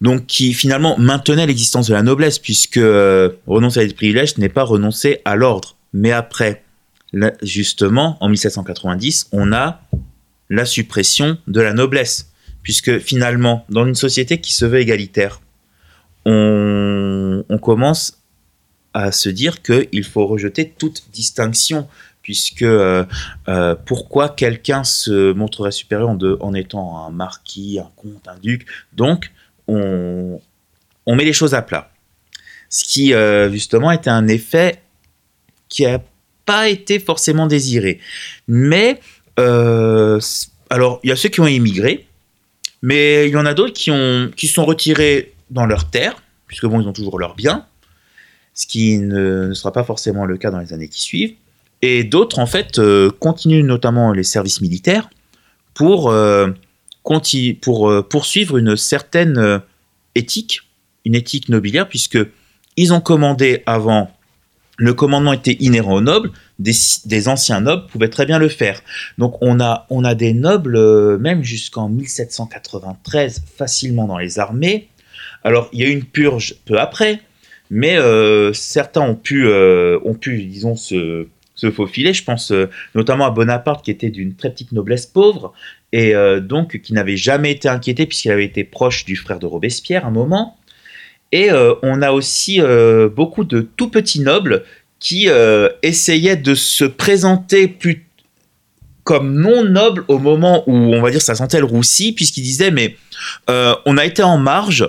donc 0.00 0.26
qui 0.26 0.52
finalement 0.52 0.98
maintenait 0.98 1.46
l'existence 1.46 1.86
de 1.86 1.94
la 1.94 2.02
noblesse, 2.02 2.40
puisque 2.40 2.80
renoncer 3.46 3.80
à 3.80 3.86
des 3.86 3.94
privilèges 3.94 4.36
n'est 4.36 4.48
pas 4.48 4.64
renoncer 4.64 5.20
à 5.24 5.36
l'ordre. 5.36 5.76
Mais 5.92 6.10
après, 6.10 6.63
justement, 7.42 8.16
en 8.20 8.28
1790, 8.28 9.28
on 9.32 9.52
a 9.52 9.80
la 10.50 10.64
suppression 10.64 11.38
de 11.46 11.60
la 11.60 11.72
noblesse, 11.72 12.30
puisque 12.62 12.98
finalement, 12.98 13.64
dans 13.68 13.86
une 13.86 13.94
société 13.94 14.40
qui 14.40 14.52
se 14.52 14.64
veut 14.64 14.80
égalitaire, 14.80 15.40
on, 16.26 17.44
commence 17.62 18.18
à 18.92 19.12
se 19.12 19.28
dire 19.28 19.62
qu'il 19.62 20.04
faut 20.04 20.26
rejeter 20.26 20.72
toute 20.76 21.04
distinction, 21.12 21.88
puisque 22.22 22.62
euh, 22.62 23.04
euh, 23.48 23.74
pourquoi 23.74 24.28
quelqu'un 24.30 24.84
se 24.84 25.32
montrerait 25.32 25.72
supérieur 25.72 26.08
en, 26.40 26.54
étant 26.54 27.06
un 27.06 27.10
marquis, 27.10 27.78
un 27.78 27.90
comte, 27.96 28.26
un 28.28 28.38
duc? 28.38 28.66
Donc, 28.92 29.30
on, 29.68 30.40
met 31.06 31.24
les 31.24 31.32
choses 31.32 31.54
à 31.54 31.62
plat. 31.62 31.90
Ce 32.68 32.84
qui, 32.84 33.14
euh, 33.14 33.50
justement, 33.50 33.90
était 33.90 34.10
un 34.10 34.26
effet 34.26 34.82
qui 35.68 35.84
n'a 35.84 36.00
pas 36.46 36.68
été 36.68 36.98
forcément 36.98 37.46
désiré. 37.46 38.00
Mais, 38.48 39.00
alors, 39.36 41.00
il 41.02 41.10
y 41.10 41.12
a 41.12 41.16
ceux 41.16 41.28
qui 41.28 41.40
ont 41.40 41.46
émigré, 41.46 42.06
mais 42.82 43.28
il 43.28 43.32
y 43.32 43.36
en 43.36 43.46
a 43.46 43.54
d'autres 43.54 43.72
qui, 43.72 43.90
ont, 43.90 44.30
qui 44.36 44.46
sont 44.46 44.64
retirés 44.64 45.32
dans 45.50 45.64
leurs 45.66 45.88
terres, 45.88 46.22
puisque 46.46 46.66
bon, 46.66 46.80
ils 46.80 46.86
ont 46.86 46.92
toujours 46.92 47.18
leurs 47.18 47.34
biens, 47.34 47.64
ce 48.52 48.66
qui 48.66 48.98
ne, 48.98 49.54
sera 49.54 49.72
pas 49.72 49.84
forcément 49.84 50.24
le 50.26 50.36
cas 50.36 50.50
dans 50.50 50.58
les 50.58 50.72
années 50.72 50.88
qui 50.88 51.00
suivent. 51.02 51.34
Et 51.82 52.04
d'autres, 52.04 52.38
en 52.38 52.46
fait, 52.46 52.78
euh, 52.78 53.10
continuent 53.10 53.64
notamment 53.64 54.12
les 54.12 54.22
services 54.22 54.60
militaires 54.60 55.10
pour, 55.74 56.10
euh, 56.10 56.50
pour 57.62 57.90
euh, 57.90 58.02
poursuivre 58.02 58.56
une 58.56 58.76
certaine 58.76 59.60
éthique, 60.14 60.60
une 61.04 61.14
éthique 61.14 61.48
nobiliaire, 61.48 61.88
puisque 61.88 62.18
ils 62.76 62.92
ont 62.92 63.00
commandé 63.00 63.62
avant 63.66 64.10
le 64.76 64.94
commandement 64.94 65.32
était 65.32 65.56
inhérent 65.60 65.94
aux 65.94 66.00
nobles, 66.00 66.30
des, 66.58 67.28
anciens 67.28 67.60
nobles 67.60 67.86
pouvaient 67.86 68.08
très 68.08 68.26
bien 68.26 68.38
le 68.38 68.48
faire. 68.48 68.80
Donc 69.18 69.36
on 69.40 69.60
a, 69.60 70.14
des 70.14 70.32
nobles, 70.32 71.18
même 71.18 71.42
jusqu'en 71.44 71.88
1793, 71.88 73.44
facilement 73.56 74.06
dans 74.06 74.18
les 74.18 74.38
armées, 74.38 74.88
alors, 75.44 75.68
il 75.72 75.80
y 75.80 75.84
a 75.84 75.88
eu 75.88 75.92
une 75.92 76.04
purge 76.04 76.56
peu 76.64 76.80
après, 76.80 77.20
mais 77.70 77.98
euh, 77.98 78.52
certains 78.54 79.02
ont 79.02 79.14
pu, 79.14 79.46
euh, 79.46 79.98
ont 80.04 80.14
pu, 80.14 80.42
disons, 80.44 80.74
se, 80.74 81.26
faufiler. 81.72 82.12
Je 82.12 82.24
pense 82.24 82.50
euh, 82.50 82.68
notamment 82.94 83.26
à 83.26 83.30
Bonaparte, 83.30 83.84
qui 83.84 83.90
était 83.90 84.10
d'une 84.10 84.34
très 84.34 84.50
petite 84.50 84.72
noblesse 84.72 85.06
pauvre, 85.06 85.52
et 85.92 86.12
donc 86.40 86.80
qui 86.80 86.92
n'avait 86.92 87.16
jamais 87.16 87.52
été 87.52 87.68
inquiété, 87.68 88.06
puisqu'il 88.06 88.32
avait 88.32 88.44
été 88.44 88.64
proche 88.64 89.04
du 89.04 89.14
frère 89.14 89.38
de 89.38 89.46
Robespierre 89.46 90.04
à 90.04 90.08
un 90.08 90.10
moment. 90.10 90.58
Et 91.36 91.50
on 91.82 92.00
a 92.00 92.12
aussi 92.12 92.60
beaucoup 93.16 93.42
de 93.42 93.60
tout 93.60 93.90
petits 93.90 94.20
nobles 94.20 94.62
qui 95.00 95.28
essayaient 95.82 96.36
de 96.36 96.54
se 96.54 96.84
présenter 96.84 97.66
plus 97.66 98.06
comme 99.02 99.34
non 99.34 99.64
nobles 99.64 100.04
au 100.06 100.20
moment 100.20 100.62
où, 100.68 100.74
on 100.74 101.02
va 101.02 101.10
dire, 101.10 101.20
ça 101.20 101.34
sentait 101.34 101.58
le 101.58 101.66
roussi, 101.66 102.12
puisqu'ils 102.12 102.42
disaient, 102.42 102.70
mais 102.70 102.96
on 103.48 103.98
a 103.98 104.04
été 104.04 104.22
en 104.22 104.38
marge, 104.38 104.88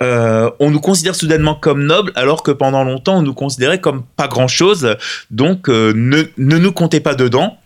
euh, 0.00 0.50
on 0.60 0.70
nous 0.70 0.80
considère 0.80 1.16
soudainement 1.16 1.56
comme 1.56 1.84
nobles 1.84 2.12
alors 2.14 2.44
que 2.44 2.52
pendant 2.52 2.84
longtemps 2.84 3.18
on 3.18 3.22
nous 3.22 3.34
considérait 3.34 3.80
comme 3.80 4.04
pas 4.16 4.28
grand 4.28 4.48
chose. 4.48 4.96
Donc 5.30 5.68
euh, 5.68 5.92
ne, 5.94 6.22
nous 6.36 6.72
comptez 6.72 7.00
pas 7.00 7.14
dedans. 7.14 7.58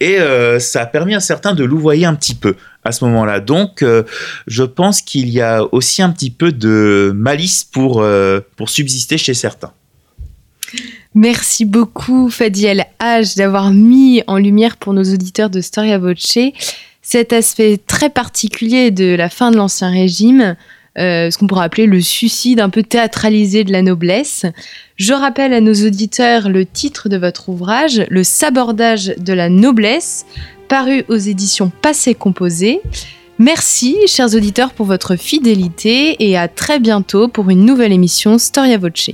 Et 0.00 0.18
euh, 0.18 0.58
ça 0.58 0.82
a 0.82 0.86
permis 0.86 1.14
à 1.14 1.20
certains 1.20 1.54
de 1.54 1.64
louvoyer 1.64 2.06
un 2.06 2.14
petit 2.14 2.34
peu 2.34 2.56
à 2.84 2.92
ce 2.92 3.04
moment-là. 3.04 3.40
Donc 3.40 3.84
je 4.46 4.62
pense 4.62 5.02
qu'il 5.02 5.28
y 5.28 5.40
a 5.42 5.62
aussi 5.72 6.00
un 6.00 6.10
petit 6.10 6.30
peu 6.30 6.52
de 6.52 7.12
malice 7.14 7.64
pour, 7.64 8.04
pour 8.56 8.70
subsister 8.70 9.18
chez 9.18 9.34
certains. 9.34 9.72
Merci 11.14 11.64
beaucoup 11.64 12.30
Fadiel 12.30 12.86
H 13.00 13.36
d'avoir 13.36 13.72
mis 13.72 14.22
en 14.26 14.38
lumière 14.38 14.76
pour 14.76 14.94
nos 14.94 15.02
auditeurs 15.02 15.50
de 15.50 15.60
Storia 15.60 15.98
Voce 15.98 16.38
cet 17.08 17.32
aspect 17.32 17.80
très 17.86 18.10
particulier 18.10 18.90
de 18.90 19.14
la 19.14 19.30
fin 19.30 19.50
de 19.50 19.56
l'Ancien 19.56 19.90
Régime 19.90 20.56
euh, 20.98 21.30
ce 21.30 21.38
qu'on 21.38 21.46
pourrait 21.46 21.64
appeler 21.64 21.86
le 21.86 22.00
suicide 22.00 22.60
un 22.60 22.70
peu 22.70 22.82
théâtralisé 22.82 23.64
de 23.64 23.72
la 23.72 23.82
noblesse. 23.82 24.46
Je 24.96 25.12
rappelle 25.12 25.52
à 25.52 25.60
nos 25.60 25.74
auditeurs 25.74 26.48
le 26.48 26.66
titre 26.66 27.08
de 27.08 27.16
votre 27.16 27.48
ouvrage, 27.48 28.04
Le 28.10 28.24
sabordage 28.24 29.14
de 29.18 29.32
la 29.32 29.48
noblesse, 29.48 30.26
paru 30.68 31.04
aux 31.08 31.16
éditions 31.16 31.70
Passé 31.82 32.14
Composé. 32.14 32.80
Merci, 33.38 33.96
chers 34.06 34.34
auditeurs, 34.34 34.72
pour 34.72 34.86
votre 34.86 35.14
fidélité 35.14 36.16
et 36.28 36.36
à 36.36 36.48
très 36.48 36.80
bientôt 36.80 37.28
pour 37.28 37.50
une 37.50 37.64
nouvelle 37.64 37.92
émission 37.92 38.36
Storia 38.36 38.78
Voce. 38.78 39.10